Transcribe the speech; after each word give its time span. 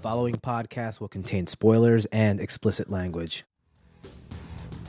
following 0.00 0.36
podcast 0.36 0.98
will 1.00 1.08
contain 1.08 1.46
spoilers 1.46 2.06
and 2.06 2.40
explicit 2.40 2.90
language. 2.90 3.44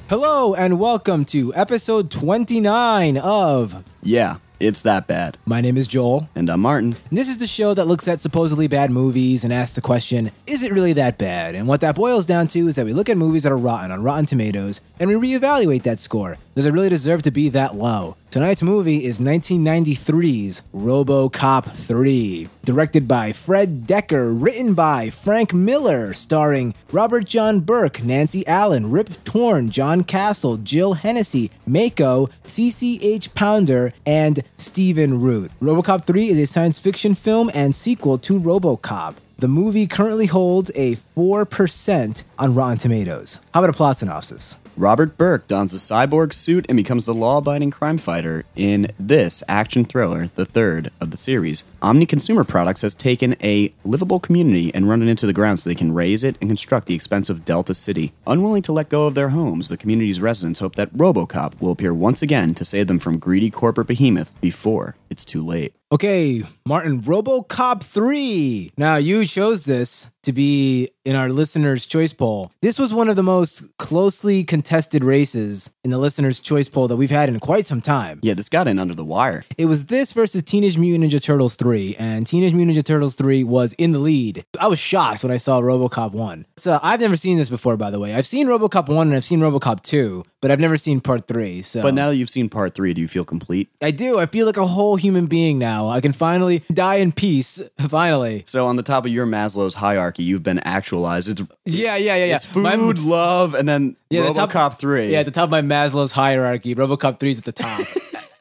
Hello, 0.10 0.54
and 0.54 0.80
welcome 0.80 1.26
to 1.26 1.54
episode 1.56 2.12
29 2.12 3.18
of 3.18 3.84
Yeah, 4.04 4.38
it's 4.60 4.82
that 4.82 5.08
bad. 5.08 5.38
My 5.46 5.62
Name 5.62 5.78
is 5.78 5.88
Joel. 5.88 6.28
And 6.36 6.50
I'm 6.50 6.62
Martin. 6.62 6.96
And 7.10 7.18
this 7.18 7.30
is 7.30 7.38
the 7.38 7.48
show 7.48 7.74
that 7.74 7.88
looks 7.88 8.08
at 8.08 8.22
supposedly 8.22 8.68
bad 8.68 8.90
movies 8.92 9.44
and 9.44 9.54
asks 9.54 9.76
the 9.76 9.82
question, 9.82 10.32
is 10.48 10.64
it 10.64 10.72
really 10.72 10.94
that 10.94 11.18
bad? 11.18 11.56
And 11.56 11.68
what 11.68 11.82
that 11.82 11.96
boils 11.96 12.26
down 12.26 12.48
to 12.50 12.68
is 12.68 12.76
that 12.76 12.86
we 12.86 12.94
look 12.94 13.10
at 13.10 13.18
movies 13.18 13.44
that 13.44 13.52
are 13.52 13.58
rotten 13.58 13.92
on 13.92 14.04
Rotten 14.04 14.26
Tomatoes 14.26 14.82
and 15.00 15.10
we 15.10 15.16
reevaluate 15.16 15.84
that 15.84 16.00
score. 16.00 16.38
Does 16.56 16.66
it 16.66 16.74
really 16.74 16.90
deserve 16.90 17.22
to 17.24 17.32
be 17.32 17.50
that 17.50 17.76
low? 17.76 18.18
Tonight's 18.30 18.62
movie 18.62 19.06
is 19.06 19.20
1993's 19.20 20.62
RoboCop 20.74 21.72
3, 21.72 22.48
directed 22.64 23.08
by 23.08 23.34
Fred 23.34 23.86
Dekker, 23.88 24.34
written 24.42 24.74
by 24.74 25.10
Frank 25.10 25.54
Miller, 25.54 26.14
starring 26.14 26.74
Robert 26.92 27.26
John 27.26 27.62
Burke, 27.62 28.04
Nancy 28.04 28.46
Allen, 28.48 28.90
Rip 28.90 29.24
Torn, 29.26 29.70
John 29.70 30.04
Castle, 30.04 30.58
Jill 30.58 30.94
Hennessy, 30.94 31.52
Mako, 31.66 32.30
CCH 32.46 33.34
Pounder, 33.34 33.91
and 34.06 34.44
Stephen 34.58 35.22
Root. 35.22 35.52
RoboCop 35.62 36.06
3 36.06 36.30
is 36.30 36.40
a 36.40 36.48
science 36.48 36.80
fiction 36.80 37.16
film 37.16 37.52
and 37.54 37.76
sequel 37.76 38.18
to 38.20 38.40
RoboCop. 38.40 39.16
The 39.40 39.48
movie 39.48 39.88
currently 39.88 40.28
holds 40.28 40.70
a 40.76 40.98
4% 41.18 42.24
on 42.38 42.54
Rotten 42.54 42.78
Tomatoes. 42.78 43.40
How 43.54 43.62
about 43.62 43.72
a 43.72 43.74
plot 43.74 43.98
synopsis? 43.98 44.56
Robert 44.82 45.16
Burke 45.16 45.46
dons 45.46 45.76
a 45.76 45.78
cyborg 45.78 46.34
suit 46.34 46.66
and 46.68 46.76
becomes 46.76 47.06
the 47.06 47.14
law 47.14 47.38
abiding 47.38 47.70
crime 47.70 48.00
fighter 48.00 48.46
in 48.56 48.92
this 48.98 49.44
action 49.48 49.86
thriller, 49.86 50.26
the 50.34 50.44
third 50.44 50.90
of 51.00 51.12
the 51.12 51.18
series. 51.18 51.66
Omni 51.84 52.08
Consumer 52.08 52.44
Products 52.44 52.82
has 52.82 52.96
taken 52.96 53.36
a 53.44 53.72
livable 53.84 54.20
community 54.20 54.74
and 54.74 54.90
run 54.90 55.04
it 55.04 55.08
into 55.08 55.28
the 55.28 55.34
ground 55.34 55.60
so 55.60 55.70
they 55.70 55.76
can 55.76 55.94
raise 55.94 56.24
it 56.24 56.36
and 56.42 56.50
construct 56.50 56.88
the 56.88 56.96
expensive 56.96 57.46
Delta 57.46 57.76
City. 57.76 58.12
Unwilling 58.26 58.64
to 58.64 58.72
let 58.72 58.90
go 58.90 59.06
of 59.06 59.14
their 59.14 59.30
homes, 59.30 59.68
the 59.68 59.78
community's 59.78 60.20
residents 60.20 60.62
hope 60.62 60.74
that 60.78 60.92
Robocop 60.98 61.62
will 61.62 61.70
appear 61.70 61.94
once 61.94 62.24
again 62.24 62.56
to 62.56 62.66
save 62.66 62.88
them 62.88 62.98
from 62.98 63.20
greedy 63.20 63.52
corporate 63.52 63.86
behemoth 63.86 64.32
before 64.42 64.96
it's 65.12 65.24
too 65.24 65.46
late. 65.46 65.76
Okay, 65.94 66.42
Martin, 66.66 67.02
RoboCop 67.02 67.84
3. 67.84 68.72
Now, 68.78 68.96
you 68.96 69.26
chose 69.26 69.66
this 69.66 70.10
to 70.24 70.32
be 70.32 70.90
in 71.04 71.16
our 71.18 71.30
listeners' 71.30 71.86
choice 71.86 72.14
poll. 72.14 72.52
This 72.62 72.80
was 72.80 72.94
one 72.94 73.10
of 73.10 73.16
the 73.18 73.24
most 73.24 73.64
closely 73.78 74.44
contested 74.46 75.04
races 75.04 75.70
in 75.84 75.90
the 75.92 75.98
listeners' 75.98 76.40
choice 76.40 76.70
poll 76.70 76.88
that 76.88 76.96
we've 76.96 77.10
had 77.10 77.28
in 77.28 77.40
quite 77.42 77.66
some 77.68 77.82
time. 77.82 78.20
Yeah, 78.22 78.36
this 78.36 78.48
got 78.48 78.70
in 78.70 78.80
under 78.80 78.94
the 78.94 79.04
wire. 79.04 79.44
It 79.58 79.66
was 79.66 79.88
this 79.88 80.14
versus 80.14 80.44
Teenage 80.44 80.78
Mutant 80.78 81.12
Ninja 81.12 81.22
Turtles 81.22 81.56
3, 81.56 81.98
and 81.98 82.26
Teenage 82.26 82.54
Mutant 82.54 82.78
Ninja 82.78 82.86
Turtles 82.86 83.16
3 83.16 83.44
was 83.44 83.74
in 83.74 83.92
the 83.92 84.00
lead. 84.00 84.46
I 84.60 84.68
was 84.68 84.80
shocked 84.80 85.24
when 85.24 85.32
I 85.34 85.38
saw 85.40 85.60
RoboCop 85.60 86.14
1. 86.14 86.46
So, 86.56 86.80
I've 86.82 87.02
never 87.02 87.18
seen 87.18 87.38
this 87.38 87.50
before, 87.50 87.76
by 87.76 87.90
the 87.90 88.00
way. 88.00 88.14
I've 88.16 88.28
seen 88.28 88.48
RoboCop 88.48 88.88
1 88.88 89.08
and 89.08 89.16
I've 89.16 89.26
seen 89.26 89.40
RoboCop 89.40 89.82
2, 89.82 90.24
but 90.40 90.52
I've 90.52 90.60
never 90.60 90.78
seen 90.78 91.02
part 91.02 91.28
3. 91.28 91.64
So, 91.64 91.82
But 91.82 91.96
now 91.96 92.08
that 92.08 92.16
you've 92.16 92.30
seen 92.30 92.48
part 92.48 92.76
three, 92.76 92.94
do 92.94 93.02
you 93.02 93.08
feel 93.10 93.26
complete? 93.26 93.70
I 93.82 93.92
do. 93.92 94.20
I 94.20 94.28
feel 94.28 94.46
like 94.46 94.58
a 94.58 94.68
whole 94.68 94.96
human 94.96 95.26
being 95.26 95.58
now. 95.58 95.81
I 95.90 96.02
can 96.02 96.14
finally 96.14 96.64
die 96.74 96.96
in 96.96 97.12
peace. 97.12 97.62
Finally. 97.90 98.44
So 98.48 98.66
on 98.68 98.76
the 98.76 98.84
top 98.84 99.06
of 99.06 99.12
your 99.12 99.26
Maslow's 99.26 99.76
hierarchy, 99.76 100.24
you've 100.24 100.44
been 100.44 100.60
actualized. 100.60 101.28
It's 101.30 101.42
Yeah, 101.66 101.96
yeah, 101.96 102.16
yeah, 102.16 102.26
yeah. 102.26 102.36
It's 102.38 102.46
food, 102.46 102.64
My- 102.64 102.76
love, 102.76 103.54
and 103.54 103.68
then 103.68 103.96
Yeah, 104.10 104.24
the 104.24 104.30
RoboCop 104.40 104.50
top- 104.52 104.80
three. 104.80 105.12
yeah, 105.12 105.20
at 105.20 105.26
the 105.26 105.32
top 105.32 105.46
of 105.46 105.52
my 105.52 105.62
Maslow's 105.62 106.12
hierarchy, 106.12 106.76
RoboCop 106.76 107.20
3 107.20 107.32
is 107.32 107.38
at 107.40 107.44
the 107.46 107.52
top. 107.52 107.82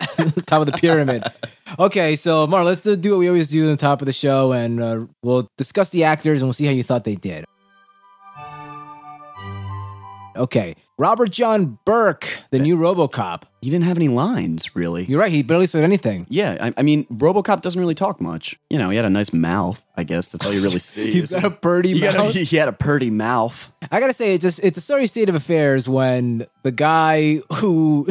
top 0.47 0.61
of 0.61 0.67
the 0.67 0.73
pyramid. 0.79 1.23
Okay, 1.79 2.17
so 2.17 2.47
Mar, 2.47 2.65
let's 2.65 2.83
do 2.83 3.11
what 3.11 3.19
we 3.19 3.29
always 3.29 3.49
do 3.49 3.71
at 3.71 3.79
the 3.79 3.87
top 3.87 4.03
of 4.03 4.07
the 4.07 4.13
show, 4.13 4.53
and 4.53 4.81
uh, 4.83 5.05
we'll 5.23 5.49
discuss 5.57 5.91
the 5.91 6.05
actors 6.05 6.41
and 6.43 6.49
we'll 6.49 6.53
see 6.55 6.67
how 6.67 6.73
you 6.73 6.83
thought 6.83 7.05
they 7.05 7.15
did. 7.15 7.45
Okay, 10.37 10.75
Robert 11.01 11.31
John 11.31 11.79
Burke, 11.87 12.29
the 12.51 12.59
new 12.59 12.77
RoboCop. 12.77 13.45
he 13.63 13.71
didn't 13.71 13.87
have 13.87 13.97
any 13.97 14.09
lines 14.09 14.77
really. 14.77 15.05
You're 15.07 15.19
right; 15.19 15.33
he 15.33 15.43
barely 15.43 15.67
said 15.67 15.83
anything. 15.83 16.27
yeah, 16.29 16.59
I, 16.61 16.75
I 16.77 16.83
mean, 16.83 17.07
RoboCop 17.07 17.63
doesn't 17.63 17.81
really 17.81 17.95
talk 17.95 18.21
much. 18.21 18.59
You 18.69 18.79
know, 18.79 18.91
he 18.91 18.97
had 18.97 19.07
a 19.07 19.11
nice 19.11 19.33
mouth. 19.33 19.83
I 19.97 20.05
guess 20.05 20.29
that's 20.29 20.45
all 20.45 20.53
you 20.53 20.61
really 20.63 20.79
see. 20.95 21.11
He's 21.11 21.31
got 21.31 21.45
a 21.47 21.51
purty 21.51 21.95
He 21.95 22.01
got 22.01 22.17
a- 22.17 22.19
mouth. 22.19 22.35
he 22.35 22.57
had 22.57 22.69
a 22.69 22.73
purty 22.73 23.09
mouth. 23.09 23.73
I 23.91 23.99
gotta 23.99 24.13
say, 24.13 24.35
it's 24.35 24.45
a, 24.59 24.67
it's 24.67 24.77
a 24.77 24.83
sorry 24.83 25.07
state 25.07 25.31
of 25.31 25.35
affairs 25.35 25.89
when 25.89 26.47
the 26.65 26.71
guy 26.73 27.37
who 27.55 28.07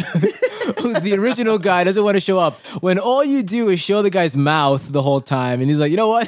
the 1.01 1.16
original 1.17 1.57
guy 1.57 1.84
doesn't 1.84 2.03
want 2.03 2.16
to 2.16 2.22
show 2.22 2.40
up. 2.40 2.59
When 2.81 3.00
all 3.00 3.23
you 3.23 3.44
do 3.44 3.69
is 3.69 3.79
show 3.79 4.01
the 4.01 4.09
guy's 4.09 4.35
mouth 4.35 4.91
the 4.91 5.01
whole 5.01 5.22
time, 5.22 5.62
and 5.62 5.69
he's 5.69 5.79
like, 5.79 5.91
you 5.91 5.97
know 5.97 6.07
what? 6.09 6.28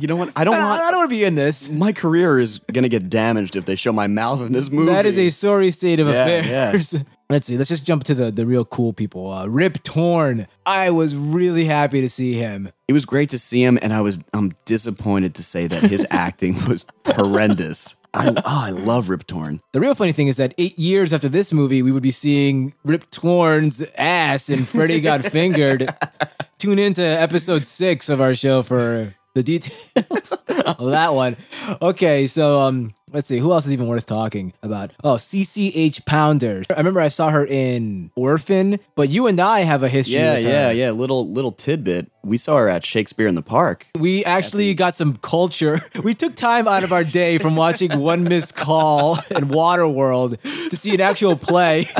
You 0.00 0.06
know 0.06 0.16
what? 0.16 0.32
I 0.36 0.44
don't 0.44 0.54
want. 0.58 0.80
I 0.80 0.90
don't 0.90 1.00
want 1.00 1.10
to 1.10 1.16
be 1.16 1.24
in 1.24 1.34
this. 1.34 1.68
my 1.68 1.92
career 1.92 2.38
is 2.38 2.58
gonna 2.72 2.88
get 2.88 3.10
damaged 3.10 3.56
if 3.56 3.64
they 3.64 3.74
show 3.76 3.92
my 3.92 4.06
mouth 4.06 4.40
in 4.40 4.52
this 4.52 4.70
movie. 4.70 4.90
That 4.92 5.06
is 5.06 5.18
a 5.18 5.30
sorry 5.30 5.70
state 5.70 6.00
of 6.00 6.08
Yeah, 6.08 6.24
affairs. 6.26 6.94
Let's 7.30 7.46
see. 7.46 7.58
Let's 7.58 7.68
just 7.68 7.84
jump 7.84 8.04
to 8.04 8.14
the, 8.14 8.30
the 8.30 8.46
real 8.46 8.64
cool 8.64 8.94
people. 8.94 9.30
Uh, 9.30 9.46
Rip 9.46 9.82
Torn. 9.82 10.46
I 10.64 10.88
was 10.90 11.14
really 11.14 11.66
happy 11.66 12.00
to 12.00 12.08
see 12.08 12.32
him. 12.32 12.70
It 12.88 12.94
was 12.94 13.04
great 13.04 13.28
to 13.30 13.38
see 13.38 13.62
him, 13.62 13.78
and 13.82 13.92
I 13.92 14.00
was 14.00 14.18
I'm 14.32 14.52
disappointed 14.64 15.34
to 15.34 15.42
say 15.42 15.66
that 15.66 15.82
his 15.82 16.06
acting 16.10 16.54
was 16.66 16.86
horrendous. 17.06 17.96
I, 18.18 18.28
oh, 18.30 18.42
I 18.44 18.70
love 18.70 19.08
Rip 19.08 19.26
Torn. 19.26 19.60
The 19.72 19.80
real 19.80 19.94
funny 19.94 20.12
thing 20.12 20.26
is 20.26 20.36
that 20.38 20.52
eight 20.58 20.76
years 20.78 21.12
after 21.12 21.28
this 21.28 21.52
movie, 21.52 21.82
we 21.82 21.92
would 21.92 22.02
be 22.02 22.10
seeing 22.10 22.74
Rip 22.84 23.08
Torn's 23.10 23.82
ass 23.96 24.48
and 24.48 24.66
Freddy 24.66 25.00
Got 25.00 25.22
Fingered. 25.32 25.88
Tune 26.58 26.80
into 26.80 27.02
episode 27.02 27.66
six 27.66 28.08
of 28.08 28.20
our 28.20 28.34
show 28.34 28.64
for 28.64 29.14
the 29.34 29.42
details 29.44 30.32
of 30.48 30.90
that 30.90 31.14
one. 31.14 31.36
Okay, 31.80 32.26
so 32.26 32.60
um, 32.60 32.92
let's 33.12 33.28
see 33.28 33.38
who 33.38 33.52
else 33.52 33.66
is 33.66 33.72
even 33.72 33.86
worth 33.86 34.06
talking 34.06 34.52
about. 34.64 34.92
Oh, 35.04 35.14
CCH 35.14 36.04
Pounder. 36.04 36.64
I 36.70 36.78
remember 36.78 37.00
I 37.00 37.08
saw 37.08 37.30
her 37.30 37.46
in 37.46 38.10
Orphan, 38.16 38.80
but 38.96 39.10
you 39.10 39.28
and 39.28 39.38
I 39.38 39.60
have 39.60 39.84
a 39.84 39.88
history. 39.88 40.14
Yeah, 40.14 40.38
yeah, 40.38 40.70
yeah. 40.70 40.90
Little 40.90 41.30
little 41.30 41.52
tidbit. 41.52 42.10
We 42.28 42.38
saw 42.38 42.56
her 42.58 42.68
at 42.68 42.84
Shakespeare 42.84 43.26
in 43.26 43.34
the 43.34 43.42
Park. 43.42 43.86
We 43.98 44.24
actually 44.24 44.72
got 44.74 44.94
some 44.94 45.16
culture. 45.16 45.80
We 46.02 46.14
took 46.14 46.36
time 46.36 46.68
out 46.68 46.84
of 46.84 46.92
our 46.92 47.04
day 47.04 47.38
from 47.38 47.56
watching 47.56 47.98
One 47.98 48.22
Missed 48.24 48.54
Call 48.54 49.16
and 49.34 49.50
Waterworld 49.50 50.38
to 50.70 50.76
see 50.76 50.94
an 50.94 51.00
actual 51.00 51.36
play. 51.36 51.86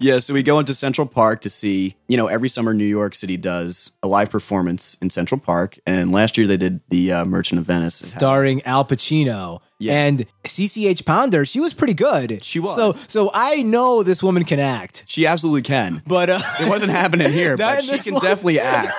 Yeah, 0.00 0.18
so 0.18 0.34
we 0.34 0.42
go 0.42 0.58
into 0.58 0.74
Central 0.74 1.06
Park 1.06 1.42
to 1.42 1.50
see, 1.50 1.94
you 2.08 2.16
know, 2.16 2.26
every 2.26 2.48
summer 2.48 2.74
New 2.74 2.84
York 2.86 3.14
City 3.14 3.36
does 3.36 3.92
a 4.02 4.08
live 4.08 4.28
performance 4.30 4.96
in 5.00 5.10
Central 5.10 5.38
Park, 5.38 5.78
and 5.86 6.10
last 6.10 6.36
year 6.36 6.46
they 6.46 6.56
did 6.56 6.80
the 6.88 7.12
uh, 7.12 7.24
Merchant 7.24 7.60
of 7.60 7.66
Venice. 7.66 7.96
starring 7.96 8.62
Al 8.62 8.84
Pacino. 8.84 9.60
Yeah. 9.78 9.92
And 9.94 10.26
CCH 10.44 11.04
Pounder, 11.04 11.44
she 11.44 11.60
was 11.60 11.72
pretty 11.74 11.94
good. 11.94 12.44
She 12.44 12.58
was. 12.58 12.74
So 12.76 12.92
so 12.92 13.30
I 13.32 13.62
know 13.62 14.02
this 14.02 14.22
woman 14.22 14.44
can 14.44 14.58
act. 14.58 15.04
She 15.06 15.24
absolutely 15.26 15.62
can. 15.62 16.02
But 16.06 16.30
uh, 16.30 16.40
It 16.60 16.68
wasn't 16.68 16.90
happening 16.90 17.30
here, 17.32 17.56
but 17.56 17.84
she 17.84 17.98
can 17.98 18.14
one. 18.14 18.22
definitely 18.24 18.58
act. 18.60 18.92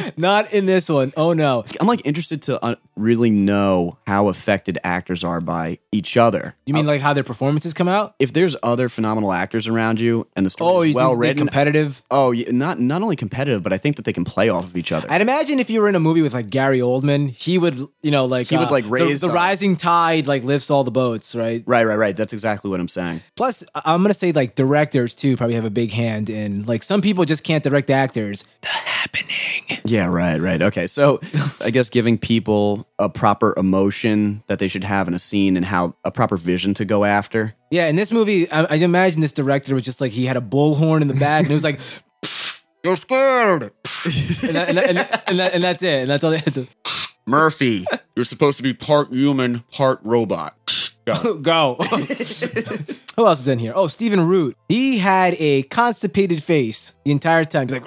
not 0.16 0.52
in 0.52 0.66
this 0.66 0.88
one. 0.88 1.12
Oh 1.16 1.32
no. 1.32 1.64
I'm 1.80 1.86
like 1.86 2.02
interested 2.04 2.42
to 2.42 2.62
uh, 2.64 2.76
really 2.96 3.30
know 3.30 3.98
how 4.06 4.28
affected 4.28 4.78
actors 4.84 5.24
are 5.24 5.40
by 5.40 5.78
each 5.92 6.16
other. 6.16 6.54
You 6.66 6.74
mean 6.74 6.86
like 6.86 7.00
how 7.00 7.12
their 7.12 7.24
performances 7.24 7.74
come 7.74 7.88
out? 7.88 8.14
If 8.18 8.32
there's 8.32 8.56
other 8.62 8.88
phenomenal 8.88 9.32
actors 9.32 9.66
around 9.66 10.00
you 10.00 10.26
and 10.36 10.44
the 10.46 10.50
story 10.50 10.72
Oh, 10.76 10.80
is 10.82 10.88
you 10.90 10.94
well 10.94 11.08
think 11.10 11.12
they're 11.14 11.18
written, 11.30 11.38
competitive? 11.46 12.02
oh, 12.10 12.32
not 12.50 12.80
not 12.80 13.02
only 13.02 13.16
competitive, 13.16 13.62
but 13.62 13.72
I 13.72 13.78
think 13.78 13.96
that 13.96 14.04
they 14.04 14.12
can 14.12 14.24
play 14.24 14.48
off 14.48 14.64
of 14.64 14.76
each 14.76 14.92
other. 14.92 15.06
I'd 15.10 15.20
imagine 15.20 15.58
if 15.60 15.70
you 15.70 15.80
were 15.80 15.88
in 15.88 15.94
a 15.94 16.00
movie 16.00 16.22
with 16.22 16.34
like 16.34 16.50
Gary 16.50 16.80
Oldman, 16.80 17.30
he 17.30 17.58
would, 17.58 17.76
you 18.02 18.10
know, 18.10 18.26
like 18.26 18.48
He 18.48 18.56
would, 18.56 18.68
uh, 18.68 18.70
like, 18.70 18.84
raise 18.88 19.20
the, 19.20 19.28
the- 19.28 19.34
rising 19.34 19.76
tide, 19.76 20.26
like 20.26 20.42
lifts 20.44 20.70
all 20.70 20.84
the 20.84 20.90
boats, 20.90 21.34
right? 21.34 21.62
right, 21.66 21.84
right, 21.84 21.96
right. 21.96 22.16
That's 22.16 22.32
exactly 22.32 22.70
what 22.70 22.80
I'm 22.80 22.88
saying. 22.88 23.22
Plus, 23.36 23.62
I'm 23.74 24.02
gonna 24.02 24.14
say 24.14 24.32
like 24.32 24.54
directors 24.54 25.14
too 25.14 25.36
probably 25.36 25.54
have 25.54 25.64
a 25.64 25.70
big 25.70 25.90
hand 25.92 26.30
in 26.30 26.64
like 26.64 26.82
some 26.82 27.00
people 27.00 27.24
just 27.24 27.44
can't 27.44 27.62
direct 27.64 27.90
actors. 27.90 28.44
Yeah, 29.84 30.06
right, 30.06 30.40
right. 30.40 30.60
Okay, 30.62 30.86
so 30.86 31.20
I 31.60 31.70
guess 31.70 31.88
giving 31.88 32.18
people 32.18 32.88
a 32.98 33.08
proper 33.08 33.54
emotion 33.56 34.42
that 34.48 34.58
they 34.58 34.68
should 34.68 34.84
have 34.84 35.08
in 35.08 35.14
a 35.14 35.18
scene 35.18 35.56
and 35.56 35.64
how 35.66 35.94
a 36.04 36.10
proper 36.10 36.36
vision 36.36 36.74
to 36.74 36.84
go 36.84 37.04
after. 37.04 37.54
Yeah, 37.70 37.86
in 37.86 37.96
this 37.96 38.12
movie, 38.12 38.50
I, 38.50 38.64
I 38.64 38.74
imagine 38.76 39.20
this 39.20 39.32
director 39.32 39.74
was 39.74 39.82
just 39.84 40.00
like 40.00 40.12
he 40.12 40.26
had 40.26 40.36
a 40.36 40.40
bullhorn 40.40 41.02
in 41.02 41.08
the 41.08 41.14
back, 41.14 41.42
and 41.42 41.50
it 41.50 41.54
was 41.54 41.64
like, 41.64 41.80
"You're 42.84 42.96
scared," 42.96 43.62
and, 44.04 44.56
that, 44.56 44.68
and, 44.68 44.78
that- 44.78 44.88
and, 44.88 44.98
that- 44.98 45.24
and, 45.28 45.40
and 45.40 45.64
that's 45.64 45.82
it. 45.82 46.00
And 46.02 46.10
that's 46.10 46.22
all 46.24 46.30
they 46.30 46.38
had 46.38 46.54
to 46.54 46.66
Murphy, 47.28 47.84
you're 48.14 48.24
supposed 48.24 48.56
to 48.58 48.62
be 48.62 48.72
part 48.72 49.12
human, 49.12 49.64
part 49.72 49.98
robot. 50.04 50.54
Go. 51.06 51.34
go. 51.38 51.74
Who 53.16 53.26
else 53.26 53.40
is 53.40 53.48
in 53.48 53.58
here? 53.58 53.72
Oh, 53.74 53.88
Stephen 53.88 54.20
Root. 54.26 54.56
He 54.68 54.98
had 54.98 55.34
a 55.38 55.62
constipated 55.64 56.42
face 56.42 56.92
the 57.04 57.10
entire 57.10 57.44
time. 57.44 57.62
He's 57.68 57.72
like, 57.72 57.84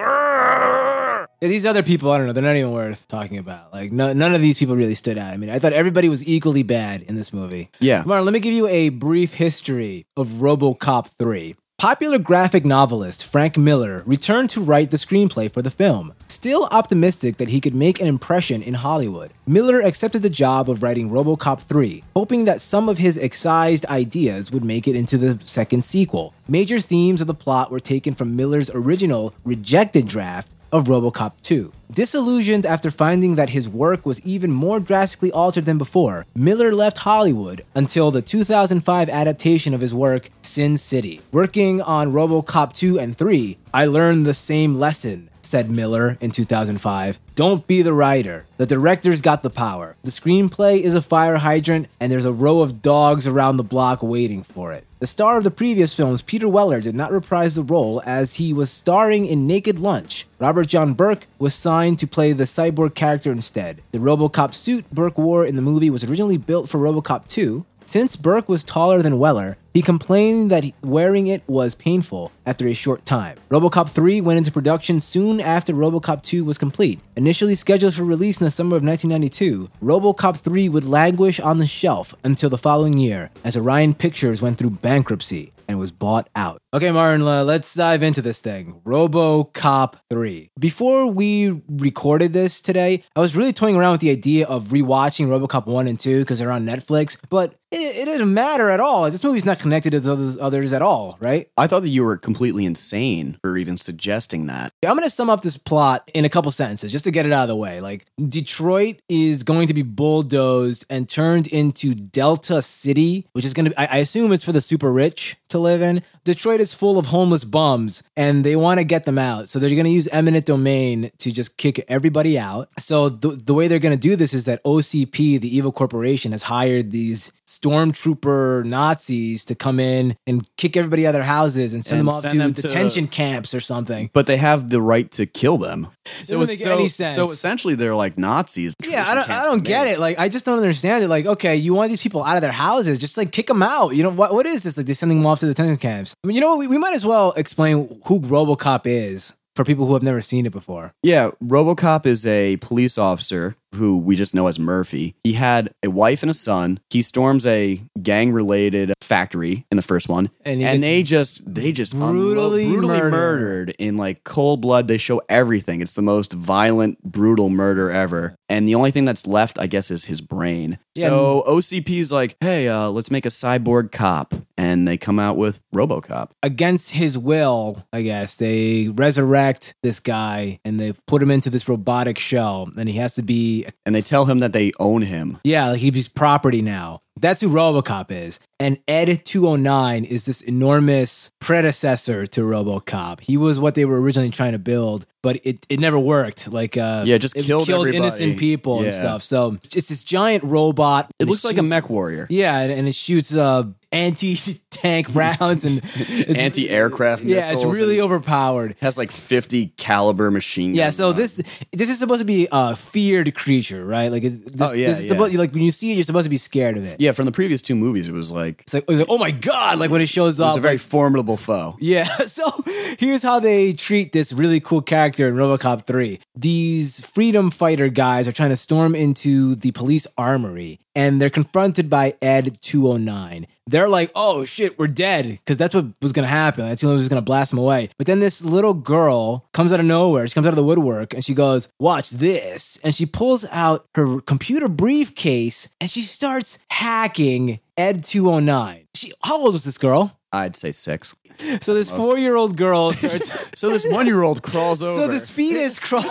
these 1.48 1.66
other 1.66 1.84
people, 1.84 2.12
I 2.12 2.18
don't 2.18 2.28
know, 2.28 2.34
they're 2.34 2.44
not 2.44 2.56
even 2.56 2.74
worth 2.74 3.08
talking 3.08 3.38
about. 3.38 3.72
Like, 3.72 3.92
no, 3.92 4.12
none 4.14 4.36
of 4.36 4.42
these 4.42 4.60
people 4.60 4.76
really 4.76 4.96
stood 4.96 5.18
out. 5.18 5.34
I 5.34 5.38
mean, 5.38 5.50
I 5.50 5.60
thought 5.60 5.74
everybody 5.74 6.10
was 6.10 6.28
equally 6.28 6.64
bad 6.64 7.02
in 7.04 7.16
this 7.16 7.32
movie. 7.32 7.70
Yeah. 7.80 8.04
Martin, 8.06 8.26
let 8.26 8.34
me 8.34 8.40
give 8.40 8.54
you 8.54 8.68
a 8.68 8.90
brief 8.90 9.34
history 9.34 10.06
of 10.18 10.28
RoboCop 10.28 11.10
3. 11.18 11.56
Popular 11.78 12.20
graphic 12.20 12.66
novelist 12.66 13.24
Frank 13.24 13.56
Miller 13.56 14.04
returned 14.06 14.50
to 14.50 14.60
write 14.60 14.92
the 14.92 14.98
screenplay 14.98 15.50
for 15.50 15.62
the 15.62 15.72
film. 15.72 16.14
Still 16.28 16.68
optimistic 16.72 17.38
that 17.38 17.48
he 17.48 17.62
could 17.62 17.74
make 17.74 18.02
an 18.02 18.08
impression 18.08 18.62
in 18.62 18.74
Hollywood, 18.74 19.32
Miller 19.48 19.80
accepted 19.80 20.22
the 20.22 20.30
job 20.30 20.70
of 20.70 20.84
writing 20.84 21.10
Robocop 21.10 21.62
3, 21.62 22.04
hoping 22.18 22.44
that 22.44 22.60
some 22.60 22.90
of 22.90 22.98
his 22.98 23.18
excised 23.18 23.86
ideas 23.86 24.52
would 24.52 24.66
make 24.66 24.90
it 24.90 24.96
into 24.98 25.18
the 25.18 25.40
second 25.46 25.86
sequel. 25.86 26.34
Major 26.50 26.82
themes 26.82 27.22
of 27.22 27.28
the 27.28 27.34
plot 27.34 27.72
were 27.72 27.80
taken 27.80 28.14
from 28.14 28.36
Miller's 28.36 28.70
original, 28.72 29.34
rejected 29.46 30.06
draft 30.06 30.52
of 30.72 30.86
Robocop 30.86 31.34
2. 31.42 31.72
Disillusioned 31.92 32.66
after 32.66 32.92
finding 32.92 33.36
that 33.36 33.50
his 33.50 33.68
work 33.68 34.06
was 34.06 34.22
even 34.22 34.52
more 34.52 34.80
drastically 34.80 35.32
altered 35.32 35.66
than 35.66 35.78
before, 35.78 36.26
Miller 36.36 36.72
left 36.72 37.00
Hollywood 37.00 37.66
until 37.74 38.12
the 38.12 38.22
2005 38.22 39.10
adaptation 39.10 39.74
of 39.74 39.82
his 39.82 39.96
work, 39.96 40.30
Sin 40.44 40.78
City. 40.78 41.20
Working 41.32 41.82
on 41.82 42.14
Robocop 42.14 42.74
2 42.74 43.00
and 43.00 43.18
3, 43.18 43.58
I 43.74 43.86
learned 43.86 44.26
the 44.26 44.34
same 44.34 44.76
lesson, 44.76 45.29
said 45.50 45.68
Miller 45.68 46.16
in 46.22 46.30
2005. 46.30 47.20
Don't 47.34 47.66
be 47.66 47.82
the 47.82 47.92
writer. 47.92 48.46
The 48.58 48.68
director's 48.68 49.20
got 49.20 49.42
the 49.42 49.50
power. 49.50 49.96
The 50.04 50.12
screenplay 50.12 50.80
is 50.82 50.94
a 50.94 51.02
fire 51.02 51.38
hydrant, 51.38 51.88
and 52.00 52.12
there's 52.12 52.26
a 52.26 52.32
row 52.32 52.62
of 52.62 52.84
dogs 52.84 53.26
around 53.26 53.58
the 53.58 53.64
block 53.64 54.04
waiting 54.04 54.44
for 54.44 54.72
it. 54.74 54.86
The 55.00 55.08
star 55.08 55.40
of 55.40 55.44
the 55.44 55.50
previous 55.50 55.96
films, 55.96 56.22
Peter 56.22 56.48
Weller, 56.48 56.82
did 56.82 56.94
not 56.94 57.12
reprise 57.12 57.56
the 57.56 57.64
role 57.64 58.00
as 58.06 58.36
he 58.36 58.54
was 58.54 58.70
starring 58.70 59.26
in 59.26 59.48
Naked 59.48 59.80
Lunch. 59.80 60.28
Robert 60.38 60.68
John 60.68 60.94
Burke 60.94 61.26
was 61.40 61.56
signed 61.56 61.98
to 62.00 62.08
play 62.08 62.32
the 62.32 62.44
cyborg 62.44 62.94
character 62.94 63.32
instead. 63.32 63.82
The 63.92 63.98
Robocop 63.98 64.54
suit 64.54 64.92
Burke 64.92 65.18
wore 65.18 65.46
in 65.46 65.56
the 65.56 65.64
movie 65.64 65.90
was 65.90 66.04
originally 66.04 66.38
built 66.38 66.70
for 66.70 66.80
Robocop 66.80 67.28
2, 67.28 67.66
since 67.88 68.16
Burke 68.16 68.48
was 68.48 68.64
taller 68.64 69.02
than 69.02 69.18
Weller, 69.18 69.58
he 69.80 69.84
complained 69.84 70.52
that 70.52 70.66
wearing 70.84 71.28
it 71.28 71.42
was 71.48 71.74
painful 71.74 72.34
after 72.46 72.68
a 72.68 72.74
short 72.74 73.06
time. 73.06 73.38
Robocop 73.50 73.90
3 73.90 74.20
went 74.20 74.38
into 74.38 74.52
production 74.52 75.00
soon 75.00 75.40
after 75.40 75.72
Robocop 75.72 76.22
2 76.22 76.44
was 76.44 76.58
complete. 76.58 77.00
Initially 77.16 77.56
scheduled 77.56 77.94
for 77.94 78.04
release 78.04 78.42
in 78.42 78.44
the 78.44 78.52
summer 78.52 78.76
of 78.76 78.84
1992, 78.84 79.70
Robocop 79.82 80.36
3 80.42 80.68
would 80.68 80.84
languish 80.84 81.40
on 81.40 81.60
the 81.60 81.66
shelf 81.66 82.14
until 82.26 82.50
the 82.50 82.58
following 82.58 82.98
year 82.98 83.30
as 83.46 83.56
Orion 83.56 83.94
Pictures 83.94 84.42
went 84.42 84.58
through 84.58 84.72
bankruptcy 84.72 85.54
and 85.70 85.80
was 85.80 85.92
bought 85.92 86.28
out. 86.36 86.62
Okay, 86.74 86.92
Martin, 86.92 87.22
uh, 87.22 87.44
let's 87.44 87.74
dive 87.74 88.04
into 88.04 88.22
this 88.22 88.40
thing. 88.40 88.82
RoboCop 88.86 89.94
3. 90.10 90.50
Before 90.60 91.08
we 91.08 91.62
recorded 91.70 92.34
this 92.34 92.60
today, 92.60 93.04
I 93.16 93.20
was 93.20 93.36
really 93.36 93.54
toying 93.54 93.76
around 93.76 93.94
with 93.94 94.02
the 94.02 94.10
idea 94.10 94.48
of 94.48 94.70
rewatching 94.70 95.28
RoboCop 95.28 95.68
1 95.68 95.88
and 95.88 96.00
2 96.00 96.20
because 96.20 96.40
they're 96.40 96.52
on 96.52 96.66
Netflix, 96.66 97.18
but 97.30 97.54
it, 97.72 97.98
it 97.98 98.06
didn't 98.06 98.34
matter 98.34 98.70
at 98.70 98.80
all. 98.80 99.10
This 99.12 99.24
movie's 99.24 99.46
not 99.46 99.60
connected 99.60 99.92
to 99.92 100.00
those 100.00 100.38
others 100.38 100.74
at 100.74 100.82
all, 100.82 101.18
right? 101.20 101.50
I 101.58 101.68
thought 101.68 101.82
that 101.82 101.90
you 101.90 102.04
were 102.04 102.18
completely 102.18 102.66
insane 102.66 103.38
for 103.42 103.58
even 103.58 103.78
suggesting 103.78 104.48
that. 104.48 104.74
I'm 104.84 104.96
going 104.96 105.04
to 105.04 105.12
sum 105.12 105.30
up 105.30 105.44
this 105.44 105.58
plot 105.58 106.10
in 106.14 106.26
a 106.26 106.30
couple 106.30 106.52
sentences 106.52 106.92
just 106.92 107.04
to 107.04 107.12
get 107.12 107.26
it 107.26 107.32
out 107.32 107.44
of 107.44 107.50
the 107.50 107.56
way. 107.56 107.80
Like, 107.82 108.06
Detroit 108.28 109.02
is 109.08 109.44
going 109.44 109.68
to 109.68 109.74
be 109.74 109.84
bulldozed 109.84 110.86
and 110.90 111.08
turned 111.08 111.48
into 111.48 111.94
Delta 111.94 112.62
City, 112.62 113.28
which 113.34 113.46
is 113.46 113.54
going 113.54 113.72
to, 113.72 113.80
I, 113.80 113.98
I 113.98 113.98
assume 113.98 114.32
it's 114.32 114.44
for 114.44 114.52
the 114.52 114.62
super 114.62 114.92
rich 114.92 115.38
to 115.50 115.60
live 115.60 115.82
in. 115.82 116.02
Detroit 116.24 116.62
is 116.62 116.74
full 116.74 116.98
of 116.98 117.08
homeless 117.08 117.44
bums 117.44 118.04
and 118.16 118.44
they 118.44 118.56
want 118.56 118.80
to 118.80 118.84
get 118.84 119.06
them 119.06 119.18
out. 119.18 119.50
So 119.50 119.60
they're 119.60 119.70
going 119.70 119.86
to 119.86 119.92
use 119.92 120.08
eminent 120.08 120.46
domain 120.46 121.12
to 121.20 121.32
just 121.32 121.58
kick 121.58 121.84
everybody 121.88 122.38
out. 122.38 122.70
So 122.80 123.10
the, 123.10 123.30
the 123.30 123.54
way 123.54 123.68
they're 123.68 123.80
going 123.80 123.98
to 123.98 124.08
do 124.08 124.16
this 124.16 124.34
is 124.34 124.46
that 124.46 124.64
OCP, 124.64 125.40
the 125.40 125.56
evil 125.56 125.72
corporation, 125.72 126.32
has 126.32 126.44
hired 126.44 126.92
these 126.92 127.32
stormtrooper 127.50 128.64
Nazis 128.66 129.44
to 129.46 129.56
come 129.56 129.80
in 129.80 130.16
and 130.28 130.48
kick 130.58 130.78
everybody 130.78 131.06
out 131.06 131.10
of 131.10 131.14
their 131.20 131.24
houses 131.24 131.74
and 131.74 131.84
send 131.84 132.00
And 132.00 132.08
them 132.08 132.14
off 132.16 132.22
send 132.22 132.34
to 132.34 132.38
them 132.40 132.54
to- 132.54 132.62
detention 132.62 133.08
camps 133.08 133.54
or 133.54 133.60
something. 133.60 134.10
But 134.14 134.28
they 134.28 134.38
have 134.38 134.70
the 134.70 134.82
right 134.82 135.10
to 135.14 135.26
kill 135.26 135.58
them. 135.58 135.88
Doesn't 136.20 136.48
make 136.48 136.66
any 136.66 136.90
sense. 136.90 137.16
So 137.16 137.32
essentially, 137.32 137.76
they're 137.76 137.96
like 137.96 138.18
Nazis. 138.18 138.74
Yeah, 138.84 139.08
I 139.08 139.16
don't, 139.16 139.30
I 139.30 139.44
don't 139.46 139.64
get 139.64 139.88
it. 139.88 140.00
Like, 140.00 140.20
I 140.20 140.30
just 140.30 140.46
don't 140.46 140.58
understand 140.58 141.04
it. 141.04 141.08
Like, 141.08 141.26
okay, 141.26 141.56
you 141.56 141.74
want 141.74 141.90
these 141.90 142.02
people 142.02 142.24
out 142.24 142.36
of 142.36 142.42
their 142.42 142.52
houses, 142.52 143.00
just 143.00 143.18
like 143.18 143.32
kick 143.32 143.48
them 143.48 143.62
out. 143.64 143.96
You 143.96 144.04
know 144.04 144.12
what? 144.12 144.34
What 144.34 144.46
is 144.46 144.64
this? 144.64 144.78
Like, 144.78 144.86
they're 144.86 144.96
sending 144.96 145.18
them 145.20 145.28
off 145.28 145.40
to 145.40 145.46
the 145.48 145.54
detention 145.54 145.78
camps. 145.78 146.16
I 146.24 146.28
mean, 146.28 146.36
you 146.36 146.42
know 146.42 146.50
what? 146.50 146.60
We, 146.60 146.68
we 146.68 146.78
might 146.78 146.94
as 146.94 147.06
well 147.06 147.34
explain 147.34 148.02
who 148.06 148.20
RoboCop 148.22 148.82
is 148.86 149.34
for 149.56 149.66
people 149.66 149.86
who 149.88 149.94
have 149.94 150.04
never 150.04 150.22
seen 150.22 150.46
it 150.46 150.52
before. 150.52 150.94
Yeah, 151.04 151.32
RoboCop 151.44 152.06
is 152.06 152.26
a 152.26 152.58
police 152.58 152.98
officer 152.98 153.56
who 153.76 153.98
we 153.98 154.16
just 154.16 154.34
know 154.34 154.48
as 154.48 154.60
Murphy. 154.60 155.16
He 155.24 155.34
had 155.34 155.74
a 155.84 155.90
wife 155.90 156.22
and 156.24 156.30
a 156.30 156.34
son. 156.34 156.80
He 156.90 157.02
storms 157.02 157.46
a 157.46 157.82
gang-related 158.02 158.94
factory 159.02 159.66
in 159.72 159.76
the 159.78 159.82
first 159.82 160.10
one, 160.10 160.30
And 160.46 160.62
and, 160.62 160.84
they 160.84 161.04
just 161.04 161.42
they 161.52 161.72
just 161.72 161.94
brutally 161.94 162.66
unlo- 162.66 162.72
brutally 162.72 162.98
murdered. 162.98 163.12
murdered 163.12 163.70
in 163.80 163.98
like 163.98 164.24
cold 164.24 164.62
blood. 164.62 164.88
They 164.88 164.98
show 164.98 165.22
everything. 165.30 165.82
It's 165.82 165.94
the 165.94 166.02
most 166.02 166.34
violent, 166.34 167.02
brutal 167.04 167.50
murder 167.50 167.90
ever. 167.92 168.36
And 168.50 168.68
the 168.68 168.76
only 168.76 168.92
thing 168.92 169.06
that's 169.06 169.28
left, 169.28 169.60
I 169.60 169.68
guess, 169.68 169.92
is 169.92 170.06
his 170.06 170.22
brain. 170.22 170.80
Yeah, 170.96 171.10
so 171.10 171.44
OCP's 171.48 172.12
like, 172.12 172.36
hey, 172.42 172.68
uh, 172.68 172.90
let's 172.90 173.12
make 173.12 173.26
a 173.26 173.30
cyborg 173.30 173.92
cop, 173.92 174.34
and 174.58 174.88
they 174.88 174.98
come 174.98 175.20
out 175.20 175.38
with 175.38 175.60
RoboCop. 175.74 176.32
Against 176.42 176.92
his 176.92 177.18
will, 177.18 177.86
I 177.94 178.02
guess, 178.02 178.36
they 178.36 178.90
resurrect 178.90 179.76
this 179.84 180.00
guy 180.00 180.60
and 180.66 180.80
they 180.80 180.94
put 181.08 181.22
him 181.22 181.30
into 181.32 181.50
this 181.50 181.70
robotic 181.70 182.18
shell. 182.18 182.70
And 182.78 182.90
he 182.90 182.96
has 182.98 183.14
to 183.16 183.22
be, 183.22 183.59
And 183.86 183.94
they 183.96 184.02
tell 184.02 184.26
him 184.26 184.40
that 184.40 184.54
they 184.54 184.72
own 184.80 185.02
him. 185.04 185.38
yeah, 185.44 185.70
like 185.72 185.80
he's 185.80 186.08
property 186.08 186.62
now. 186.62 187.02
That's 187.20 187.42
who 187.42 187.50
RoboCop 187.50 188.12
is. 188.12 188.40
And 188.62 188.80
Ed 188.88 189.26
209 189.26 190.06
is 190.06 190.26
this 190.26 190.40
enormous 190.42 191.32
predecessor 191.42 192.26
to 192.28 192.42
RoboCop. 192.42 193.20
He 193.20 193.36
was 193.36 193.60
what 193.60 193.76
they 193.76 193.84
were 193.84 194.02
originally 194.02 194.30
trying 194.30 194.54
to 194.54 194.60
build, 194.60 195.06
but 195.22 195.42
it, 195.44 195.66
it 195.68 195.82
never 195.82 196.00
worked. 196.00 196.50
Like, 196.52 196.78
uh, 196.78 197.04
Yeah, 197.06 197.18
just 197.18 197.36
it 197.36 197.44
killed 197.44 197.70
everybody. 197.70 197.98
innocent 197.98 198.38
people 198.38 198.78
and 198.78 198.86
Yeah. 198.88 199.00
stuff. 199.00 199.24
So 199.24 199.58
it's 199.76 199.90
this 199.90 200.04
giant 200.06 200.46
robot. 200.46 201.08
It 201.20 201.24
and 201.24 201.30
looks 201.30 201.44
like 201.44 201.56
a 201.56 201.60
shoots- 201.60 201.70
mech 201.70 201.90
warrior. 201.90 202.26
Yeah, 202.30 202.58
and, 202.60 202.72
and 202.72 202.88
it 202.88 202.96
shoots 202.96 203.34
uh, 203.34 203.64
anti-tank 203.92 205.08
rounds 205.14 205.64
and 205.66 205.82
it's, 205.96 206.38
Anti-aircraft 206.40 207.24
missiles. 207.24 207.46
Yeah, 207.46 207.54
it's 207.54 207.64
really 207.80 208.00
overpowered. 208.02 208.76
has 208.82 208.98
like 208.98 209.12
50 209.12 209.68
caliber 209.78 210.32
machine 210.32 210.70
guns. 210.70 210.78
Yeah, 210.78 210.90
so 210.92 211.12
this 211.14 211.42
this 211.72 211.90
is 211.90 212.00
supposed 212.00 212.20
to 212.20 212.26
be 212.26 212.48
a 212.52 212.76
feared 212.76 213.34
creature, 213.36 213.86
right? 213.86 214.12
Like, 214.12 214.24
it, 214.24 214.58
this, 214.58 214.70
Oh, 214.70 214.74
yeah, 214.74 214.88
this 214.90 215.00
is 215.00 215.06
yeah. 215.06 215.12
supposed 215.12 215.36
like 215.36 215.54
when 215.54 215.64
you 215.64 215.72
see 215.72 215.92
it, 215.92 215.96
you're 215.96 216.04
supposed 216.04 216.26
to 216.26 216.30
be 216.30 216.38
scared 216.38 216.78
of 216.78 216.86
it. 216.86 217.00
yeah 217.00 217.12
from 217.12 217.26
the 217.26 217.32
previous 217.32 217.62
two 217.62 217.76
movies 217.76 218.08
it 218.08 218.14
was 218.14 218.32
like 218.32 218.62
It's 218.62 218.74
like, 218.74 218.84
it 218.84 218.90
was 218.90 219.00
like, 219.00 219.10
oh 219.10 219.18
my 219.18 219.32
god! 219.32 219.80
Like 219.80 219.92
when 219.92 220.02
it 220.02 220.10
shows 220.10 220.40
up, 220.40 220.58
a 220.58 220.60
very 220.60 220.76
like- 220.76 220.82
formidable 220.82 221.38
foe 221.38 221.76
yeah. 221.80 222.08
So 222.28 222.64
here's 223.00 223.24
how 223.24 223.40
they 223.40 223.74
treat 223.74 224.12
this 224.14 224.32
really 224.34 224.60
cool 224.60 224.82
character 224.82 225.28
in 225.28 225.36
RoboCop 225.36 225.86
3. 225.88 226.20
These 226.36 227.00
freedom 227.02 227.50
fighter 227.52 227.90
guys 227.90 228.28
are 228.28 228.32
trying 228.32 228.50
to 228.52 228.58
storm 228.58 228.96
into 228.96 229.56
the 229.56 229.72
police 229.72 230.06
armory 230.18 230.80
and 230.96 231.22
they're 231.22 231.30
confronted 231.30 231.90
by 231.90 232.14
Ed 232.22 232.60
209. 232.62 233.48
They're 233.70 233.90
like, 233.90 234.12
oh 234.16 234.46
shit, 234.46 234.80
we're 234.80 234.88
dead. 234.88 235.28
Because 235.28 235.58
that's 235.58 235.76
what 235.76 235.86
was 236.02 236.12
going 236.12 236.24
to 236.24 236.30
happen. 236.30 236.66
Ed 236.66 236.80
209 236.80 236.98
was 236.98 237.08
going 237.08 237.22
to 237.22 237.26
blast 237.26 237.52
them 237.52 237.60
away. 237.60 237.90
But 237.98 238.08
then 238.08 238.20
this 238.20 238.42
little 238.42 238.74
girl 238.74 239.46
comes 239.54 239.72
out 239.72 239.80
of 239.80 239.86
nowhere. 239.86 240.28
She 240.28 240.34
comes 240.34 240.48
out 240.48 240.54
of 240.54 240.58
the 240.58 240.64
woodwork 240.64 241.14
and 241.14 241.24
she 241.24 241.34
goes, 241.34 241.68
watch 241.80 242.10
this. 242.10 242.80
And 242.84 242.96
she 242.96 243.06
pulls 243.06 243.46
out 243.52 243.86
her 243.96 244.22
computer 244.22 244.68
briefcase 244.68 245.70
and 245.80 245.90
she 245.90 246.02
starts 246.02 246.58
hacking 246.72 247.60
Ed 247.78 248.04
209. 248.04 248.88
She, 248.96 249.14
how 249.24 249.40
old 249.40 249.54
was 249.54 249.64
this 249.64 249.78
girl? 249.78 250.19
I'd 250.34 250.56
say 250.56 250.72
six 250.72 251.16
So 251.62 251.74
this 251.74 251.90
four-year-old 251.90 252.58
girl 252.58 252.92
starts. 253.00 253.32
so 253.58 253.70
this 253.70 253.86
one-year-old 253.88 254.42
crawls 254.42 254.84
over 254.84 255.02
so 255.04 255.08
this 255.08 255.30
fetus 255.30 255.80
crawls. 255.80 256.06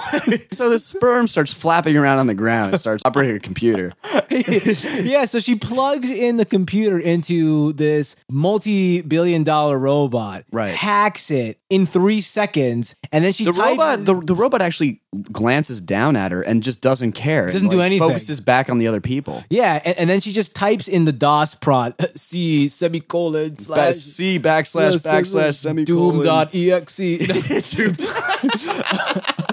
so 0.52 0.70
the 0.70 0.78
sperm 0.78 1.28
starts 1.28 1.52
flapping 1.52 1.96
around 1.96 2.18
on 2.18 2.26
the 2.26 2.34
ground 2.34 2.72
and 2.72 2.80
starts 2.80 3.02
operating 3.04 3.36
a 3.36 3.40
computer 3.40 3.92
yeah, 4.30 5.24
so 5.24 5.40
she 5.40 5.54
plugs 5.54 6.10
in 6.10 6.36
the 6.36 6.44
computer 6.44 6.98
into 6.98 7.72
this 7.74 8.14
multi-billion-dollar 8.30 9.78
robot. 9.78 10.44
Right. 10.52 10.74
Hacks 10.74 11.30
it 11.30 11.58
in 11.70 11.86
three 11.86 12.20
seconds, 12.20 12.94
and 13.12 13.24
then 13.24 13.32
she 13.32 13.44
the 13.44 13.52
types- 13.52 13.78
robot 13.78 14.04
the, 14.04 14.20
the 14.20 14.34
robot 14.34 14.60
actually 14.62 15.00
glances 15.32 15.80
down 15.80 16.16
at 16.16 16.30
her 16.32 16.42
and 16.42 16.62
just 16.62 16.80
doesn't 16.82 17.12
care 17.12 17.44
and, 17.44 17.52
Doesn't 17.54 17.68
do 17.70 17.80
anything. 17.80 18.06
focuses 18.06 18.40
back 18.40 18.68
on 18.68 18.76
the 18.78 18.86
other 18.86 19.00
people 19.00 19.42
Yeah, 19.50 19.80
and, 19.84 19.98
and 19.98 20.10
then 20.10 20.20
she 20.20 20.32
just 20.32 20.54
types 20.54 20.86
in 20.88 21.04
the 21.06 21.12
DOS 21.12 21.54
prompt 21.54 22.04
C 22.18 22.68
semicolon 22.68 23.56
slash 23.58 23.96
c 24.14 24.38
backslash 24.38 25.04
yeah, 25.04 25.12
backslash 25.12 25.56
semicolon 25.56 26.48
Doom.exe. 26.52 26.98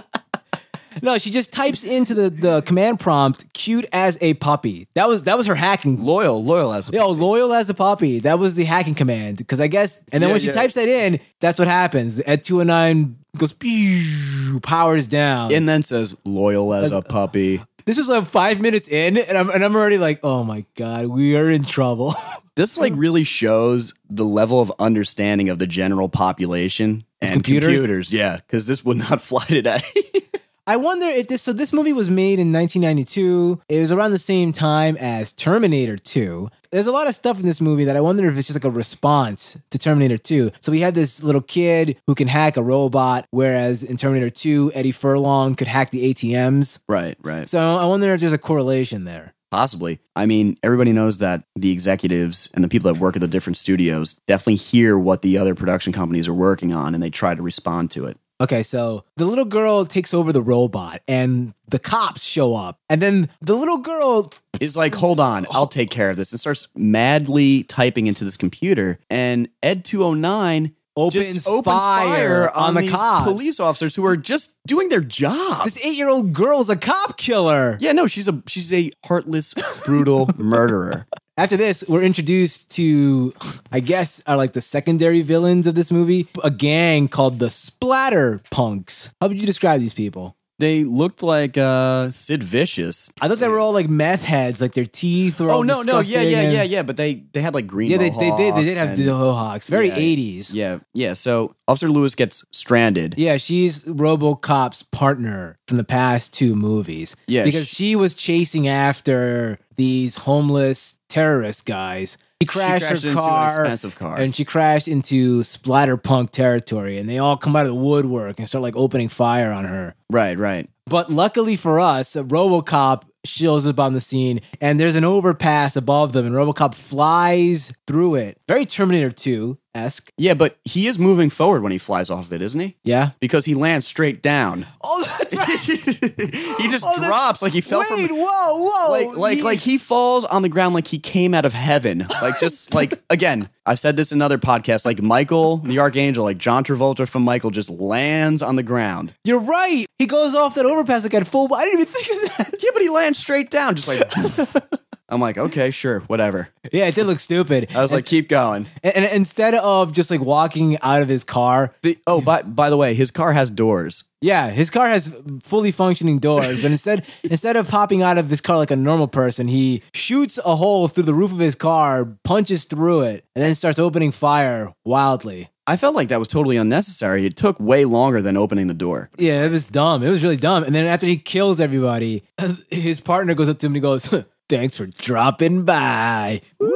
no, 1.01 1.17
she 1.17 1.29
just 1.29 1.51
types 1.51 1.83
into 1.83 2.13
the, 2.13 2.29
the 2.29 2.61
command 2.61 2.99
prompt 2.99 3.51
cute 3.53 3.85
as 3.93 4.17
a 4.21 4.33
puppy. 4.35 4.87
That 4.95 5.07
was 5.07 5.23
that 5.23 5.37
was 5.37 5.47
her 5.47 5.55
hacking 5.55 6.03
loyal 6.03 6.43
loyal 6.43 6.73
as 6.73 6.89
a 6.89 6.93
Yo, 6.93 7.09
loyal 7.09 7.53
as 7.53 7.69
a 7.69 7.73
puppy. 7.73 8.19
That 8.19 8.39
was 8.39 8.55
the 8.55 8.65
hacking 8.65 8.95
command. 8.95 9.37
Because 9.37 9.59
I 9.59 9.67
guess, 9.67 9.99
and 10.11 10.21
then 10.23 10.29
Yeah, 10.29 10.33
when 10.33 10.41
she 10.41 10.47
yeah. 10.47 10.53
types 10.53 10.73
that 10.75 10.87
in, 10.87 11.19
that's 11.39 11.59
what 11.59 11.67
happens. 11.67 12.21
Ed 12.25 12.43
209 12.43 13.17
goes, 13.37 13.53
pew, 13.53 14.59
powers 14.61 15.07
down. 15.07 15.53
and 15.53 15.67
then 15.67 15.83
says 15.83 16.15
loyal 16.25 16.73
As- 16.73 16.91
a 16.91 17.01
puppy 17.01 17.61
this 17.85 17.97
is 17.97 18.07
like 18.07 18.25
five 18.25 18.59
minutes 18.59 18.87
in, 18.87 19.17
and 19.17 19.37
I'm 19.37 19.49
and 19.49 19.63
I'm 19.63 19.75
already 19.75 19.97
like, 19.97 20.19
oh 20.23 20.43
my 20.43 20.65
god, 20.75 21.07
we 21.07 21.35
are 21.35 21.49
in 21.49 21.63
trouble. 21.63 22.15
This 22.55 22.77
like 22.77 22.93
really 22.95 23.25
shows 23.25 23.93
the 24.09 24.23
level 24.23 24.61
of 24.61 24.71
understanding 24.79 25.49
of 25.49 25.59
the 25.59 25.67
general 25.67 26.07
population 26.07 27.03
and 27.21 27.43
computers? 27.43 28.13
Yeah, 28.13 28.37
because 28.37 28.65
this 28.65 28.85
would 28.85 28.95
not 28.95 29.21
fly 29.21 29.43
today. 29.43 29.81
I 30.67 30.77
wonder 30.77 31.05
if 31.05 31.27
this. 31.27 31.43
So 31.43 31.53
this 31.53 31.73
movie 31.73 31.93
was 31.93 32.09
made 32.09 32.39
in 32.39 32.51
1992. 32.51 33.61
It 33.69 33.79
was 33.81 33.91
around 33.91 34.11
the 34.11 34.19
same 34.19 34.51
time 34.51 34.97
as 34.97 35.31
Terminator 35.33 35.97
2. 35.97 36.49
There's 36.75 36.87
a 36.87 36.91
lot 36.91 37.07
of 37.07 37.15
stuff 37.15 37.39
in 37.39 37.45
this 37.45 37.61
movie 37.61 37.85
that 37.85 37.95
I 37.95 38.01
wonder 38.01 38.29
if 38.29 38.37
it's 38.37 38.49
just 38.49 38.57
like 38.57 38.65
a 38.65 38.69
response 38.69 39.55
to 39.69 39.77
Terminator 39.77 40.17
2. 40.17 40.51
So 40.59 40.73
we 40.73 40.81
had 40.81 40.93
this 40.93 41.23
little 41.23 41.39
kid 41.39 41.95
who 42.05 42.13
can 42.15 42.27
hack 42.27 42.57
a 42.57 42.61
robot, 42.61 43.27
whereas 43.31 43.81
in 43.81 43.95
Terminator 43.95 44.29
2, 44.29 44.73
Eddie 44.75 44.91
Furlong 44.91 45.55
could 45.55 45.69
hack 45.69 45.91
the 45.91 46.13
ATMs. 46.13 46.79
right, 46.89 47.17
right. 47.21 47.47
So 47.47 47.77
I 47.77 47.85
wonder 47.85 48.13
if 48.13 48.19
there's 48.19 48.33
a 48.33 48.37
correlation 48.37 49.05
there. 49.05 49.33
Possibly. 49.51 50.01
I 50.17 50.25
mean, 50.25 50.57
everybody 50.63 50.91
knows 50.91 51.19
that 51.19 51.45
the 51.55 51.71
executives 51.71 52.49
and 52.53 52.61
the 52.61 52.67
people 52.67 52.91
that 52.91 52.99
work 52.99 53.15
at 53.15 53.21
the 53.21 53.29
different 53.29 53.55
studios 53.55 54.15
definitely 54.27 54.55
hear 54.55 54.99
what 54.99 55.21
the 55.21 55.37
other 55.37 55.55
production 55.55 55.93
companies 55.93 56.27
are 56.27 56.33
working 56.33 56.73
on 56.73 56.93
and 56.93 57.01
they 57.01 57.09
try 57.09 57.35
to 57.35 57.41
respond 57.41 57.89
to 57.91 58.03
it. 58.03 58.17
Okay, 58.41 58.63
so 58.63 59.05
the 59.15 59.25
little 59.25 59.45
girl 59.45 59.85
takes 59.85 60.13
over 60.13 60.33
the 60.33 60.41
robot 60.41 61.01
and 61.07 61.53
the 61.69 61.79
cops 61.79 62.21
show 62.21 62.53
up. 62.53 62.79
And 62.89 63.01
then 63.01 63.29
the 63.41 63.55
little 63.55 63.77
girl 63.77 64.31
Is 64.59 64.75
like, 64.75 64.93
hold 64.93 65.19
on, 65.19 65.45
I'll 65.51 65.67
take 65.67 65.89
care 65.89 66.09
of 66.09 66.17
this, 66.17 66.31
and 66.31 66.39
starts 66.39 66.67
madly 66.75 67.63
typing 67.63 68.07
into 68.07 68.25
this 68.25 68.37
computer. 68.37 68.99
And 69.09 69.49
Ed 69.63 69.85
209 69.85 70.75
opens, 70.95 71.33
just 71.33 71.47
opens 71.47 71.77
fire, 71.77 72.49
on, 72.51 72.73
the 72.73 72.81
these 72.81 72.91
cops. 72.91 73.31
police 73.31 73.59
officers 73.59 73.95
who 73.95 74.05
are 74.05 74.17
just 74.17 74.55
doing 74.67 74.89
their 74.89 75.01
job. 75.01 75.65
This 75.65 75.77
eight 75.83 75.95
year 75.95 76.09
old 76.09 76.33
girl's 76.33 76.69
a 76.69 76.75
cop 76.75 77.17
killer. 77.17 77.77
Yeah, 77.79 77.91
no, 77.91 78.07
she's 78.07 78.27
a 78.27 78.41
she's 78.47 78.71
a 78.73 78.91
heartless, 79.05 79.53
brutal 79.85 80.29
murderer. 80.37 81.05
After 81.37 81.57
this, 81.57 81.83
we're 81.89 82.01
introduced 82.01 82.69
to, 82.71 83.33
I 83.69 83.81
guess, 83.81 84.21
are 84.25 84.37
like 84.37 84.53
the 84.53 84.61
secondary 84.61 85.21
villains 85.21 85.67
of 85.67 85.75
this 85.75 85.91
movie, 85.91 86.27
a 86.45 86.49
gang 86.49 87.09
called 87.09 87.39
the 87.39 87.51
Splatter 87.51 88.41
Punks. 88.51 89.09
How 89.19 89.27
would 89.27 89.39
you 89.39 89.45
describe 89.45 89.81
these 89.81 89.93
people? 89.93 90.37
They 90.57 90.85
looked 90.85 91.21
like 91.21 91.57
uh 91.57 92.11
Sid 92.11 92.41
Vicious. 92.41 93.11
I 93.19 93.27
thought 93.27 93.39
they 93.39 93.47
were 93.49 93.59
all 93.59 93.73
like 93.73 93.89
meth 93.89 94.21
heads, 94.21 94.61
like 94.61 94.73
their 94.73 94.85
teeth 94.85 95.41
were 95.41 95.49
all 95.51 95.59
Oh 95.59 95.63
no, 95.63 95.81
no, 95.81 95.99
yeah, 95.99 96.21
yeah, 96.21 96.39
and- 96.41 96.53
yeah, 96.53 96.63
yeah. 96.63 96.81
But 96.83 96.95
they 96.95 97.25
they 97.33 97.41
had 97.41 97.53
like 97.53 97.67
green. 97.67 97.91
Yeah, 97.91 97.97
they, 97.97 98.09
they, 98.09 98.29
they, 98.31 98.51
they 98.51 98.63
did 98.63 98.77
have 98.77 98.89
mohawks 98.89 98.97
the 98.97 99.09
and- 99.11 99.19
mohawks. 99.19 99.67
Very 99.67 99.89
80s. 99.91 100.53
Yeah, 100.53 100.79
yeah. 100.93 101.13
So 101.13 101.55
Officer 101.67 101.89
Lewis 101.89 102.15
gets 102.15 102.45
stranded. 102.51 103.15
Yeah, 103.17 103.35
she's 103.37 103.83
RoboCop's 103.83 104.83
partner 104.83 105.57
from 105.67 105.77
the 105.77 105.83
past 105.83 106.31
two 106.33 106.55
movies. 106.55 107.15
Yeah, 107.27 107.43
because 107.43 107.67
sh- 107.67 107.75
she 107.75 107.95
was 107.97 108.13
chasing 108.13 108.67
after 108.69 109.59
these 109.75 110.15
homeless 110.15 110.93
terrorist 111.09 111.65
guys. 111.65 112.17
She 112.41 112.47
crashed, 112.47 112.85
crashed 112.85 113.03
her 113.03 113.09
into 113.09 113.23
an 113.23 113.47
expensive 113.47 113.95
car. 113.95 114.17
and 114.17 114.35
she 114.35 114.43
crashed 114.43 114.87
into 114.89 115.41
splatterpunk 115.43 116.31
territory, 116.31 116.97
and 116.97 117.09
they 117.09 117.17
all 117.17 117.37
come 117.37 117.55
out 117.55 117.61
of 117.61 117.69
the 117.69 117.75
woodwork 117.75 118.39
and 118.39 118.47
start 118.47 118.61
like 118.61 118.75
opening 118.75 119.07
fire 119.07 119.51
on 119.51 119.63
her. 119.63 119.95
Right, 120.09 120.37
right. 120.37 120.69
But 120.85 121.11
luckily 121.11 121.55
for 121.55 121.79
us, 121.79 122.15
RoboCop 122.15 123.03
shows 123.23 123.65
up 123.65 123.79
on 123.79 123.93
the 123.93 124.01
scene, 124.01 124.41
and 124.59 124.79
there's 124.79 124.95
an 124.95 125.05
overpass 125.05 125.75
above 125.75 126.13
them, 126.13 126.25
and 126.25 126.35
RoboCop 126.35 126.75
flies 126.75 127.71
through 127.87 128.15
it. 128.15 128.37
Very 128.47 128.65
Terminator 128.65 129.11
2 129.11 129.57
esque. 129.75 130.11
Yeah, 130.17 130.33
but 130.33 130.57
he 130.63 130.87
is 130.87 130.97
moving 130.97 131.29
forward 131.29 131.61
when 131.61 131.71
he 131.71 131.77
flies 131.77 132.09
off 132.09 132.25
of 132.25 132.33
it, 132.33 132.41
isn't 132.41 132.59
he? 132.59 132.75
Yeah. 132.83 133.11
Because 133.19 133.45
he 133.45 133.53
lands 133.53 133.85
straight 133.85 134.21
down. 134.21 134.65
Oh, 134.83 135.05
that's 135.19 135.33
right. 135.35 135.59
he 136.59 136.69
just 136.69 136.85
Oh, 136.87 136.95
drops 137.03 137.41
like 137.41 137.53
he 137.53 137.61
fell 137.61 137.79
Wait, 137.81 137.87
from 138.07 138.17
whoa, 138.17 138.55
whoa. 138.57 138.91
like 138.91 139.17
like 139.17 139.37
He- 139.37 139.43
like 139.43 139.59
he 139.59 139.77
falls 139.77 140.25
on 140.25 140.41
the 140.41 140.49
ground 140.49 140.73
like 140.73 140.87
he 140.87 140.97
came 140.99 141.33
out 141.33 141.45
of 141.45 141.53
heaven. 141.53 142.07
Like 142.21 142.39
just 142.39 142.73
like 142.73 142.93
again, 143.09 143.49
I've 143.67 143.79
said 143.79 143.97
this 143.97 144.11
in 144.11 144.21
other 144.21 144.37
podcasts. 144.39 144.85
Like 144.85 145.01
Michael, 145.01 145.57
the 145.57 145.77
Archangel, 145.79 146.23
like 146.23 146.37
John 146.39 146.63
Travolta 146.63 147.07
from 147.07 147.23
Michael, 147.23 147.51
just 147.51 147.69
lands 147.69 148.41
on 148.41 148.55
the 148.55 148.63
ground. 148.63 149.13
You're 149.25 149.39
right. 149.39 149.85
He 149.99 150.05
goes 150.07 150.33
off 150.33 150.55
that 150.55 150.65
overpass 150.65 151.03
like 151.03 151.13
at 151.13 151.27
full. 151.27 151.53
I 151.53 151.65
didn't 151.65 151.81
even 151.81 151.93
think 151.93 152.07
of 152.23 152.37
that. 152.37 152.55
Yeah, 152.63 152.69
but 152.73 152.81
he 152.81 152.89
lands 152.89 153.19
straight 153.19 153.51
down, 153.51 153.75
just 153.75 153.87
like. 153.87 154.01
I'm 155.07 155.21
like, 155.21 155.37
okay, 155.37 155.69
sure, 155.69 155.99
whatever. 156.01 156.49
Yeah, 156.71 156.85
it 156.87 156.95
did 156.95 157.05
look 157.05 157.19
stupid. 157.19 157.67
I 157.75 157.81
was 157.83 157.93
like, 157.93 158.05
keep 158.07 158.27
going. 158.27 158.65
and, 158.83 158.95
and 158.95 159.05
instead 159.05 159.53
of 159.53 159.93
just 159.93 160.09
like 160.09 160.19
walking 160.21 160.79
out 160.81 161.01
of 161.03 161.07
his 161.09 161.23
car, 161.23 161.73
The, 161.83 161.97
oh, 162.07 162.21
by 162.21 162.41
by 162.41 162.69
the 162.71 162.77
way, 162.77 162.93
his 162.95 163.11
car 163.11 163.31
has 163.33 163.49
doors. 163.51 164.03
yeah, 164.21 164.49
his 164.49 164.71
car 164.71 164.87
has 164.87 165.13
fully 165.43 165.71
functioning 165.71 166.17
doors. 166.17 166.61
But 166.61 166.71
instead, 166.71 167.05
instead 167.23 167.55
of 167.55 167.67
popping 167.67 168.01
out 168.01 168.17
of 168.17 168.29
this 168.29 168.41
car 168.41 168.57
like 168.57 168.71
a 168.71 168.75
normal 168.75 169.07
person, 169.07 169.47
he 169.47 169.83
shoots 169.93 170.39
a 170.43 170.55
hole 170.55 170.87
through 170.87 171.03
the 171.03 171.13
roof 171.13 171.31
of 171.31 171.37
his 171.39 171.53
car, 171.55 172.05
punches 172.23 172.65
through 172.65 173.01
it, 173.01 173.25
and 173.35 173.43
then 173.43 173.53
starts 173.53 173.77
opening 173.77 174.11
fire 174.11 174.73
wildly. 174.85 175.49
I 175.67 175.77
felt 175.77 175.95
like 175.95 176.09
that 176.09 176.19
was 176.19 176.27
totally 176.27 176.57
unnecessary. 176.57 177.25
It 177.25 177.35
took 177.35 177.59
way 177.59 177.85
longer 177.85 178.21
than 178.21 178.37
opening 178.37 178.67
the 178.67 178.75
door. 178.75 179.09
Yeah, 179.17 179.43
it 179.43 179.49
was 179.51 179.67
dumb. 179.67 180.03
It 180.03 180.09
was 180.09 180.21
really 180.23 180.37
dumb. 180.37 180.63
And 180.63 180.75
then 180.75 180.85
after 180.85 181.07
he 181.07 181.17
kills 181.17 181.59
everybody, 181.59 182.23
his 182.69 182.99
partner 182.99 183.33
goes 183.33 183.49
up 183.49 183.57
to 183.59 183.65
him 183.65 183.71
and 183.71 183.77
he 183.77 183.81
goes, 183.81 184.07
"Thanks 184.49 184.77
for 184.77 184.85
dropping 184.85 185.63
by." 185.63 186.41
Woo! 186.59 186.71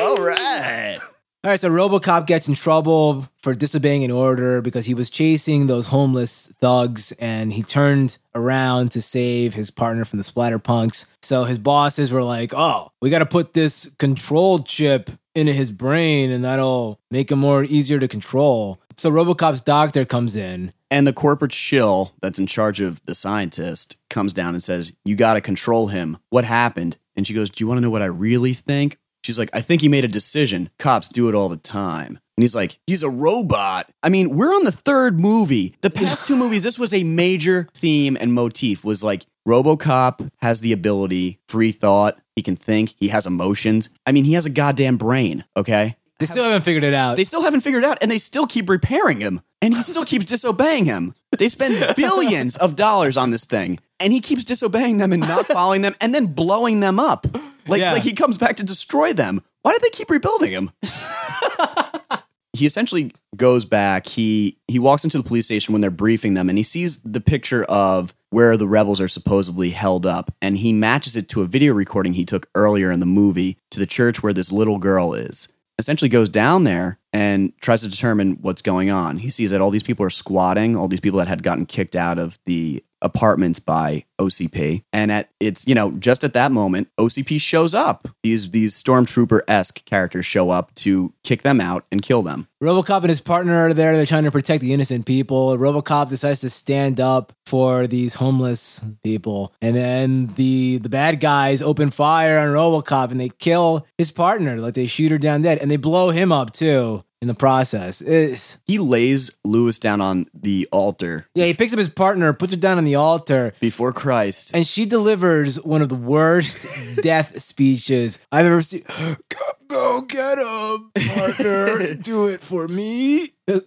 All 0.00 0.16
right. 0.16 0.98
All 1.44 1.52
right, 1.52 1.60
so 1.60 1.70
RoboCop 1.70 2.26
gets 2.26 2.48
in 2.48 2.54
trouble 2.54 3.28
for 3.42 3.54
disobeying 3.54 4.02
an 4.02 4.10
order 4.10 4.60
because 4.60 4.86
he 4.86 4.92
was 4.92 5.08
chasing 5.08 5.68
those 5.68 5.86
homeless 5.86 6.52
thugs 6.60 7.12
and 7.20 7.52
he 7.52 7.62
turned 7.62 8.18
around 8.34 8.90
to 8.90 9.00
save 9.00 9.54
his 9.54 9.70
partner 9.70 10.04
from 10.04 10.18
the 10.18 10.24
splatterpunks. 10.24 11.04
So 11.22 11.44
his 11.44 11.60
bosses 11.60 12.10
were 12.10 12.24
like, 12.24 12.52
"Oh, 12.52 12.90
we 13.00 13.08
got 13.08 13.20
to 13.20 13.26
put 13.26 13.54
this 13.54 13.88
control 13.98 14.58
chip 14.58 15.10
into 15.36 15.52
his 15.52 15.70
brain 15.70 16.32
and 16.32 16.44
that'll 16.44 16.98
make 17.10 17.30
him 17.30 17.38
more 17.38 17.62
easier 17.62 18.00
to 18.00 18.08
control." 18.08 18.80
So 18.98 19.12
RoboCop's 19.12 19.60
doctor 19.60 20.04
comes 20.04 20.34
in. 20.34 20.72
And 20.90 21.06
the 21.06 21.12
corporate 21.12 21.52
shill 21.52 22.14
that's 22.20 22.40
in 22.40 22.48
charge 22.48 22.80
of 22.80 23.00
the 23.06 23.14
scientist 23.14 23.96
comes 24.10 24.32
down 24.32 24.54
and 24.54 24.62
says, 24.62 24.90
You 25.04 25.14
got 25.14 25.34
to 25.34 25.40
control 25.40 25.86
him. 25.86 26.16
What 26.30 26.44
happened? 26.44 26.98
And 27.14 27.24
she 27.24 27.32
goes, 27.32 27.48
Do 27.48 27.62
you 27.62 27.68
want 27.68 27.78
to 27.78 27.82
know 27.82 27.90
what 27.90 28.02
I 28.02 28.06
really 28.06 28.54
think? 28.54 28.98
She's 29.22 29.38
like, 29.38 29.50
I 29.52 29.60
think 29.60 29.82
he 29.82 29.88
made 29.88 30.04
a 30.04 30.08
decision. 30.08 30.70
Cops 30.80 31.08
do 31.08 31.28
it 31.28 31.36
all 31.36 31.48
the 31.48 31.56
time. 31.56 32.18
And 32.36 32.42
he's 32.42 32.56
like, 32.56 32.80
He's 32.88 33.04
a 33.04 33.10
robot. 33.10 33.88
I 34.02 34.08
mean, 34.08 34.30
we're 34.30 34.52
on 34.52 34.64
the 34.64 34.72
third 34.72 35.20
movie. 35.20 35.76
The 35.80 35.90
past 35.90 36.26
two 36.26 36.36
movies, 36.36 36.64
this 36.64 36.78
was 36.78 36.92
a 36.92 37.04
major 37.04 37.68
theme 37.74 38.16
and 38.20 38.34
motif 38.34 38.82
was 38.82 39.04
like, 39.04 39.26
Robocop 39.46 40.28
has 40.40 40.60
the 40.60 40.72
ability, 40.72 41.38
free 41.46 41.70
thought. 41.70 42.18
He 42.34 42.42
can 42.42 42.56
think. 42.56 42.94
He 42.98 43.08
has 43.08 43.28
emotions. 43.28 43.90
I 44.04 44.10
mean, 44.10 44.24
he 44.24 44.32
has 44.32 44.44
a 44.44 44.50
goddamn 44.50 44.96
brain, 44.96 45.44
okay? 45.56 45.96
They 46.18 46.26
still 46.26 46.44
haven't 46.44 46.62
figured 46.62 46.84
it 46.84 46.94
out. 46.94 47.16
They 47.16 47.24
still 47.24 47.42
haven't 47.42 47.60
figured 47.60 47.84
it 47.84 47.86
out, 47.86 47.98
and 48.00 48.10
they 48.10 48.18
still 48.18 48.46
keep 48.46 48.68
repairing 48.68 49.20
him, 49.20 49.40
and 49.62 49.74
he 49.74 49.82
still 49.84 50.04
keeps 50.04 50.24
disobeying 50.24 50.84
him. 50.84 51.14
They 51.36 51.48
spend 51.48 51.94
billions 51.96 52.56
of 52.56 52.74
dollars 52.74 53.16
on 53.16 53.30
this 53.30 53.44
thing, 53.44 53.78
and 54.00 54.12
he 54.12 54.20
keeps 54.20 54.42
disobeying 54.44 54.96
them 54.98 55.12
and 55.12 55.20
not 55.22 55.46
following 55.46 55.82
them, 55.82 55.94
and 56.00 56.12
then 56.14 56.26
blowing 56.26 56.80
them 56.80 56.98
up. 56.98 57.26
Like, 57.68 57.80
Yeah. 57.80 57.92
like 57.92 58.02
he 58.02 58.14
comes 58.14 58.36
back 58.36 58.56
to 58.56 58.64
destroy 58.64 59.12
them. 59.12 59.42
Why 59.62 59.72
do 59.72 59.78
they 59.80 59.90
keep 59.90 60.10
rebuilding 60.10 60.50
him? 60.50 60.70
he 62.52 62.66
essentially 62.66 63.12
goes 63.36 63.64
back. 63.64 64.06
He 64.08 64.56
he 64.66 64.78
walks 64.78 65.04
into 65.04 65.18
the 65.18 65.24
police 65.24 65.46
station 65.46 65.72
when 65.72 65.80
they're 65.80 65.90
briefing 65.90 66.34
them, 66.34 66.48
and 66.48 66.58
he 66.58 66.64
sees 66.64 67.00
the 67.02 67.20
picture 67.20 67.64
of 67.64 68.14
where 68.30 68.56
the 68.56 68.66
rebels 68.66 69.00
are 69.00 69.08
supposedly 69.08 69.70
held 69.70 70.04
up, 70.04 70.34
and 70.42 70.58
he 70.58 70.72
matches 70.72 71.14
it 71.16 71.28
to 71.30 71.42
a 71.42 71.46
video 71.46 71.72
recording 71.74 72.14
he 72.14 72.24
took 72.24 72.48
earlier 72.54 72.90
in 72.90 73.00
the 73.00 73.06
movie 73.06 73.56
to 73.70 73.78
the 73.78 73.86
church 73.86 74.22
where 74.22 74.32
this 74.32 74.50
little 74.50 74.78
girl 74.78 75.14
is. 75.14 75.48
Essentially, 75.78 76.08
goes 76.08 76.28
down 76.28 76.64
there 76.64 76.98
and 77.12 77.52
tries 77.60 77.82
to 77.82 77.88
determine 77.88 78.38
what's 78.40 78.62
going 78.62 78.90
on. 78.90 79.18
He 79.18 79.30
sees 79.30 79.50
that 79.52 79.60
all 79.60 79.70
these 79.70 79.84
people 79.84 80.04
are 80.04 80.10
squatting, 80.10 80.76
all 80.76 80.88
these 80.88 81.00
people 81.00 81.18
that 81.20 81.28
had 81.28 81.42
gotten 81.42 81.66
kicked 81.66 81.94
out 81.94 82.18
of 82.18 82.38
the 82.46 82.84
apartments 83.00 83.60
by 83.60 84.04
OCP. 84.18 84.82
And 84.92 85.10
at 85.10 85.30
it's, 85.40 85.66
you 85.66 85.74
know, 85.74 85.92
just 85.92 86.24
at 86.24 86.32
that 86.32 86.52
moment, 86.52 86.88
OCP 86.98 87.40
shows 87.40 87.74
up. 87.74 88.08
These 88.22 88.50
these 88.50 88.80
stormtrooper 88.80 89.40
esque 89.48 89.84
characters 89.84 90.26
show 90.26 90.50
up 90.50 90.74
to 90.76 91.12
kick 91.24 91.42
them 91.42 91.60
out 91.60 91.84
and 91.90 92.02
kill 92.02 92.22
them. 92.22 92.48
RoboCop 92.62 93.02
and 93.02 93.10
his 93.10 93.20
partner 93.20 93.56
are 93.56 93.74
there. 93.74 93.96
They're 93.96 94.06
trying 94.06 94.24
to 94.24 94.32
protect 94.32 94.62
the 94.62 94.72
innocent 94.72 95.06
people. 95.06 95.56
RoboCop 95.56 96.08
decides 96.08 96.40
to 96.40 96.50
stand 96.50 96.98
up 96.98 97.32
for 97.46 97.86
these 97.86 98.14
homeless 98.14 98.82
people, 99.04 99.54
and 99.62 99.76
then 99.76 100.34
the 100.34 100.78
the 100.78 100.88
bad 100.88 101.20
guys 101.20 101.62
open 101.62 101.90
fire 101.90 102.38
on 102.38 102.48
RoboCop 102.48 103.10
and 103.10 103.20
they 103.20 103.28
kill 103.28 103.86
his 103.96 104.10
partner. 104.10 104.56
Like 104.56 104.74
they 104.74 104.86
shoot 104.86 105.12
her 105.12 105.18
down 105.18 105.42
dead, 105.42 105.58
and 105.58 105.70
they 105.70 105.76
blow 105.76 106.10
him 106.10 106.32
up 106.32 106.52
too 106.52 107.04
in 107.20 107.28
the 107.28 107.34
process. 107.34 108.00
It's, 108.00 108.58
He 108.64 108.78
lays 108.78 109.30
Lewis 109.44 109.78
down 109.78 110.00
on 110.00 110.26
the 110.32 110.68
altar 110.70 111.26
yeah, 111.34 111.46
he 111.46 111.54
picks 111.54 111.72
up 111.72 111.78
his 111.78 111.88
partner, 111.88 112.32
puts 112.32 112.52
her 112.52 112.58
down 112.58 112.78
on 112.78 112.84
the 112.84 112.94
altar, 112.96 113.52
before 113.60 113.92
Christ. 114.08 114.52
and 114.54 114.66
she 114.66 114.86
delivers 114.86 115.60
one 115.62 115.82
of 115.82 115.88
the 115.90 115.94
worst 115.94 116.66
death 117.02 117.40
speeches 117.42 118.18
I've 118.32 118.46
ever 118.46 118.62
seen. 118.62 118.84
Go, 119.68 120.00
get 120.00 120.38
him, 120.38 120.90
partner. 121.14 121.94
Do 122.00 122.28
it 122.28 122.42
for 122.42 122.66
me. 122.66 123.34
and 123.46 123.62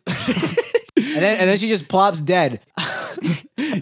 then 0.95 1.37
and 1.37 1.47
then 1.49 1.57
she 1.59 1.67
just 1.67 1.87
plops 1.87 2.21
dead. 2.21 2.59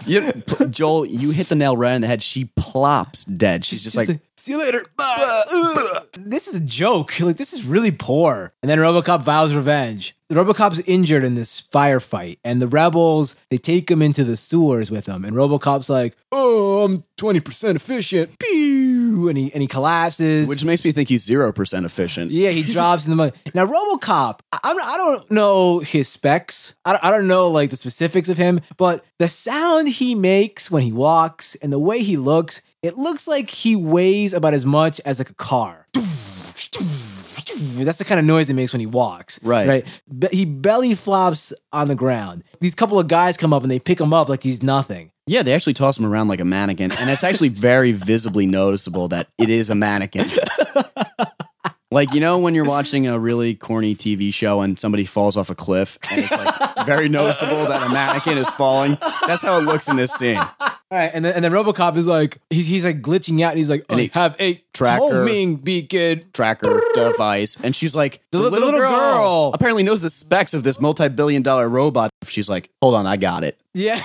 You, 0.05 0.31
Joel, 0.69 1.05
you 1.05 1.29
hit 1.31 1.49
the 1.49 1.55
nail 1.55 1.77
right 1.77 1.93
on 1.93 2.01
the 2.01 2.07
head. 2.07 2.21
She 2.23 2.45
plops 2.57 3.23
dead. 3.23 3.63
She's 3.63 3.83
just 3.83 3.95
like, 3.95 4.09
see 4.37 4.51
you 4.51 4.59
later. 4.59 4.83
Bye. 4.97 6.01
This 6.17 6.47
is 6.47 6.55
a 6.55 6.59
joke. 6.59 7.19
Like 7.19 7.37
this 7.37 7.53
is 7.53 7.63
really 7.63 7.91
poor. 7.91 8.53
And 8.61 8.69
then 8.69 8.79
RoboCop 8.79 9.21
vows 9.21 9.53
revenge. 9.53 10.15
The 10.29 10.35
RoboCop's 10.35 10.79
injured 10.81 11.23
in 11.23 11.33
this 11.33 11.59
firefight, 11.73 12.37
and 12.43 12.61
the 12.61 12.67
rebels 12.67 13.33
they 13.49 13.57
take 13.57 13.89
him 13.89 14.03
into 14.03 14.23
the 14.23 14.37
sewers 14.37 14.91
with 14.91 15.05
them. 15.05 15.25
And 15.25 15.35
RoboCop's 15.35 15.89
like, 15.89 16.15
"Oh, 16.31 16.83
I'm 16.83 17.03
twenty 17.17 17.39
percent 17.39 17.75
efficient." 17.75 18.37
Pew! 18.37 19.27
And 19.27 19.35
he 19.35 19.51
and 19.53 19.63
he 19.63 19.67
collapses. 19.67 20.47
which 20.47 20.63
makes 20.63 20.85
me 20.85 20.91
think 20.91 21.09
he's 21.09 21.23
zero 21.23 21.51
percent 21.51 21.83
efficient. 21.83 22.29
Yeah, 22.29 22.51
he 22.51 22.61
drops 22.61 23.05
in 23.05 23.09
the 23.09 23.15
mud. 23.15 23.33
Now, 23.55 23.65
RoboCop, 23.65 24.41
I, 24.51 24.59
I'm, 24.65 24.77
I 24.77 24.97
don't 24.97 25.31
know 25.31 25.79
his 25.79 26.07
specs. 26.07 26.75
I 26.85 26.91
don't, 26.91 27.03
I 27.05 27.09
don't 27.09 27.27
know 27.27 27.49
like 27.49 27.71
the 27.71 27.77
specifics 27.77 28.29
of 28.29 28.37
him, 28.37 28.61
but 28.77 29.03
the 29.17 29.29
sound 29.29 29.89
he 29.89 30.13
makes 30.13 30.69
when 30.69 30.83
he 30.83 30.91
walks 30.91 31.55
and 31.55 31.73
the 31.73 31.79
way 31.79 32.03
he 32.03 32.17
looks, 32.17 32.61
it 32.83 32.99
looks 32.99 33.27
like 33.27 33.49
he 33.49 33.75
weighs 33.75 34.33
about 34.33 34.53
as 34.53 34.63
much 34.63 35.01
as 35.05 35.17
like 35.17 35.31
a 35.31 35.33
car. 35.33 35.87
That's 37.83 37.97
the 37.97 38.05
kind 38.05 38.19
of 38.19 38.25
noise 38.25 38.47
he 38.47 38.53
makes 38.53 38.73
when 38.73 38.79
he 38.79 38.85
walks. 38.85 39.39
Right. 39.43 39.67
Right. 39.67 40.01
Be- 40.17 40.27
he 40.31 40.45
belly 40.45 40.95
flops 40.95 41.53
on 41.71 41.87
the 41.87 41.95
ground. 41.95 42.43
These 42.59 42.75
couple 42.75 42.99
of 42.99 43.07
guys 43.07 43.37
come 43.37 43.53
up 43.53 43.63
and 43.63 43.71
they 43.71 43.79
pick 43.79 43.99
him 43.99 44.13
up 44.13 44.29
like 44.29 44.43
he's 44.43 44.63
nothing. 44.63 45.11
Yeah, 45.27 45.43
they 45.43 45.53
actually 45.53 45.75
toss 45.75 45.97
him 45.99 46.05
around 46.05 46.27
like 46.27 46.39
a 46.39 46.45
mannequin, 46.45 46.91
and 46.91 47.07
it's 47.09 47.23
actually 47.23 47.49
very 47.49 47.91
visibly 47.91 48.47
noticeable 48.47 49.09
that 49.09 49.27
it 49.37 49.49
is 49.49 49.69
a 49.69 49.75
mannequin. 49.75 50.25
like 51.91 52.11
you 52.13 52.19
know 52.19 52.39
when 52.39 52.55
you're 52.55 52.65
watching 52.65 53.05
a 53.05 53.19
really 53.19 53.53
corny 53.53 53.95
TV 53.95 54.33
show 54.33 54.61
and 54.61 54.79
somebody 54.79 55.05
falls 55.05 55.37
off 55.37 55.51
a 55.51 55.55
cliff, 55.55 55.99
and 56.09 56.21
it's 56.21 56.31
like 56.31 56.85
very 56.87 57.09
noticeable 57.09 57.65
that 57.65 57.87
a 57.87 57.93
mannequin 57.93 58.39
is 58.39 58.49
falling. 58.49 58.97
That's 59.27 59.43
how 59.43 59.59
it 59.59 59.65
looks 59.65 59.87
in 59.87 59.97
this 59.97 60.11
scene. 60.13 60.39
All 60.91 60.97
right, 60.97 61.11
and 61.13 61.23
then 61.23 61.35
and 61.35 61.43
then 61.45 61.51
RoboCop 61.51 61.97
is 61.97 62.07
like 62.07 62.39
he's 62.49 62.65
he's 62.65 62.83
like 62.83 63.01
glitching 63.03 63.41
out, 63.43 63.51
and 63.51 63.59
he's 63.59 63.69
like, 63.69 63.85
And 63.89 63.99
"I 63.99 64.03
he- 64.03 64.09
have 64.13 64.35
a 64.39 64.55
Tracker. 64.73 65.03
homing 65.03 65.57
beacon." 65.57 66.25
Tracker 66.33 66.81
device, 66.95 67.57
and 67.63 67.75
she's 67.75 67.95
like, 67.95 68.21
The 68.31 68.39
the 68.39 68.49
little 68.49 68.71
girl. 68.71 69.51
apparently 69.53 69.83
knows 69.83 70.01
the 70.01 70.09
specs 70.09 70.53
of 70.55 70.63
this 70.63 70.79
multi-billion-dollar 70.79 71.69
robot. 71.69 72.09
She's 72.27 72.49
like, 72.49 72.69
hold 72.81 72.95
on, 72.95 73.07
I 73.07 73.17
got 73.17 73.43
it. 73.43 73.59
Yeah. 73.73 73.99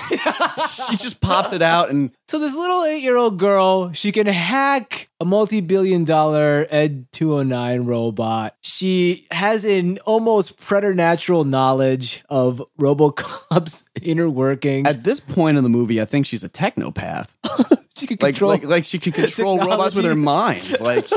She 0.89 0.95
just 0.97 1.19
pops 1.21 1.51
it 1.53 1.61
out, 1.61 1.89
and 1.89 2.11
so 2.27 2.39
this 2.39 2.53
little 2.55 2.83
eight-year-old 2.85 3.37
girl, 3.39 3.91
she 3.93 4.11
can 4.11 4.27
hack 4.27 5.09
a 5.19 5.25
multi-billion-dollar 5.25 6.67
Ed 6.69 7.07
209 7.11 7.85
robot. 7.85 8.55
She 8.61 9.27
has 9.31 9.63
an 9.65 9.97
almost 10.05 10.59
preternatural 10.59 11.43
knowledge 11.43 12.23
of 12.29 12.61
RoboCop's 12.79 13.83
inner 14.01 14.29
workings. 14.29 14.87
at 14.87 15.03
this 15.03 15.19
point 15.19 15.57
in 15.57 15.63
the 15.63 15.69
movie, 15.69 16.01
I 16.01 16.05
think 16.05 16.25
she's 16.25 16.43
a 16.43 16.49
technopath. 16.75 17.27
she 17.95 18.07
could 18.07 18.21
Like, 18.21 18.35
control 18.35 18.51
like, 18.51 18.63
like 18.63 18.85
she 18.85 18.99
could 18.99 19.13
control 19.23 19.57
robots 19.59 19.95
with 19.95 20.05
her 20.05 20.15
mind. 20.15 20.77
Like 20.79 21.07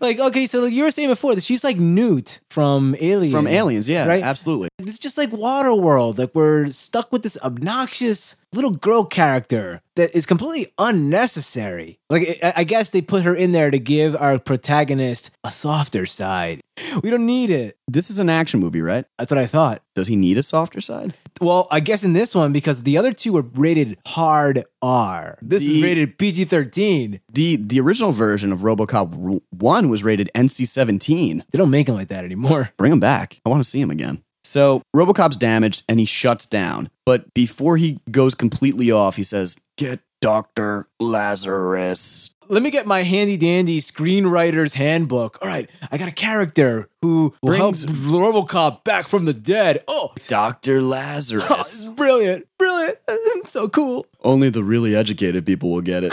Like, 0.00 0.18
okay, 0.18 0.46
so 0.46 0.60
like 0.60 0.72
you 0.72 0.82
were 0.82 0.90
saying 0.90 1.08
before 1.08 1.34
that 1.34 1.44
she's 1.44 1.64
like 1.64 1.76
Newt 1.78 2.40
from 2.50 2.94
Alien. 3.00 3.32
from 3.32 3.46
Aliens, 3.46 3.88
yeah, 3.88 4.06
Right? 4.06 4.22
absolutely. 4.22 4.68
It's 4.80 4.98
just 4.98 5.16
like 5.16 5.30
Waterworld. 5.30 6.18
Like 6.18 6.34
we're 6.34 6.68
stuck 6.70 7.10
with 7.12 7.22
this 7.22 7.38
obnoxious 7.42 8.36
little 8.52 8.72
girl 8.72 9.04
character 9.04 9.80
that 9.96 10.14
is 10.16 10.26
completely 10.26 10.72
unnecessary. 10.78 11.98
Like 12.10 12.38
I 12.42 12.52
I 12.56 12.64
guess 12.64 12.90
they 12.90 13.00
put 13.00 13.22
her 13.22 13.34
in 13.34 13.52
there 13.52 13.70
to 13.70 13.78
give 13.78 14.14
our 14.16 14.38
protagonist 14.38 15.30
a 15.44 15.50
softer 15.50 16.06
side. 16.06 16.60
We 17.02 17.10
don't 17.10 17.24
need 17.26 17.50
it. 17.50 17.76
This 17.88 18.10
is 18.10 18.18
an 18.18 18.28
action 18.28 18.60
movie, 18.60 18.82
right? 18.82 19.06
That's 19.18 19.30
what 19.30 19.38
I 19.38 19.46
thought. 19.46 19.80
Does 19.94 20.08
he 20.08 20.16
need 20.16 20.36
a 20.38 20.42
softer 20.42 20.80
side? 20.80 21.14
Well, 21.40 21.66
I 21.70 21.80
guess 21.80 22.04
in 22.04 22.12
this 22.12 22.34
one 22.34 22.52
because 22.52 22.82
the 22.82 22.96
other 22.96 23.12
two 23.12 23.32
were 23.32 23.42
rated 23.42 23.98
hard 24.06 24.64
R. 24.82 25.38
This 25.42 25.62
is 25.66 25.82
rated 25.82 26.18
PG 26.18 26.44
thirteen. 26.44 27.20
The 27.32 27.56
the 27.56 27.80
original 27.80 28.12
version 28.12 28.52
of 28.52 28.60
RoboCop 28.60 29.40
1 29.50 29.88
was 29.88 30.04
rated 30.04 30.30
NC-17. 30.34 31.42
They 31.50 31.58
don't 31.58 31.70
make 31.70 31.86
them 31.86 31.96
like 31.96 32.08
that 32.08 32.24
anymore. 32.24 32.70
Bring 32.76 32.90
them 32.90 33.00
back. 33.00 33.40
I 33.44 33.48
want 33.48 33.62
to 33.62 33.68
see 33.68 33.80
him 33.80 33.90
again. 33.90 34.22
So, 34.44 34.82
RoboCop's 34.94 35.36
damaged 35.36 35.84
and 35.88 35.98
he 35.98 36.04
shuts 36.06 36.44
down. 36.46 36.90
But 37.06 37.32
before 37.34 37.76
he 37.78 37.98
goes 38.10 38.34
completely 38.34 38.90
off, 38.90 39.16
he 39.16 39.24
says, 39.24 39.56
"Get 39.76 40.00
Dr. 40.24 40.88
Lazarus." 40.98 42.30
Let 42.48 42.62
me 42.62 42.70
get 42.70 42.86
my 42.86 43.02
handy 43.04 43.36
dandy 43.38 43.80
screenwriter's 43.80 44.74
handbook. 44.74 45.38
All 45.42 45.48
right, 45.48 45.68
I 45.90 45.96
got 45.98 46.08
a 46.08 46.12
character 46.12 46.88
who 47.02 47.34
will 47.42 47.54
help 47.54 47.74
Brings- 47.76 47.84
RoboCop 47.86 48.84
back 48.84 49.08
from 49.08 49.24
the 49.24 49.32
dead. 49.34 49.82
Oh, 49.88 50.12
Dr. 50.28 50.74
this 50.80 50.84
Lazarus. 50.84 51.74
is 51.74 51.84
brilliant, 51.86 52.46
brilliant, 52.58 52.98
so 53.46 53.68
cool. 53.70 54.06
Only 54.22 54.50
the 54.50 54.62
really 54.62 54.94
educated 54.94 55.46
people 55.46 55.70
will 55.70 55.80
get 55.80 56.04
it. 56.04 56.12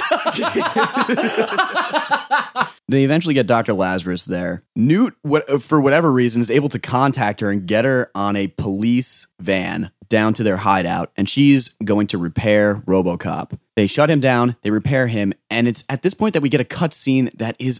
they 2.87 3.03
eventually 3.03 3.33
get 3.33 3.47
Dr. 3.47 3.73
Lazarus 3.73 4.23
there. 4.25 4.63
Newt, 4.75 5.15
what, 5.23 5.61
for 5.61 5.81
whatever 5.81 6.11
reason, 6.11 6.41
is 6.41 6.49
able 6.51 6.69
to 6.69 6.79
contact 6.79 7.41
her 7.41 7.49
and 7.49 7.65
get 7.65 7.83
her 7.85 8.09
on 8.15 8.35
a 8.37 8.47
police 8.47 9.27
van 9.39 9.91
down 10.11 10.35
to 10.35 10.43
their 10.43 10.57
hideout, 10.57 11.11
and 11.17 11.27
she's 11.27 11.69
going 11.83 12.05
to 12.07 12.19
repair 12.19 12.75
Robocop. 12.85 13.57
They 13.77 13.87
shut 13.87 14.11
him 14.11 14.19
down, 14.19 14.57
they 14.63 14.69
repair 14.69 15.07
him, 15.07 15.33
and 15.49 15.65
it's 15.67 15.83
at 15.89 16.01
this 16.03 16.13
point 16.13 16.33
that 16.33 16.41
we 16.41 16.49
get 16.49 16.59
a 16.61 16.65
cutscene 16.65 17.31
that 17.37 17.55
is 17.57 17.79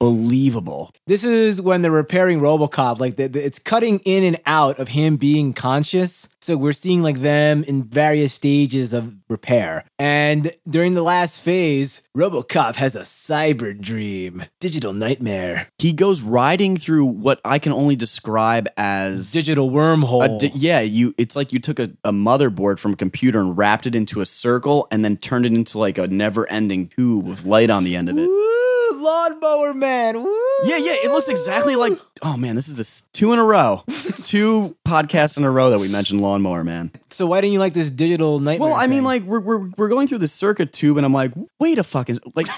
unbelievable. 0.00 0.92
This 1.06 1.24
is 1.24 1.60
when 1.60 1.82
they're 1.82 1.90
repairing 1.90 2.40
RoboCop. 2.40 2.98
Like 2.98 3.16
the, 3.16 3.26
the- 3.28 3.44
it's 3.44 3.58
cutting 3.58 3.98
in 4.04 4.22
and 4.24 4.38
out 4.46 4.78
of 4.78 4.88
him 4.88 5.16
being 5.16 5.52
conscious. 5.52 6.28
So 6.40 6.56
we're 6.56 6.72
seeing 6.72 7.02
like 7.02 7.20
them 7.20 7.64
in 7.64 7.82
various 7.82 8.32
stages 8.32 8.92
of 8.92 9.16
repair. 9.28 9.84
And 9.98 10.52
during 10.68 10.94
the 10.94 11.02
last 11.02 11.40
phase, 11.40 12.00
RoboCop 12.16 12.76
has 12.76 12.94
a 12.94 13.00
cyber 13.00 13.78
dream, 13.78 14.44
digital 14.60 14.92
nightmare, 14.92 15.68
He 15.78 15.92
goes 15.92 16.22
riding 16.22 16.76
through 16.76 17.06
what 17.06 17.40
I 17.44 17.58
can 17.58 17.72
only 17.72 17.96
describe 17.96 18.68
as 18.76 19.30
digital 19.32 19.70
wormhole. 19.70 20.38
Di- 20.38 20.52
yeah, 20.54 20.80
you. 20.80 21.12
It's 21.18 21.34
like 21.34 21.47
you 21.52 21.58
took 21.58 21.78
a, 21.78 21.90
a 22.04 22.12
motherboard 22.12 22.78
from 22.78 22.92
a 22.92 22.96
computer 22.96 23.40
and 23.40 23.56
wrapped 23.56 23.86
it 23.86 23.94
into 23.94 24.20
a 24.20 24.26
circle, 24.26 24.86
and 24.90 25.04
then 25.04 25.16
turned 25.16 25.46
it 25.46 25.52
into 25.52 25.78
like 25.78 25.98
a 25.98 26.06
never-ending 26.06 26.88
tube 26.88 27.26
with 27.26 27.44
light 27.44 27.70
on 27.70 27.84
the 27.84 27.96
end 27.96 28.08
of 28.08 28.18
it. 28.18 28.26
Woo, 28.26 29.02
lawnmower 29.02 29.74
man. 29.74 30.22
Woo. 30.22 30.36
Yeah, 30.64 30.76
yeah. 30.76 30.96
It 31.02 31.10
looks 31.10 31.28
exactly 31.28 31.76
like. 31.76 31.98
Oh 32.22 32.36
man, 32.36 32.56
this 32.56 32.68
is 32.68 32.76
this 32.76 33.02
two 33.12 33.32
in 33.32 33.38
a 33.38 33.44
row, 33.44 33.84
two 34.24 34.76
podcasts 34.84 35.36
in 35.36 35.44
a 35.44 35.50
row 35.50 35.70
that 35.70 35.78
we 35.78 35.88
mentioned 35.88 36.20
Lawnmower 36.20 36.64
Man. 36.64 36.90
So 37.10 37.26
why 37.26 37.40
didn't 37.40 37.52
you 37.52 37.60
like 37.60 37.74
this 37.74 37.90
digital 37.90 38.40
nightmare? 38.40 38.70
Well, 38.70 38.78
I 38.78 38.86
mean, 38.88 39.04
like 39.04 39.22
we're 39.22 39.40
we're 39.40 39.70
we're 39.76 39.88
going 39.88 40.08
through 40.08 40.18
the 40.18 40.28
circuit 40.28 40.72
tube, 40.72 40.96
and 40.96 41.06
I'm 41.06 41.12
like, 41.12 41.32
wait 41.60 41.78
a 41.78 41.84
fucking 41.84 42.18
like. 42.34 42.48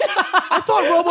I 0.61 0.63
thought 0.63 0.83
Robo, 0.89 1.09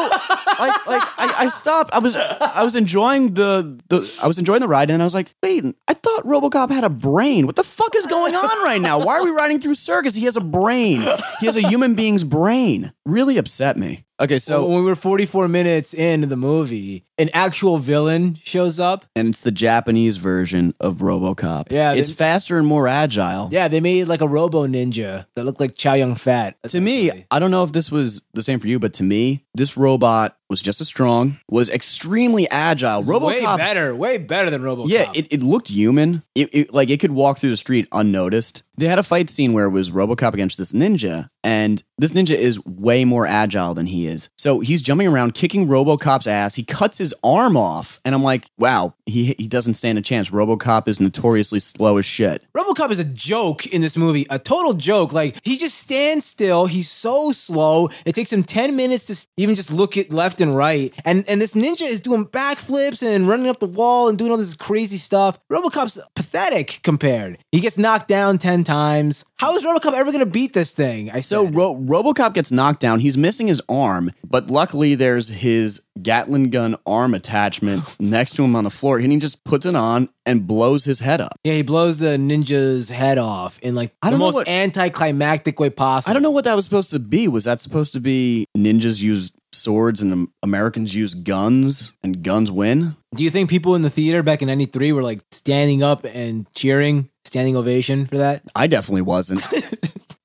like 0.63 0.87
like 0.87 1.03
I, 1.19 1.47
I 1.47 1.49
stopped. 1.49 1.93
I 1.93 1.99
was 1.99 2.15
I 2.15 2.63
was 2.63 2.77
enjoying 2.77 3.35
the 3.35 3.81
the 3.89 4.09
I 4.23 4.29
was 4.29 4.39
enjoying 4.39 4.61
the 4.61 4.69
ride, 4.69 4.91
and 4.91 5.03
I 5.03 5.05
was 5.05 5.15
like, 5.15 5.35
wait, 5.43 5.65
I 5.89 5.95
thought 5.95 6.25
RoboCop 6.25 6.71
had 6.71 6.85
a 6.85 6.91
brain. 6.91 7.47
What 7.47 7.57
the 7.57 7.65
fuck 7.65 7.97
is 7.97 8.07
going 8.07 8.37
on 8.37 8.65
right 8.65 8.81
now? 8.81 9.05
Why 9.05 9.19
are 9.19 9.25
we 9.25 9.31
riding 9.31 9.61
through 9.61 9.75
circus? 9.75 10.15
He 10.15 10.25
has 10.27 10.37
a 10.37 10.41
brain. 10.41 11.03
He 11.41 11.47
has 11.47 11.57
a 11.57 11.63
human 11.67 11.95
being's 11.95 12.23
brain. 12.23 12.93
Really 13.05 13.39
upset 13.39 13.77
me. 13.77 14.05
Okay, 14.21 14.39
so 14.39 14.67
when 14.67 14.77
we 14.77 14.83
were 14.83 14.97
44 14.97 15.49
minutes 15.49 15.95
into 15.95 16.27
the 16.27 16.37
movie, 16.37 17.07
an 17.17 17.31
actual 17.33 17.79
villain 17.79 18.39
shows 18.45 18.79
up. 18.79 19.07
and 19.17 19.29
it's 19.29 19.41
the 19.41 19.51
Japanese 19.51 20.19
version 20.19 20.75
of 20.79 20.99
RoboCop. 20.99 21.71
Yeah, 21.71 21.95
it's 21.95 22.11
they- 22.11 22.15
faster 22.15 22.59
and 22.59 22.67
more 22.67 22.87
agile. 22.87 23.49
Yeah, 23.51 23.69
they 23.69 23.81
made 23.81 24.09
like 24.09 24.21
a 24.21 24.29
Robo 24.29 24.67
Ninja 24.67 25.25
that 25.37 25.45
looked 25.45 25.61
like 25.61 25.75
Chow 25.75 25.95
Yun 25.95 26.17
Fat. 26.17 26.57
To 26.69 26.81
me, 26.81 27.05
essentially. 27.07 27.27
I 27.31 27.39
don't 27.39 27.51
know 27.51 27.65
if 27.65 27.73
this 27.73 27.91
was 27.91 28.23
the 28.35 28.43
same 28.43 28.61
for 28.61 28.67
you, 28.69 28.79
but 28.79 28.93
to 28.95 29.03
me, 29.03 29.45
this 29.55 29.77
robot 29.79 30.37
was 30.51 30.61
just 30.61 30.81
as 30.81 30.89
strong, 30.89 31.39
was 31.49 31.71
extremely 31.71 32.49
agile. 32.51 33.03
RoboCop 33.03 33.27
way 33.27 33.57
better, 33.57 33.95
way 33.97 34.19
better 34.19 34.51
than 34.51 34.63
RoboCop. 34.63 34.89
yeah, 34.89 35.11
it, 35.15 35.29
it 35.31 35.43
looked 35.43 35.69
human. 35.69 36.23
It, 36.35 36.51
it 36.53 36.75
like 36.75 36.91
it 36.91 36.99
could 37.01 37.13
walk 37.13 37.39
through 37.39 37.51
the 37.51 37.57
street 37.57 37.89
unnoticed. 37.93 38.65
They 38.77 38.87
had 38.87 38.99
a 38.99 39.03
fight 39.03 39.29
scene 39.29 39.53
where 39.53 39.67
it 39.67 39.71
was 39.71 39.91
RoboCop 39.91 40.33
against 40.33 40.57
this 40.57 40.73
ninja, 40.73 41.29
and 41.45 41.83
this 41.99 42.13
ninja 42.13 42.35
is 42.35 42.65
way 42.65 43.05
more 43.05 43.27
agile 43.27 43.75
than 43.75 43.85
he 43.85 44.07
is. 44.07 44.31
So 44.39 44.61
he's 44.61 44.81
jumping 44.81 45.07
around, 45.07 45.35
kicking 45.35 45.67
RoboCop's 45.67 46.27
ass. 46.27 46.55
He 46.55 46.65
cuts 46.65 46.97
his 46.97 47.15
arm 47.23 47.59
off, 47.59 48.01
and 48.07 48.15
I'm 48.15 48.23
like, 48.23 48.47
wow, 48.59 48.95
he 49.07 49.35
he 49.39 49.49
doesn't 49.49 49.75
stand 49.75 49.99
a 49.99 50.03
chance. 50.03 50.31
RoboCop 50.31 50.89
is 50.89 50.99
notoriously 50.99 51.61
slow 51.61 51.99
as 51.99 52.07
shit. 52.07 52.43
RoboCop 52.57 52.91
is 52.91 52.99
a 52.99 53.05
joke 53.05 53.67
in 53.67 53.83
this 53.83 53.99
movie, 53.99 54.27
a 54.31 54.39
total 54.39 54.73
joke. 54.73 55.13
Like 55.13 55.37
he 55.45 55.59
just 55.59 55.77
stands 55.79 56.27
still. 56.27 56.65
He's 56.67 56.91
so 56.91 57.33
slow. 57.33 57.91
It 58.07 58.15
takes 58.15 58.33
him 58.33 58.43
ten 58.43 58.77
minutes 58.77 59.05
to 59.07 59.27
even 59.37 59.55
just 59.55 59.71
look 59.71 59.97
at 59.99 60.11
left 60.11 60.40
and 60.41 60.57
right. 60.57 60.93
And 61.05 61.25
and 61.29 61.41
this 61.41 61.53
ninja 61.55 61.83
is 61.83 62.01
doing 62.01 62.27
backflips 62.27 63.03
and 63.03 63.29
running 63.29 63.49
up 63.49 63.61
the 63.61 63.67
wall 63.67 64.09
and 64.09 64.17
doing 64.19 64.31
all 64.31 64.37
this 64.37 64.55
crazy 64.55 64.99
stuff. 64.99 65.39
RoboCop's 65.53 65.99
pathetic 66.15 66.81
compared. 66.83 67.39
He 67.53 67.61
gets 67.61 67.79
knocked 67.79 68.09
down 68.09 68.39
ten 68.39 68.65
times. 68.65 69.25
How 69.37 69.57
is 69.57 69.65
RoboCop 69.65 69.95
ever 69.95 70.13
going 70.13 70.25
to 70.25 70.31
beat 70.31 70.53
this 70.53 70.73
thing? 70.73 71.11
I 71.11 71.21
So. 71.21 71.47
Ro- 71.47 71.75
RoboCop 71.77 72.35
gets 72.35 72.51
knocked 72.53 72.81
down. 72.81 73.01
He's 73.01 73.17
missing 73.17 73.47
his 73.47 73.63
arm, 73.69 74.13
but 74.29 74.51
luckily 74.51 74.95
there's 74.95 75.29
his 75.29 75.81
Gatling 76.01 76.49
gun 76.51 76.77
arm 76.87 77.13
attachment 77.15 77.83
next 78.01 78.35
to 78.37 78.45
him 78.45 78.57
on 78.57 78.65
the 78.65 78.71
floor, 78.71 78.99
and 78.99 79.13
he 79.13 79.19
just 79.19 79.43
puts 79.45 79.67
it 79.67 79.75
on 79.75 80.09
and 80.25 80.47
blows 80.47 80.85
his 80.85 81.01
head 81.01 81.21
up. 81.21 81.35
Yeah, 81.45 81.55
he 81.55 81.63
blows 81.63 81.99
the 81.99 82.17
ninja's 82.17 82.89
head 82.89 83.19
off 83.19 83.59
in 83.61 83.75
like 83.75 83.93
I 84.01 84.11
the 84.11 84.17
most 84.17 84.35
what- 84.35 84.49
anticlimactic 84.49 85.59
way 85.61 85.71
possible. 85.71 86.11
I 86.11 86.15
don't 86.15 86.23
know 86.23 86.31
what 86.31 86.45
that 86.45 86.55
was 86.57 86.65
supposed 86.65 86.91
to 86.91 86.99
be. 86.99 87.29
Was 87.29 87.45
that 87.45 87.61
supposed 87.61 87.93
to 87.95 88.01
be 88.01 88.47
ninjas 88.57 89.01
use 89.01 89.31
swords 89.61 90.03
and 90.03 90.29
Americans 90.43 90.95
use 90.95 91.15
guns 91.15 91.93
and 92.03 92.23
guns 92.23 92.51
win? 92.51 92.97
Do 93.15 93.23
you 93.25 93.31
think 93.31 93.51
people 93.51 93.75
in 93.75 93.83
the 93.83 93.91
theater 93.91 94.23
back 94.23 94.43
in 94.43 94.49
'93 94.49 94.93
were 94.93 95.03
like 95.03 95.21
standing 95.31 95.83
up 95.83 96.05
and 96.05 96.47
cheering, 96.55 97.09
standing 97.25 97.57
ovation 97.57 98.07
for 98.07 98.19
that? 98.19 98.43
I 98.55 98.67
definitely 98.67 99.03
wasn't. 99.03 99.43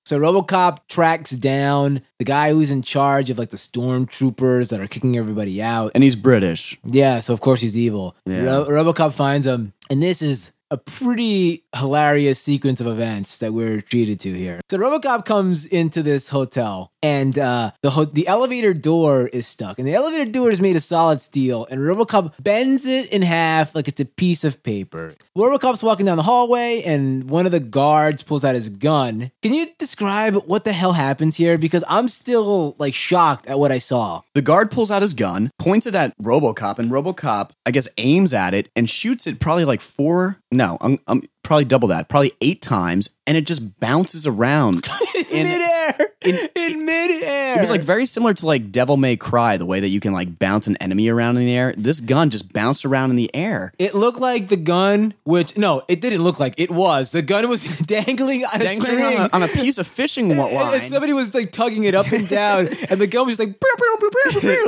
So 0.08 0.20
RoboCop 0.20 0.82
tracks 0.88 1.32
down 1.32 2.00
the 2.20 2.26
guy 2.26 2.52
who's 2.52 2.70
in 2.70 2.84
charge 2.84 3.32
of 3.32 3.40
like 3.40 3.50
the 3.50 3.58
stormtroopers 3.58 4.70
that 4.70 4.80
are 4.80 4.86
kicking 4.86 5.18
everybody 5.18 5.64
out. 5.64 5.94
and 5.96 6.04
he's 6.04 6.16
British. 6.16 6.78
Yeah, 6.84 7.22
so 7.22 7.34
of 7.34 7.42
course 7.42 7.60
he's 7.62 7.76
evil. 7.76 8.16
Yeah. 8.28 8.44
Ro- 8.44 8.66
RoboCop 8.66 9.14
finds 9.14 9.48
him, 9.48 9.74
and 9.90 10.04
this 10.04 10.22
is 10.22 10.52
a 10.70 10.78
pretty 10.78 11.64
hilarious 11.76 12.40
sequence 12.40 12.82
of 12.82 12.88
events 12.88 13.40
that 13.40 13.54
we're 13.54 13.82
treated 13.82 14.20
to 14.20 14.34
here. 14.34 14.62
So 14.70 14.78
RoboCop 14.78 15.26
comes 15.26 15.66
into 15.66 16.04
this 16.04 16.30
hotel, 16.30 16.92
and 17.06 17.38
uh, 17.38 17.70
the 17.84 17.92
ho- 17.92 18.06
the 18.06 18.28
elevator 18.28 18.74
door 18.74 19.28
is 19.28 19.46
stuck, 19.46 19.78
and 19.78 19.88
the 19.88 19.94
elevator 19.94 20.26
door 20.26 20.50
is 20.50 20.60
made 20.60 20.76
of 20.76 20.84
solid 20.84 21.22
steel, 21.22 21.68
and 21.70 21.80
RoboCop 21.80 22.34
bends 22.42 22.84
it 22.88 23.12
in 23.12 23.22
half 23.22 23.76
like 23.76 23.88
it's 23.88 24.00
a 24.00 24.06
piece 24.06 24.44
of 24.44 24.64
paper. 24.64 25.14
RoboCop's 25.38 25.84
walking 25.84 26.08
down 26.08 26.18
the 26.18 26.24
hallway, 26.24 26.82
and 26.82 27.30
one 27.30 27.46
of 27.46 27.52
the 27.52 27.60
guards 27.60 28.24
pulls 28.24 28.44
out 28.44 28.56
his 28.56 28.70
gun. 28.70 29.30
Can 29.44 29.54
you 29.54 29.68
describe 29.78 30.34
what 30.48 30.64
the 30.64 30.74
hell 30.74 30.94
happens 30.94 31.36
here? 31.36 31.60
Because 31.60 31.84
I'm 31.88 32.10
still 32.10 32.76
like 32.80 32.96
shocked 32.96 33.46
at 33.46 33.60
what 33.60 33.72
I 33.72 33.78
saw. 33.78 34.24
The 34.34 34.42
guard 34.42 34.72
pulls 34.72 34.90
out 34.90 35.04
his 35.04 35.14
gun, 35.14 35.52
points 35.60 35.86
it 35.86 35.94
at 35.94 36.18
RoboCop, 36.18 36.80
and 36.80 36.90
RoboCop, 36.90 37.52
I 37.68 37.72
guess, 37.72 37.88
aims 38.00 38.34
at 38.34 38.56
it 38.56 38.70
and 38.76 38.90
shoots 38.90 39.28
it 39.28 39.40
probably 39.40 39.66
like 39.66 39.82
four, 39.82 40.40
no, 40.52 40.80
um, 40.82 41.00
um, 41.06 41.22
probably 41.46 41.64
double 41.66 41.88
that, 41.90 42.10
probably 42.10 42.34
eight 42.42 42.62
times, 42.62 43.10
and 43.26 43.38
it 43.38 43.46
just 43.46 43.80
bounces 43.80 44.28
around. 44.28 44.86
in 45.30 45.48
midair. 45.48 45.96
in- 46.22 46.50
In, 46.56 46.86
midair. 46.86 47.58
It 47.58 47.62
was 47.62 47.70
like 47.70 47.84
very 47.84 48.06
similar 48.06 48.34
to 48.34 48.46
like 48.46 48.72
Devil 48.72 48.98
May 48.98 49.16
Cry, 49.16 49.56
the 49.58 49.66
way 49.66 49.80
that 49.80 49.88
you 49.90 50.00
can 50.00 50.12
like 50.12 50.38
bounce 50.40 50.68
an 50.68 50.76
enemy 50.78 51.08
around 51.08 51.38
in 51.38 51.46
the 51.46 51.54
air. 51.56 51.74
This 51.78 52.00
gun 52.00 52.30
just 52.32 52.52
bounced 52.52 52.84
around 52.84 53.12
in 53.12 53.16
the 53.16 53.34
air. 53.34 53.72
It 53.80 53.96
looked 53.96 54.20
like 54.20 54.50
the 54.50 54.58
gun, 54.58 55.14
which 55.24 55.58
no, 55.58 55.84
it 55.88 56.02
didn't 56.02 56.24
look 56.24 56.40
like 56.40 56.56
it 56.58 56.72
was. 56.72 57.12
The 57.12 57.22
gun 57.22 57.48
was 57.48 57.64
dangling 57.86 58.44
on 58.46 58.56
a 58.62 58.64
Dangling 58.64 58.92
string. 58.92 59.18
on 59.20 59.30
a, 59.32 59.36
on 59.36 59.44
a 59.44 59.48
piece 59.48 59.78
of 59.78 59.88
fishing 59.88 60.36
line. 60.36 60.52
and 60.82 60.92
somebody 60.92 61.14
was 61.14 61.34
like 61.34 61.52
tugging 61.52 61.84
it 61.86 61.96
up 61.96 62.12
and 62.12 62.28
down, 62.42 62.68
and 62.90 63.00
the 63.00 63.08
gun 63.08 63.28
was 63.28 63.38
just 63.38 63.48
like 63.48 63.60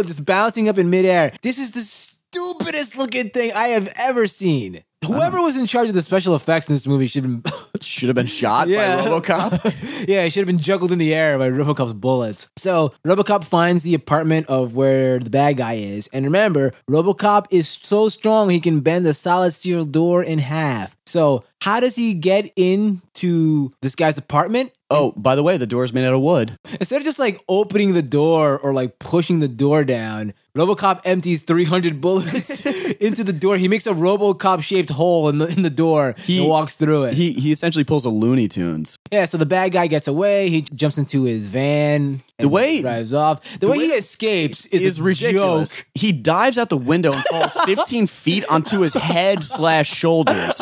just 0.05 0.25
bouncing 0.25 0.69
up 0.69 0.77
in 0.77 0.89
midair. 0.89 1.33
This 1.41 1.57
is 1.57 1.71
the 1.71 1.81
stupidest 1.81 2.95
looking 2.97 3.29
thing 3.31 3.51
I 3.53 3.69
have 3.69 3.91
ever 3.95 4.27
seen. 4.27 4.83
Whoever 5.05 5.37
um, 5.37 5.43
was 5.45 5.55
in 5.57 5.67
charge 5.67 5.89
of 5.89 5.95
the 5.95 6.01
special 6.01 6.35
effects 6.35 6.67
in 6.67 6.73
this 6.75 6.87
movie 6.87 7.05
should 7.07 7.23
have 7.23 7.43
been 7.43 7.53
Should 7.81 8.09
have 8.09 8.15
been 8.15 8.25
shot 8.25 8.67
Yeah. 8.67 8.97
by 8.97 9.07
RoboCop. 9.07 10.07
yeah, 10.07 10.23
he 10.23 10.29
should 10.31 10.39
have 10.41 10.47
been 10.47 10.57
juggled 10.57 10.91
in 10.91 10.97
the 10.97 11.13
air 11.13 11.37
by 11.37 11.49
Robocop's 11.49 11.93
bullets. 11.93 12.47
So 12.57 12.93
Robocop 13.05 13.43
finds 13.43 13.83
the 13.83 13.93
apartment 13.93 14.47
of 14.47 14.73
where 14.75 15.19
the 15.19 15.29
bad 15.29 15.57
guy 15.57 15.73
is, 15.73 16.07
and 16.11 16.25
remember, 16.25 16.73
Robocop 16.89 17.45
is 17.51 17.77
so 17.83 18.09
strong 18.09 18.49
he 18.49 18.59
can 18.59 18.79
bend 18.79 19.05
a 19.05 19.13
solid 19.13 19.51
steel 19.53 19.85
door 19.85 20.23
in 20.23 20.39
half. 20.39 20.96
So 21.07 21.43
how 21.61 21.79
does 21.79 21.95
he 21.95 22.13
get 22.13 22.51
into 22.55 23.73
this 23.81 23.95
guy's 23.95 24.17
apartment? 24.17 24.71
oh, 24.89 25.11
by 25.17 25.35
the 25.35 25.43
way, 25.43 25.57
the 25.57 25.67
door's 25.67 25.91
made 25.91 26.05
out 26.05 26.13
of 26.13 26.21
wood. 26.21 26.57
Instead 26.79 27.01
of 27.01 27.03
just 27.03 27.19
like 27.19 27.41
opening 27.49 27.91
the 27.93 28.01
door 28.01 28.57
or 28.57 28.73
like 28.73 28.99
pushing 28.99 29.41
the 29.41 29.47
door 29.49 29.83
down, 29.83 30.33
Robocop 30.55 31.01
empties 31.03 31.41
300 31.41 31.99
bullets 32.01 32.61
into 33.01 33.25
the 33.25 33.33
door. 33.33 33.57
He 33.57 33.67
makes 33.67 33.85
a 33.85 33.91
Robocop 33.91 34.61
shaped 34.63 34.89
hole 34.91 35.27
in 35.27 35.39
the 35.39 35.47
in 35.47 35.61
the 35.63 35.69
door 35.69 36.15
He- 36.23 36.39
and 36.39 36.47
walks 36.47 36.77
through 36.77 37.03
it. 37.05 37.15
He 37.15 37.33
he 37.33 37.51
essentially 37.51 37.83
pulls 37.83 38.05
a 38.05 38.09
Looney 38.09 38.47
Tunes. 38.47 38.97
Yeah, 39.11 39.25
so 39.25 39.37
the 39.37 39.45
bad 39.45 39.73
guy 39.73 39.87
gets 39.87 40.07
away. 40.07 40.47
He 40.49 40.61
jumps 40.61 40.97
into 40.97 41.23
his 41.23 41.47
van. 41.47 42.21
The 42.39 42.47
way- 42.49 42.81
drives 42.81 43.13
off. 43.13 43.41
The, 43.59 43.67
way, 43.67 43.77
way 43.79 43.85
he 43.87 43.91
escapes 43.93 44.65
is, 44.67 44.83
is 44.83 45.01
ridiculous. 45.01 45.69
joke. 45.69 45.85
He 45.95 46.11
dives 46.11 46.57
out 46.57 46.69
the 46.69 46.77
window 46.77 47.13
and 47.13 47.23
falls 47.25 47.51
15 47.65 48.05
feet 48.07 48.45
onto 48.49 48.81
his 48.81 48.93
head 48.93 49.43
slash 49.43 49.89
shoulders. 49.91 50.61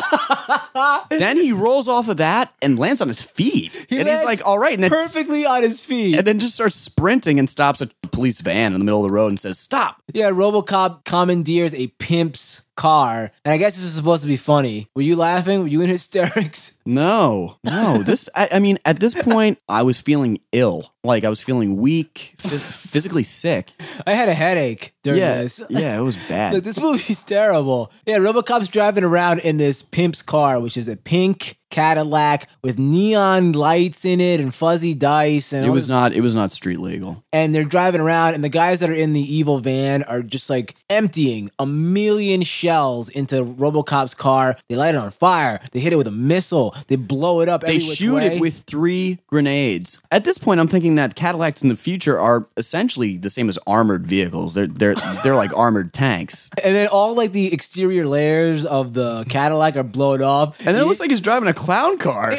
then 1.10 1.36
he 1.36 1.52
rolls 1.52 1.88
off 1.88 2.08
of 2.08 2.16
that 2.18 2.52
and 2.62 2.78
lands 2.78 3.00
on 3.00 3.08
his 3.08 3.20
feet. 3.20 3.86
He 3.90 3.98
and 3.98 4.08
he's 4.08 4.24
like, 4.24 4.40
all 4.46 4.58
right. 4.58 4.74
And 4.74 4.84
then, 4.84 4.90
perfectly 4.90 5.44
on 5.44 5.62
his 5.62 5.82
feet. 5.82 6.16
and 6.16 6.26
then 6.26 6.38
just 6.38 6.54
starts 6.54 6.76
sprinting 6.76 7.38
and 7.38 7.48
stops 7.48 7.80
a 7.80 7.88
police 8.10 8.40
van 8.40 8.72
in 8.72 8.78
the 8.80 8.84
middle 8.84 9.04
of 9.04 9.10
the 9.10 9.14
road 9.14 9.28
and 9.28 9.40
says, 9.40 9.58
stop. 9.58 10.02
yeah, 10.12 10.30
RoboCop 10.30 11.04
commandeers 11.04 11.74
a 11.74 11.88
pimp's 11.88 12.62
car, 12.76 13.30
and 13.44 13.52
I 13.52 13.56
guess 13.56 13.74
this 13.76 13.84
is 13.84 13.94
supposed 13.94 14.22
to 14.22 14.28
be 14.28 14.36
funny. 14.36 14.88
Were 14.94 15.02
you 15.02 15.16
laughing? 15.16 15.60
Were 15.60 15.66
you 15.66 15.80
in 15.80 15.88
hysterics? 15.88 16.72
No, 16.88 17.56
no. 17.64 18.04
This, 18.04 18.28
I, 18.36 18.48
I 18.52 18.58
mean, 18.60 18.78
at 18.84 19.00
this 19.00 19.12
point, 19.12 19.58
I 19.68 19.82
was 19.82 19.98
feeling 20.00 20.38
ill. 20.52 20.92
Like 21.02 21.24
I 21.24 21.28
was 21.28 21.40
feeling 21.40 21.78
weak, 21.78 22.36
phys- 22.38 22.60
physically 22.62 23.24
sick. 23.24 23.72
I 24.06 24.12
had 24.12 24.28
a 24.28 24.34
headache 24.34 24.94
during 25.02 25.18
Yeah, 25.18 25.42
this. 25.42 25.60
yeah, 25.68 25.98
it 25.98 26.00
was 26.02 26.16
Like, 26.20 26.28
bad. 26.28 26.62
this 26.62 26.78
movie's 26.78 27.24
terrible. 27.24 27.90
Yeah, 28.06 28.18
Robocop's 28.18 28.68
driving 28.68 29.02
around 29.02 29.40
in 29.40 29.56
this 29.56 29.82
pimp's 29.82 30.22
car, 30.22 30.60
which 30.60 30.76
is 30.76 30.86
a 30.86 30.96
pink 30.96 31.58
Cadillac 31.70 32.48
with 32.62 32.78
neon 32.78 33.52
lights 33.52 34.04
in 34.04 34.20
it 34.20 34.40
and 34.40 34.54
fuzzy 34.54 34.94
dice. 34.94 35.52
And 35.52 35.66
It 35.66 35.70
was 35.70 35.88
not. 35.88 36.12
It 36.12 36.20
was 36.20 36.34
not 36.34 36.52
street 36.52 36.80
legal. 36.80 37.22
and 37.32 37.54
they're 37.54 37.64
driving 37.64 38.00
around 38.00 38.34
and 38.34 38.42
the 38.42 38.48
guys 38.48 38.80
that 38.80 38.88
are 38.90 38.94
in 38.94 39.12
the 39.12 39.20
evil 39.20 39.58
van 39.60 40.02
are 40.04 40.22
just 40.22 40.48
like 40.48 40.74
emptying 40.88 41.50
a 41.58 41.66
million 41.66 42.42
shells 42.42 43.08
into 43.10 43.44
robocop's 43.44 44.14
car 44.14 44.56
they 44.68 44.74
light 44.76 44.94
it 44.94 44.98
on 44.98 45.10
fire 45.10 45.60
they 45.72 45.80
hit 45.80 45.92
it 45.92 45.96
with 45.96 46.06
a 46.06 46.10
missile 46.12 46.74
they 46.86 46.96
blow 46.96 47.40
it 47.40 47.48
up 47.48 47.60
They 47.62 47.78
shoot 47.78 48.14
way. 48.16 48.36
it 48.36 48.40
with 48.40 48.60
three 48.66 49.18
grenades. 49.26 50.00
At 50.10 50.24
this 50.24 50.38
point, 50.38 50.60
I'm 50.60 50.68
thinking 50.68 50.94
that 50.96 51.14
Cadillacs 51.14 51.62
in 51.62 51.68
the 51.68 51.76
future 51.76 52.18
are 52.18 52.46
essentially 52.56 53.16
the 53.16 53.30
same 53.30 53.48
as 53.48 53.58
armored 53.66 54.06
vehicles. 54.06 54.54
They're 54.54 54.66
they're 54.66 54.94
they're 55.22 55.34
like 55.34 55.54
armored 55.56 55.92
tanks. 55.92 56.50
and 56.64 56.74
then 56.74 56.86
all 56.88 57.14
like 57.14 57.32
the 57.32 57.52
exterior 57.52 58.06
layers 58.06 58.64
of 58.64 58.94
the 58.94 59.24
cadillac 59.28 59.76
are 59.76 59.82
blown 59.82 60.22
off. 60.22 60.58
And 60.60 60.68
then 60.76 60.82
it 60.82 60.86
looks 60.86 61.00
like 61.00 61.10
he's 61.10 61.20
driving 61.20 61.48
a 61.48 61.54
clown 61.66 61.98
car. 61.98 62.34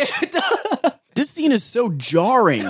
this 1.16 1.30
scene 1.30 1.52
is 1.52 1.64
so 1.64 1.90
jarring. 1.90 2.64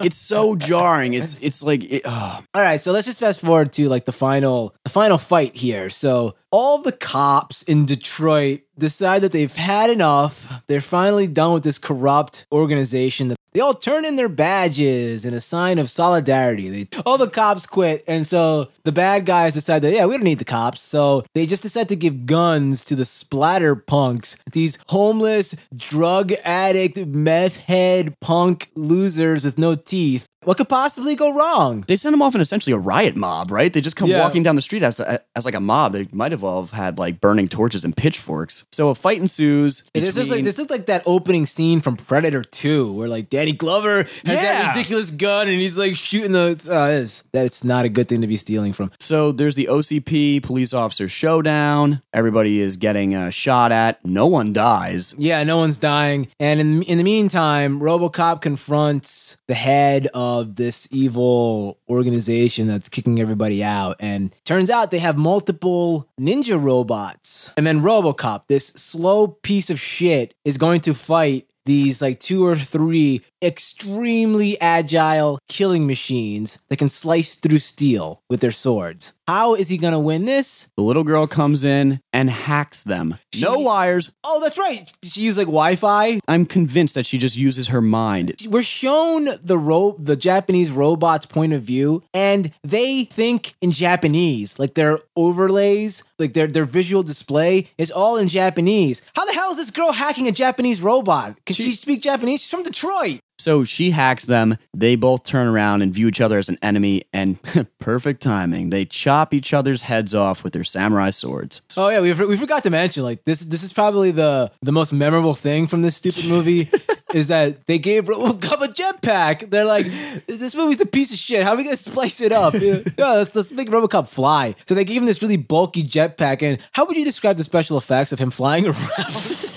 It's 0.00 0.18
so 0.18 0.56
jarring. 0.56 1.14
It's 1.14 1.36
it's 1.40 1.62
like 1.62 1.84
it, 1.84 2.02
ugh. 2.04 2.44
all 2.54 2.62
right 2.62 2.80
so 2.80 2.92
let's 2.92 3.06
just 3.06 3.20
fast 3.20 3.40
forward 3.40 3.72
to 3.74 3.88
like 3.88 4.04
the 4.04 4.12
final 4.12 4.74
the 4.84 4.90
final 4.90 5.18
fight 5.18 5.56
here 5.56 5.90
so 5.90 6.34
all 6.50 6.78
the 6.78 6.92
cops 6.92 7.62
in 7.62 7.86
detroit 7.86 8.60
decide 8.78 9.22
that 9.22 9.32
they've 9.32 9.54
had 9.54 9.90
enough 9.90 10.46
they're 10.66 10.80
finally 10.80 11.26
done 11.26 11.52
with 11.54 11.64
this 11.64 11.78
corrupt 11.78 12.46
organization 12.52 13.28
that 13.28 13.38
they 13.54 13.60
all 13.60 13.72
turn 13.72 14.04
in 14.04 14.16
their 14.16 14.28
badges 14.28 15.24
in 15.24 15.32
a 15.32 15.40
sign 15.40 15.78
of 15.78 15.88
solidarity. 15.88 16.68
They, 16.68 16.98
all 17.06 17.16
the 17.16 17.30
cops 17.30 17.66
quit, 17.66 18.04
and 18.06 18.26
so 18.26 18.68
the 18.82 18.92
bad 18.92 19.24
guys 19.24 19.54
decide 19.54 19.82
that 19.82 19.92
yeah, 19.92 20.06
we 20.06 20.16
don't 20.16 20.24
need 20.24 20.40
the 20.40 20.44
cops. 20.44 20.82
So 20.82 21.24
they 21.34 21.46
just 21.46 21.62
decide 21.62 21.88
to 21.88 21.96
give 21.96 22.26
guns 22.26 22.84
to 22.84 22.96
the 22.96 23.06
splatter 23.06 23.76
punks, 23.76 24.36
these 24.52 24.76
homeless, 24.88 25.54
drug 25.74 26.32
addict, 26.44 26.96
meth 27.06 27.56
head 27.56 28.14
punk 28.20 28.70
losers 28.74 29.44
with 29.44 29.56
no 29.56 29.76
teeth. 29.76 30.26
What 30.44 30.56
could 30.56 30.68
possibly 30.68 31.14
go 31.16 31.32
wrong? 31.34 31.84
they 31.88 31.96
send 31.96 32.12
them 32.12 32.22
off 32.22 32.34
in 32.34 32.40
essentially 32.40 32.72
a 32.72 32.78
riot 32.78 33.16
mob, 33.16 33.50
right? 33.50 33.72
They 33.72 33.80
just 33.80 33.96
come 33.96 34.08
Yeah. 34.10 34.20
walking 34.20 34.42
down 34.42 34.56
the 34.56 34.62
street 34.62 34.82
as 34.82 35.00
as 35.00 35.44
like 35.44 35.54
a 35.54 35.60
mob. 35.60 35.92
They 35.92 36.08
might 36.12 36.32
have 36.32 36.42
have 36.42 36.70
had 36.70 36.98
like 36.98 37.20
burning 37.20 37.48
torches 37.48 37.84
and 37.84 37.96
pitchforks. 37.96 38.66
So 38.72 38.88
a 38.90 38.94
fight 38.94 39.20
ensues. 39.20 39.82
This 39.94 40.16
is 40.16 40.28
like 40.28 40.44
this 40.44 40.58
is 40.58 40.70
like 40.70 40.86
that 40.86 41.02
opening 41.06 41.46
scene 41.46 41.80
from 41.80 41.96
Predator 41.96 42.42
2 42.42 42.92
where 42.92 43.08
like 43.08 43.30
Danny 43.30 43.52
Glover 43.52 44.02
has 44.02 44.22
that 44.24 44.74
ridiculous 44.76 45.10
gun 45.10 45.48
and 45.48 45.58
he's 45.60 45.76
like 45.78 45.96
shooting 45.96 46.32
the 46.32 46.58
uh, 46.70 46.88
it's- 46.90 47.22
that's 47.32 47.64
not 47.64 47.84
a 47.84 47.88
good 47.88 48.08
thing 48.08 48.20
to 48.20 48.26
be 48.26 48.36
stealing 48.36 48.72
from. 48.72 48.90
So 49.00 49.32
there's 49.32 49.54
the 49.56 49.66
OCP 49.68 50.42
police 50.42 50.72
officer 50.72 51.08
showdown. 51.08 52.00
Everybody 52.12 52.60
is 52.60 52.76
getting 52.76 53.14
uh, 53.14 53.30
shot 53.30 53.72
at. 53.72 54.04
No 54.04 54.26
one 54.26 54.52
dies. 54.52 55.14
Yeah, 55.18 55.42
no 55.44 55.56
one's 55.58 55.76
dying. 55.76 56.28
And 56.38 56.60
in 56.60 56.82
in 56.82 56.98
the 56.98 57.04
meantime, 57.04 57.80
RoboCop 57.80 58.40
confronts 58.40 59.36
the 59.46 59.54
head 59.54 60.08
of 60.14 60.33
this 60.42 60.88
evil 60.90 61.78
organization 61.88 62.66
that's 62.66 62.88
kicking 62.88 63.20
everybody 63.20 63.62
out. 63.62 63.96
And 64.00 64.34
turns 64.44 64.70
out 64.70 64.90
they 64.90 64.98
have 64.98 65.16
multiple 65.16 66.08
ninja 66.20 66.62
robots. 66.62 67.50
And 67.56 67.66
then 67.66 67.80
RoboCop, 67.80 68.48
this 68.48 68.68
slow 68.68 69.28
piece 69.28 69.70
of 69.70 69.80
shit, 69.80 70.34
is 70.44 70.58
going 70.58 70.80
to 70.82 70.94
fight 70.94 71.48
these 71.64 72.02
like 72.02 72.20
two 72.20 72.46
or 72.46 72.56
three 72.56 73.22
extremely 73.42 74.60
agile 74.60 75.38
killing 75.48 75.86
machines 75.86 76.58
that 76.68 76.78
can 76.78 76.90
slice 76.90 77.36
through 77.36 77.58
steel 77.58 78.22
with 78.28 78.40
their 78.40 78.52
swords. 78.52 79.12
How 79.26 79.54
is 79.54 79.68
he 79.68 79.78
going 79.78 79.92
to 79.94 79.98
win 79.98 80.26
this? 80.26 80.68
The 80.76 80.82
little 80.82 81.02
girl 81.04 81.26
comes 81.26 81.64
in 81.64 82.00
and 82.12 82.28
hacks 82.28 82.82
them. 82.82 83.18
no 83.40 83.58
wires. 83.60 84.10
Oh, 84.22 84.40
that's 84.42 84.58
right. 84.58 84.92
She 85.02 85.22
used 85.22 85.38
like 85.38 85.46
Wi-Fi. 85.46 86.20
I'm 86.28 86.44
convinced 86.44 86.94
that 86.94 87.06
she 87.06 87.16
just 87.18 87.34
uses 87.36 87.68
her 87.68 87.80
mind. 87.80 88.34
We're 88.46 88.62
shown 88.62 89.28
the 89.42 89.56
ro- 89.56 89.96
the 89.98 90.16
Japanese 90.16 90.70
robot's 90.70 91.24
point 91.26 91.52
of 91.54 91.62
view, 91.62 92.02
and 92.12 92.50
they 92.62 93.04
think 93.06 93.54
in 93.62 93.72
Japanese. 93.72 94.58
Like 94.58 94.74
their 94.74 94.98
overlays, 95.16 96.02
like 96.18 96.34
their 96.34 96.46
their 96.46 96.64
visual 96.66 97.02
display 97.02 97.68
is 97.78 97.90
all 97.90 98.16
in 98.18 98.28
Japanese. 98.28 99.00
How 99.14 99.24
the 99.24 99.32
hell 99.32 99.52
is 99.52 99.56
this 99.56 99.70
girl 99.70 99.92
hacking 99.92 100.28
a 100.28 100.32
Japanese 100.32 100.80
robot? 100.80 101.36
Can 101.46 101.54
she, 101.56 101.62
She- 101.64 101.72
speak 101.72 102.02
Japanese? 102.02 102.40
She's 102.40 102.50
from 102.50 102.62
Detroit. 102.62 103.20
So 103.38 103.64
she 103.64 103.90
hacks 103.90 104.26
them. 104.26 104.56
They 104.72 104.96
both 104.96 105.24
turn 105.24 105.48
around 105.48 105.82
and 105.82 105.92
view 105.92 106.08
each 106.08 106.20
other 106.20 106.38
as 106.38 106.48
an 106.48 106.58
enemy, 106.62 107.04
and 107.12 107.38
perfect 107.78 108.22
timing. 108.22 108.70
They 108.70 108.84
chop 108.84 109.34
each 109.34 109.52
other's 109.52 109.82
heads 109.82 110.14
off 110.14 110.44
with 110.44 110.52
their 110.52 110.64
samurai 110.64 111.10
swords. 111.10 111.62
Oh 111.76 111.88
yeah, 111.88 112.00
we, 112.00 112.12
we 112.12 112.36
forgot 112.36 112.62
to 112.64 112.70
mention 112.70 113.02
like 113.02 113.24
this. 113.24 113.40
This 113.40 113.62
is 113.62 113.72
probably 113.72 114.10
the 114.10 114.50
the 114.62 114.72
most 114.72 114.92
memorable 114.92 115.34
thing 115.34 115.66
from 115.66 115.82
this 115.82 115.96
stupid 115.96 116.26
movie 116.26 116.70
is 117.14 117.28
that 117.28 117.66
they 117.66 117.78
gave 117.78 118.04
RoboCop 118.04 118.62
a 118.62 118.68
jetpack. 118.68 119.50
They're 119.50 119.64
like, 119.64 119.86
this 120.26 120.54
movie's 120.54 120.80
a 120.80 120.86
piece 120.86 121.12
of 121.12 121.18
shit. 121.18 121.42
How 121.44 121.52
are 121.52 121.56
we 121.56 121.64
gonna 121.64 121.76
splice 121.76 122.20
it 122.20 122.32
up? 122.32 122.54
yeah, 122.54 122.82
let's 122.98 123.34
let's 123.34 123.52
make 123.52 123.68
RoboCop 123.68 124.08
fly. 124.08 124.54
So 124.68 124.74
they 124.74 124.84
gave 124.84 124.98
him 124.98 125.06
this 125.06 125.22
really 125.22 125.36
bulky 125.36 125.82
jetpack. 125.82 126.42
And 126.42 126.58
how 126.72 126.84
would 126.84 126.96
you 126.96 127.04
describe 127.04 127.36
the 127.36 127.44
special 127.44 127.78
effects 127.78 128.12
of 128.12 128.18
him 128.18 128.30
flying 128.30 128.66
around? 128.66 129.50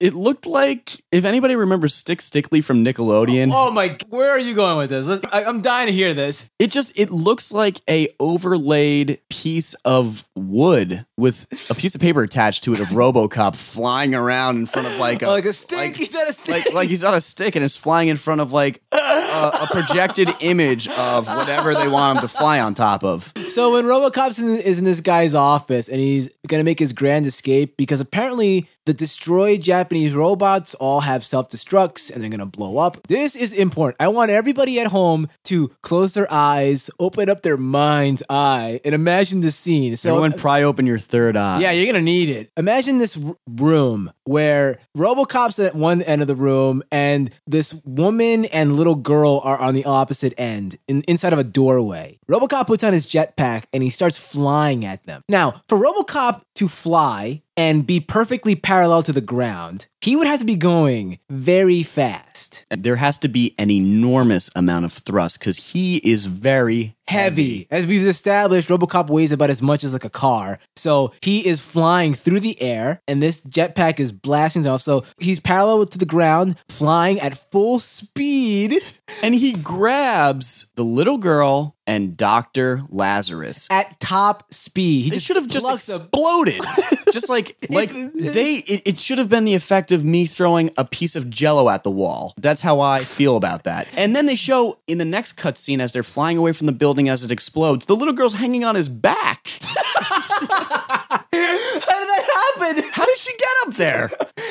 It 0.00 0.14
looked 0.14 0.46
like, 0.46 1.02
if 1.12 1.26
anybody 1.26 1.54
remembers 1.56 1.94
Stick 1.94 2.22
Stickly 2.22 2.62
from 2.62 2.82
Nickelodeon, 2.82 3.50
oh 3.54 3.70
my! 3.70 3.98
Where 4.08 4.30
are 4.30 4.38
you 4.38 4.54
going 4.54 4.78
with 4.78 4.88
this? 4.88 5.04
Let's- 5.04 5.22
I, 5.30 5.44
I'm 5.44 5.60
dying 5.60 5.88
to 5.88 5.92
hear 5.92 6.14
this. 6.14 6.50
it 6.58 6.68
just 6.70 6.90
it 6.96 7.10
looks 7.10 7.52
like 7.52 7.82
a 7.88 8.08
overlaid 8.18 9.20
piece 9.28 9.74
of 9.84 10.26
wood 10.34 11.04
with 11.18 11.46
a 11.70 11.74
piece 11.74 11.94
of 11.94 12.00
paper 12.00 12.22
attached 12.22 12.64
to 12.64 12.72
it 12.72 12.80
of 12.80 12.88
RoboCop 12.88 13.54
flying 13.56 14.14
around 14.14 14.56
in 14.56 14.66
front 14.66 14.88
of 14.88 14.98
like 14.98 15.20
a 15.22 15.26
oh, 15.26 15.32
like 15.32 15.44
a 15.44 15.52
stick. 15.52 15.76
like- 15.78 15.96
he 15.96 16.06
said 16.06 16.26
a 16.28 16.32
stick. 16.32 16.64
like 16.66 16.72
like 16.74 16.88
he's 16.88 17.04
on 17.04 17.12
a 17.12 17.20
stick 17.20 17.54
and 17.54 17.64
it's 17.64 17.76
flying 17.76 18.08
in 18.08 18.16
front 18.16 18.40
of 18.40 18.52
like 18.52 18.82
a, 18.92 18.96
a 18.96 19.66
projected 19.70 20.30
image 20.40 20.88
of 20.88 21.26
whatever 21.26 21.74
they 21.74 21.88
want 21.88 22.18
him 22.18 22.22
to 22.22 22.28
fly 22.28 22.58
on 22.58 22.72
top 22.74 23.04
of. 23.04 23.32
So 23.50 23.72
when 23.74 23.84
RoboCop's 23.84 24.38
in, 24.38 24.48
is 24.56 24.78
in 24.78 24.84
this 24.84 25.00
guy's 25.00 25.34
office 25.34 25.88
and 25.88 26.00
he's 26.00 26.30
gonna 26.46 26.64
make 26.64 26.78
his 26.78 26.94
grand 26.94 27.26
escape 27.26 27.76
because 27.76 28.00
apparently 28.00 28.68
the 28.86 28.94
destroyed 28.94 29.60
Japanese 29.60 30.14
robots 30.14 30.74
all 30.76 31.00
have 31.00 31.24
self 31.24 31.48
destructs 31.48 32.10
and 32.10 32.22
they're 32.22 32.30
gonna 32.30 32.46
blow 32.46 32.78
up. 32.78 32.98
This 33.08 33.36
is 33.36 33.52
important. 33.52 33.96
I 34.00 34.08
want 34.08 34.30
everybody 34.30 34.80
at 34.80 34.88
home 34.88 35.28
to 35.44 35.70
close 35.82 36.14
their 36.14 36.30
eyes, 36.32 36.90
open 36.98 37.28
up 37.28 37.42
their 37.42 37.56
mind's 37.56 38.22
eye, 38.30 38.80
and 38.84 38.94
imagine 38.94 39.40
the 39.42 39.50
scene. 39.52 39.96
So 39.96 40.10
Everyone 40.10 40.32
uh, 40.34 40.36
pry 40.36 40.62
open 40.62 40.86
your 40.86 40.98
third 40.98 41.36
eye. 41.36 41.60
yeah, 41.60 41.70
you're 41.72 41.86
gonna 41.86 42.00
need 42.02 42.28
it. 42.30 42.50
Imagine 42.56 42.98
this 42.98 43.16
r- 43.16 43.36
room 43.48 44.10
where 44.24 44.78
RoboCop's 44.96 45.58
at 45.58 45.74
one 45.74 46.02
end 46.02 46.22
of 46.22 46.28
the 46.28 46.36
room, 46.36 46.82
and 46.92 47.30
this 47.46 47.74
woman 47.84 48.44
and 48.46 48.76
little 48.76 48.94
girl 48.94 49.40
are 49.44 49.58
on 49.58 49.74
the 49.74 49.84
opposite 49.84 50.32
end, 50.38 50.76
in, 50.88 51.02
inside 51.02 51.32
of 51.32 51.38
a 51.38 51.44
doorway. 51.44 52.18
RoboCop 52.30 52.66
puts 52.66 52.84
on 52.84 52.92
his 52.92 53.06
jetpack 53.06 53.64
and 53.72 53.82
he 53.82 53.90
starts 53.90 54.16
flying 54.18 54.84
at 54.84 55.04
them. 55.04 55.22
Now, 55.28 55.62
for 55.68 55.76
RoboCop 55.78 56.42
to 56.56 56.68
fly 56.68 57.42
and 57.56 57.86
be 57.86 58.00
perfectly 58.00 58.54
parallel 58.54 59.02
to 59.04 59.12
the 59.12 59.20
ground, 59.20 59.86
he 60.00 60.16
would 60.16 60.26
have 60.26 60.40
to 60.40 60.46
be 60.46 60.56
going 60.56 61.18
very 61.28 61.82
fast. 61.82 62.64
There 62.70 62.96
has 62.96 63.18
to 63.18 63.28
be 63.28 63.54
an 63.58 63.70
enormous 63.70 64.50
amount 64.56 64.86
of 64.86 64.92
thrust 64.92 65.38
because 65.38 65.58
he 65.58 65.98
is 65.98 66.24
very 66.24 66.96
heavy. 67.06 67.66
As 67.70 67.84
we've 67.86 68.06
established, 68.06 68.68
Robocop 68.68 69.10
weighs 69.10 69.32
about 69.32 69.50
as 69.50 69.60
much 69.60 69.84
as 69.84 69.92
like 69.92 70.04
a 70.04 70.10
car. 70.10 70.58
So 70.76 71.12
he 71.20 71.46
is 71.46 71.60
flying 71.60 72.14
through 72.14 72.40
the 72.40 72.60
air, 72.62 73.02
and 73.06 73.22
this 73.22 73.42
jetpack 73.42 74.00
is 74.00 74.12
blasting 74.12 74.66
off. 74.66 74.82
So 74.82 75.04
he's 75.18 75.40
parallel 75.40 75.86
to 75.86 75.98
the 75.98 76.06
ground, 76.06 76.56
flying 76.68 77.20
at 77.20 77.50
full 77.50 77.80
speed 77.80 78.80
And 79.22 79.34
he 79.34 79.52
grabs 79.52 80.66
the 80.76 80.84
little 80.84 81.18
girl 81.18 81.76
and 81.86 82.16
Dr. 82.16 82.82
Lazarus. 82.88 83.66
at 83.70 83.98
top 84.00 84.52
speed. 84.54 85.14
He 85.14 85.20
should 85.20 85.36
have 85.36 85.48
just 85.48 85.88
exploded. 85.88 86.62
just 87.12 87.28
like 87.28 87.56
like 87.68 87.90
they 88.14 88.56
it, 88.56 88.82
it 88.84 89.00
should 89.00 89.18
have 89.18 89.28
been 89.28 89.44
the 89.44 89.54
effect 89.54 89.89
of 89.92 90.04
me 90.04 90.26
throwing 90.26 90.70
a 90.76 90.84
piece 90.84 91.16
of 91.16 91.30
jello 91.30 91.68
at 91.68 91.82
the 91.82 91.90
wall. 91.90 92.34
That's 92.38 92.60
how 92.60 92.80
I 92.80 93.00
feel 93.00 93.36
about 93.36 93.64
that. 93.64 93.90
And 93.96 94.14
then 94.14 94.26
they 94.26 94.34
show 94.34 94.78
in 94.86 94.98
the 94.98 95.04
next 95.04 95.36
cutscene 95.36 95.80
as 95.80 95.92
they're 95.92 96.02
flying 96.02 96.38
away 96.38 96.52
from 96.52 96.66
the 96.66 96.72
building 96.72 97.08
as 97.08 97.24
it 97.24 97.30
explodes, 97.30 97.86
the 97.86 97.96
little 97.96 98.14
girl's 98.14 98.34
hanging 98.34 98.64
on 98.64 98.74
his 98.74 98.88
back. 98.88 99.48
How 103.20 103.32
did 103.32 103.36
that 103.36 103.36
happen? 103.36 103.36
How 103.36 103.36
did 103.36 103.36
she 103.36 103.36
get 103.36 103.48
up 103.66 103.74
there? 103.74 104.10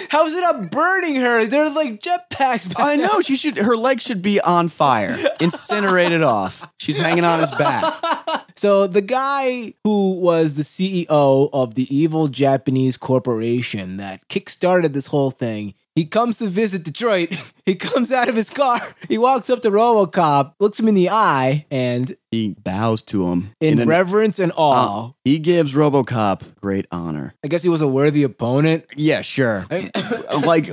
How 0.09 0.25
is 0.27 0.33
it 0.35 0.41
not 0.41 0.71
burning 0.71 1.15
her? 1.15 1.45
There's 1.45 1.73
like 1.73 2.01
jetpacks. 2.01 2.73
I 2.77 2.95
know 2.95 3.21
she 3.21 3.35
should 3.35 3.57
her 3.57 3.75
legs 3.75 4.03
should 4.03 4.21
be 4.21 4.39
on 4.41 4.69
fire. 4.69 5.17
Incinerated 5.39 6.23
off. 6.23 6.67
She's 6.77 6.97
hanging 6.97 7.25
on 7.25 7.39
his 7.39 7.51
back. 7.51 8.45
So 8.55 8.87
the 8.87 9.01
guy 9.01 9.73
who 9.83 10.19
was 10.19 10.55
the 10.55 10.63
CEO 10.63 11.49
of 11.53 11.75
the 11.75 11.95
evil 11.95 12.27
Japanese 12.27 12.97
corporation 12.97 13.97
that 13.97 14.27
kickstarted 14.27 14.91
this 14.93 15.07
whole 15.07 15.31
thing, 15.31 15.75
he 15.95 16.05
comes 16.05 16.37
to 16.39 16.47
visit 16.47 16.83
Detroit. 16.83 17.35
He 17.69 17.75
comes 17.75 18.11
out 18.11 18.27
of 18.29 18.35
his 18.35 18.49
car. 18.49 18.79
He 19.07 19.17
walks 19.19 19.49
up 19.49 19.61
to 19.61 19.69
RoboCop, 19.69 20.53
looks 20.59 20.79
him 20.79 20.87
in 20.87 20.95
the 20.95 21.09
eye, 21.11 21.65
and 21.69 22.15
He 22.31 22.55
bows 22.57 23.01
to 23.03 23.27
him 23.29 23.51
in 23.61 23.79
an- 23.79 23.87
reverence 23.87 24.39
and 24.39 24.51
awe, 24.55 25.09
Uh, 25.09 25.11
he 25.23 25.37
gives 25.39 25.73
RoboCop 25.75 26.41
great 26.61 26.85
honor. 26.91 27.33
I 27.43 27.47
guess 27.47 27.61
he 27.63 27.69
was 27.69 27.81
a 27.81 27.87
worthy 27.87 28.23
opponent. 28.23 28.85
Yeah, 28.95 29.21
sure. 29.21 29.67
like, 30.43 30.69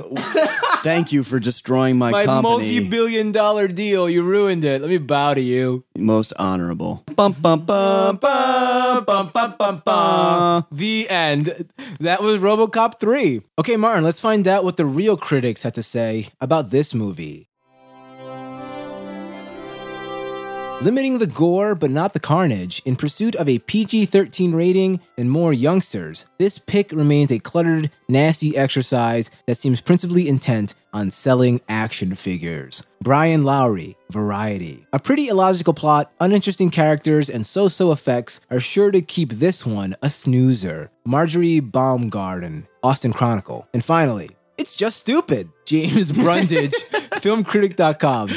thank 0.83 1.11
you 1.11 1.23
for 1.23 1.39
destroying 1.39 1.97
my, 1.97 2.11
My 2.11 2.25
company. 2.25 2.51
multi-billion 2.57 3.31
dollar 3.31 3.67
deal, 3.67 4.09
you 4.09 4.23
ruined 4.23 4.63
it. 4.65 4.81
Let 4.81 4.89
me 4.89 4.97
bow 4.97 5.33
to 5.35 5.41
you. 5.41 5.83
Most 5.97 6.33
honorable. 6.39 7.03
Bum, 7.15 7.33
bum, 7.39 7.65
bum, 7.65 8.17
bum, 8.17 9.03
bum, 9.05 9.29
bum, 9.33 9.55
bum, 9.57 9.81
bum. 9.85 10.65
The 10.71 11.09
end. 11.09 11.65
That 11.99 12.21
was 12.21 12.39
RoboCop 12.39 12.99
3. 12.99 13.41
Okay, 13.59 13.77
Martin, 13.77 14.03
let's 14.03 14.19
find 14.21 14.47
out 14.47 14.63
what 14.63 14.77
the 14.77 14.85
real 14.85 15.17
critics 15.17 15.63
had 15.63 15.73
to 15.75 15.83
say 15.83 16.29
about 16.41 16.69
this 16.69 16.86
movie. 16.93 17.47
Limiting 20.79 21.17
the 21.17 21.25
gore 21.25 21.73
but 21.73 21.89
not 21.89 22.13
the 22.13 22.19
carnage 22.19 22.83
in 22.85 22.95
pursuit 22.95 23.35
of 23.35 23.49
a 23.49 23.57
PG 23.57 24.05
13 24.05 24.53
rating 24.53 24.99
and 25.17 25.31
more 25.31 25.51
youngsters, 25.51 26.25
this 26.37 26.59
pick 26.59 26.91
remains 26.91 27.31
a 27.31 27.39
cluttered, 27.39 27.89
nasty 28.07 28.55
exercise 28.55 29.31
that 29.47 29.57
seems 29.57 29.81
principally 29.81 30.27
intent 30.27 30.75
on 30.93 31.09
selling 31.09 31.61
action 31.67 32.13
figures. 32.13 32.83
Brian 33.01 33.43
Lowry, 33.43 33.97
Variety. 34.11 34.85
A 34.93 34.99
pretty 34.99 35.29
illogical 35.29 35.73
plot, 35.73 36.11
uninteresting 36.19 36.69
characters, 36.69 37.27
and 37.27 37.45
so 37.45 37.69
so 37.69 37.91
effects 37.91 38.39
are 38.51 38.59
sure 38.59 38.91
to 38.91 39.01
keep 39.01 39.33
this 39.33 39.65
one 39.65 39.95
a 40.03 40.11
snoozer. 40.11 40.91
Marjorie 41.05 41.59
Baumgarten, 41.59 42.67
Austin 42.83 43.13
Chronicle. 43.13 43.67
And 43.73 43.83
finally, 43.83 44.29
it's 44.57 44.75
just 44.75 44.97
stupid. 44.97 45.49
James 45.65 46.11
Brundage, 46.11 46.73
filmcritic.com. 47.21 48.29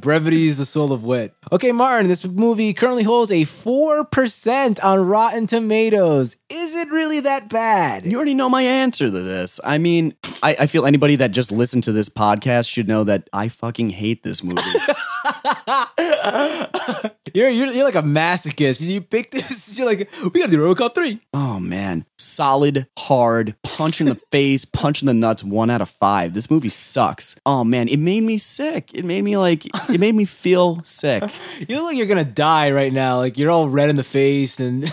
Brevity 0.00 0.48
is 0.48 0.58
the 0.58 0.66
soul 0.66 0.92
of 0.92 1.02
wit. 1.02 1.34
Okay, 1.50 1.72
Martin, 1.72 2.08
this 2.08 2.24
movie 2.24 2.72
currently 2.72 3.02
holds 3.02 3.32
a 3.32 3.42
4% 3.42 4.84
on 4.84 5.06
Rotten 5.06 5.46
Tomatoes. 5.46 6.36
Is 6.54 6.76
it 6.76 6.88
really 6.90 7.18
that 7.18 7.48
bad? 7.48 8.06
You 8.06 8.16
already 8.16 8.34
know 8.34 8.48
my 8.48 8.62
answer 8.62 9.06
to 9.06 9.10
this. 9.10 9.58
I 9.64 9.78
mean, 9.78 10.14
I, 10.40 10.54
I 10.60 10.66
feel 10.68 10.86
anybody 10.86 11.16
that 11.16 11.32
just 11.32 11.50
listened 11.50 11.82
to 11.84 11.92
this 11.92 12.08
podcast 12.08 12.68
should 12.68 12.86
know 12.86 13.02
that 13.02 13.28
I 13.32 13.48
fucking 13.48 13.90
hate 13.90 14.22
this 14.22 14.44
movie. 14.44 14.62
You're, 17.34 17.50
you're, 17.50 17.72
you're 17.72 17.84
like 17.84 17.96
a 17.96 18.02
masochist. 18.02 18.80
You 18.80 19.00
pick 19.00 19.32
this, 19.32 19.76
you're 19.78 19.88
like, 19.88 20.08
we 20.22 20.38
gotta 20.38 20.52
do 20.52 20.58
Robocop 20.58 20.94
3. 20.94 21.20
oh 21.32 21.58
man, 21.58 22.06
solid, 22.16 22.86
hard, 22.96 23.56
punch 23.64 24.00
in 24.00 24.06
the 24.06 24.14
face, 24.30 24.64
punch 24.64 25.02
in 25.02 25.06
the 25.06 25.14
nuts. 25.14 25.42
One 25.42 25.68
out 25.68 25.80
of 25.80 25.90
five. 25.90 26.32
This 26.32 26.48
movie 26.48 26.68
sucks. 26.68 27.34
Oh 27.44 27.64
man, 27.64 27.88
it 27.88 27.96
made 27.96 28.20
me 28.20 28.38
sick. 28.38 28.90
It 28.94 29.04
made 29.04 29.22
me 29.22 29.36
like, 29.36 29.66
it 29.90 29.98
made 29.98 30.14
me 30.14 30.26
feel 30.26 30.80
sick. 30.84 31.24
You 31.58 31.78
look 31.78 31.86
like 31.86 31.96
you're 31.96 32.06
gonna 32.06 32.24
die 32.24 32.70
right 32.70 32.92
now. 32.92 33.16
Like 33.16 33.36
you're 33.36 33.50
all 33.50 33.68
red 33.68 33.90
in 33.90 33.96
the 33.96 34.04
face 34.04 34.60
and 34.60 34.84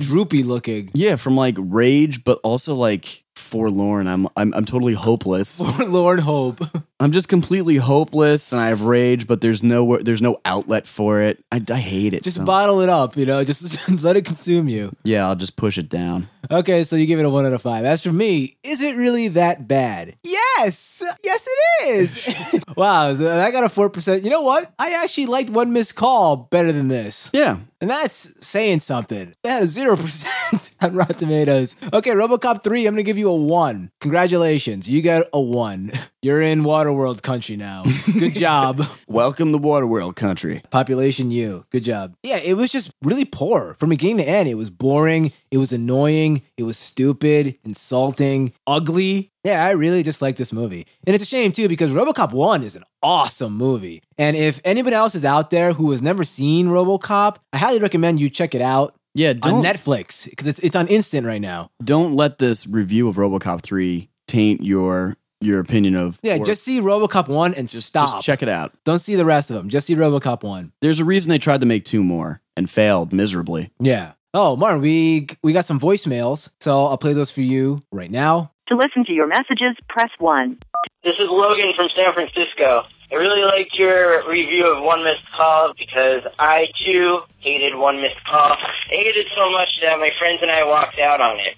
droopy 0.00 0.42
looking. 0.42 0.90
Yeah, 0.94 1.16
from 1.16 1.36
like 1.36 1.54
rage, 1.58 2.24
but 2.24 2.40
also 2.42 2.74
like 2.74 3.24
forlorn. 3.34 4.06
I'm 4.08 4.26
I'm 4.36 4.52
I'm 4.54 4.64
totally 4.64 4.94
hopeless. 4.94 5.60
Forlorn 5.76 6.18
Hope. 6.18 6.60
I'm 7.00 7.12
just 7.12 7.28
completely 7.28 7.76
hopeless 7.76 8.52
and 8.52 8.60
I 8.60 8.68
have 8.68 8.82
rage, 8.82 9.26
but 9.26 9.40
there's 9.40 9.62
no 9.62 9.96
there's 9.98 10.20
no 10.22 10.36
outlet 10.44 10.86
for 10.86 11.20
it. 11.22 11.42
I, 11.50 11.62
I 11.70 11.76
hate 11.78 12.12
it. 12.12 12.22
Just 12.22 12.36
so- 12.36 12.44
bottle 12.44 12.80
it 12.82 12.88
up, 12.90 13.16
you 13.16 13.24
know, 13.26 13.42
just 13.42 13.88
let 14.02 14.16
it 14.16 14.24
consume 14.26 14.68
you. 14.68 14.94
yeah, 15.02 15.26
I'll 15.26 15.34
just 15.36 15.56
push 15.56 15.78
it 15.78 15.88
down. 15.88 16.28
Okay, 16.50 16.84
so 16.84 16.96
you 16.96 17.06
give 17.06 17.18
it 17.20 17.24
a 17.26 17.30
one 17.30 17.46
out 17.46 17.52
of 17.52 17.62
five. 17.62 17.84
As 17.84 18.02
for 18.02 18.12
me, 18.12 18.56
is 18.62 18.82
it 18.82 18.96
really 18.96 19.28
that 19.28 19.68
bad? 19.68 20.16
Yes, 20.24 21.02
yes, 21.22 21.46
it 21.48 21.88
is. 21.88 22.62
wow, 22.76 23.14
so 23.14 23.38
I 23.40 23.50
got 23.50 23.64
a 23.64 23.68
four 23.68 23.88
percent. 23.90 24.24
You 24.24 24.30
know 24.30 24.42
what? 24.42 24.72
I 24.78 24.92
actually 25.02 25.26
liked 25.26 25.50
one 25.50 25.72
missed 25.72 25.94
call 25.94 26.36
better 26.36 26.72
than 26.72 26.88
this. 26.88 27.30
Yeah. 27.32 27.58
And 27.82 27.88
that's 27.88 28.34
saying 28.46 28.80
something. 28.80 29.34
That 29.42 29.62
is 29.62 29.70
zero 29.70 29.96
percent 29.96 30.70
on 30.82 30.94
Rotten 30.94 31.16
Tomatoes. 31.16 31.76
Okay, 31.92 32.10
RoboCop 32.10 32.62
three. 32.62 32.86
I'm 32.86 32.94
gonna 32.94 33.04
give 33.04 33.16
you 33.18 33.28
a 33.30 33.36
one. 33.36 33.90
Congratulations, 34.00 34.88
you 34.88 35.00
got 35.02 35.26
a 35.32 35.40
one. 35.40 35.90
You're 36.22 36.42
in 36.42 36.64
Waterworld 36.90 37.22
country 37.22 37.54
now. 37.56 37.84
Good 38.18 38.34
job. 38.34 38.82
Welcome 39.06 39.52
to 39.52 39.58
Waterworld 39.58 40.16
country. 40.16 40.60
Population 40.70 41.30
U. 41.30 41.64
Good 41.70 41.84
job. 41.84 42.16
Yeah, 42.24 42.38
it 42.38 42.54
was 42.54 42.70
just 42.70 42.90
really 43.02 43.24
poor 43.24 43.76
from 43.78 43.90
beginning 43.90 44.18
to 44.18 44.28
end. 44.28 44.48
It 44.48 44.54
was 44.56 44.70
boring. 44.70 45.32
It 45.52 45.58
was 45.58 45.72
annoying. 45.72 46.42
It 46.56 46.64
was 46.64 46.76
stupid, 46.78 47.56
insulting, 47.64 48.52
ugly. 48.66 49.30
Yeah, 49.44 49.64
I 49.64 49.70
really 49.70 50.02
just 50.02 50.20
like 50.20 50.36
this 50.36 50.52
movie. 50.52 50.84
And 51.06 51.14
it's 51.14 51.22
a 51.22 51.26
shame 51.26 51.52
too 51.52 51.68
because 51.68 51.92
RoboCop 51.92 52.32
1 52.32 52.64
is 52.64 52.74
an 52.74 52.82
awesome 53.04 53.56
movie. 53.56 54.02
And 54.18 54.36
if 54.36 54.60
anybody 54.64 54.96
else 54.96 55.14
is 55.14 55.24
out 55.24 55.50
there 55.50 55.72
who 55.72 55.92
has 55.92 56.02
never 56.02 56.24
seen 56.24 56.66
RoboCop, 56.66 57.36
I 57.52 57.58
highly 57.58 57.78
recommend 57.78 58.20
you 58.20 58.28
check 58.30 58.52
it 58.54 58.60
out 58.62 58.96
Yeah, 59.14 59.30
on 59.30 59.38
don't 59.38 59.64
Netflix 59.64 60.28
because 60.28 60.48
it's 60.48 60.58
it's 60.58 60.74
on 60.76 60.88
instant 60.88 61.24
right 61.26 61.40
now. 61.40 61.70
don't 61.84 62.14
let 62.14 62.38
this 62.38 62.66
review 62.66 63.08
of 63.08 63.14
RoboCop 63.16 63.62
3 63.62 64.08
taint 64.26 64.62
your 64.62 65.16
your 65.40 65.60
opinion 65.60 65.96
of 65.96 66.18
Yeah, 66.22 66.36
or 66.36 66.44
just 66.44 66.62
see 66.62 66.80
RoboCop 66.80 67.28
1 67.28 67.54
and 67.54 67.68
just 67.68 67.86
stop. 67.86 68.14
just 68.16 68.26
check 68.26 68.42
it 68.42 68.48
out. 68.48 68.72
Don't 68.84 68.98
see 68.98 69.14
the 69.14 69.24
rest 69.24 69.50
of 69.50 69.56
them. 69.56 69.68
Just 69.68 69.86
see 69.86 69.94
RoboCop 69.94 70.42
1. 70.42 70.72
There's 70.80 71.00
a 71.00 71.04
reason 71.04 71.30
they 71.30 71.38
tried 71.38 71.60
to 71.60 71.66
make 71.66 71.84
two 71.84 72.02
more 72.04 72.40
and 72.56 72.68
failed 72.70 73.12
miserably. 73.12 73.70
Yeah. 73.80 74.12
Oh, 74.32 74.54
Martin, 74.56 74.80
we 74.80 75.28
we 75.42 75.52
got 75.52 75.64
some 75.64 75.80
voicemails, 75.80 76.50
so 76.60 76.86
I'll 76.86 76.98
play 76.98 77.12
those 77.14 77.30
for 77.30 77.40
you 77.40 77.82
right 77.90 78.10
now. 78.10 78.52
To 78.68 78.76
listen 78.76 79.04
to 79.06 79.12
your 79.12 79.26
messages, 79.26 79.74
press 79.88 80.10
1. 80.18 80.58
This 81.02 81.14
is 81.18 81.26
Logan 81.28 81.72
from 81.74 81.88
San 81.96 82.12
Francisco. 82.14 82.82
I 83.10 83.16
really 83.16 83.42
liked 83.42 83.74
your 83.76 84.22
review 84.30 84.66
of 84.70 84.84
One 84.84 85.02
Missed 85.02 85.26
Call 85.36 85.72
because 85.76 86.22
I 86.38 86.66
too 86.86 87.20
hated 87.40 87.74
One 87.74 88.00
Missed 88.00 88.22
Call. 88.30 88.52
I 88.52 88.70
hated 88.90 89.16
it 89.16 89.26
so 89.34 89.50
much 89.50 89.68
that 89.82 89.98
my 89.98 90.10
friends 90.20 90.38
and 90.42 90.50
I 90.50 90.62
walked 90.64 91.00
out 91.00 91.20
on 91.20 91.38
it. 91.40 91.56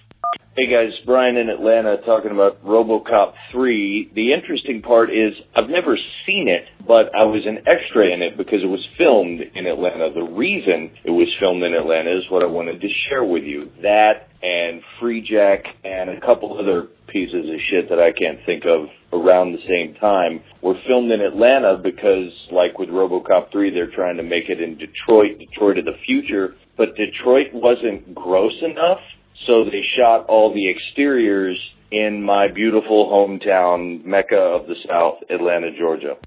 Hey 0.55 0.67
guys, 0.67 0.93
Brian 1.07 1.35
in 1.35 1.49
Atlanta 1.49 1.97
talking 2.05 2.29
about 2.29 2.63
RoboCop 2.63 3.33
3. 3.51 4.11
The 4.13 4.33
interesting 4.33 4.83
part 4.83 5.09
is 5.09 5.33
I've 5.55 5.67
never 5.67 5.97
seen 6.27 6.47
it, 6.47 6.65
but 6.85 7.09
I 7.19 7.25
was 7.25 7.41
an 7.47 7.65
extra 7.65 8.13
in 8.13 8.21
it 8.21 8.37
because 8.37 8.61
it 8.61 8.69
was 8.69 8.85
filmed 8.95 9.41
in 9.41 9.65
Atlanta. 9.65 10.13
The 10.13 10.21
reason 10.21 10.91
it 11.05 11.09
was 11.09 11.27
filmed 11.39 11.63
in 11.63 11.73
Atlanta 11.73 12.15
is 12.15 12.29
what 12.29 12.43
I 12.43 12.45
wanted 12.45 12.81
to 12.81 12.87
share 13.09 13.23
with 13.23 13.41
you. 13.41 13.71
That 13.81 14.29
and 14.43 14.83
Freejack 15.01 15.65
and 15.83 16.11
a 16.11 16.21
couple 16.21 16.59
other 16.59 16.85
pieces 17.07 17.49
of 17.49 17.57
shit 17.71 17.89
that 17.89 17.97
I 17.97 18.13
can't 18.13 18.37
think 18.45 18.61
of 18.69 18.93
around 19.11 19.53
the 19.53 19.65
same 19.65 19.95
time 19.95 20.43
were 20.61 20.77
filmed 20.85 21.09
in 21.09 21.21
Atlanta 21.21 21.81
because 21.81 22.29
like 22.51 22.77
with 22.77 22.89
RoboCop 22.89 23.51
3 23.51 23.73
they're 23.73 23.89
trying 23.89 24.17
to 24.17 24.23
make 24.23 24.49
it 24.49 24.61
in 24.61 24.77
Detroit, 24.77 25.39
Detroit 25.39 25.79
of 25.79 25.85
the 25.85 25.97
future, 26.05 26.53
but 26.77 26.93
Detroit 26.93 27.49
wasn't 27.53 28.13
gross 28.13 28.53
enough 28.61 29.01
so 29.45 29.65
they 29.65 29.83
shot 29.97 30.25
all 30.27 30.53
the 30.53 30.69
exteriors 30.69 31.57
in 31.91 32.23
my 32.23 32.47
beautiful 32.47 33.09
hometown, 33.09 34.03
Mecca 34.03 34.35
of 34.35 34.67
the 34.67 34.75
South, 34.87 35.19
Atlanta, 35.29 35.71
Georgia. 35.77 36.17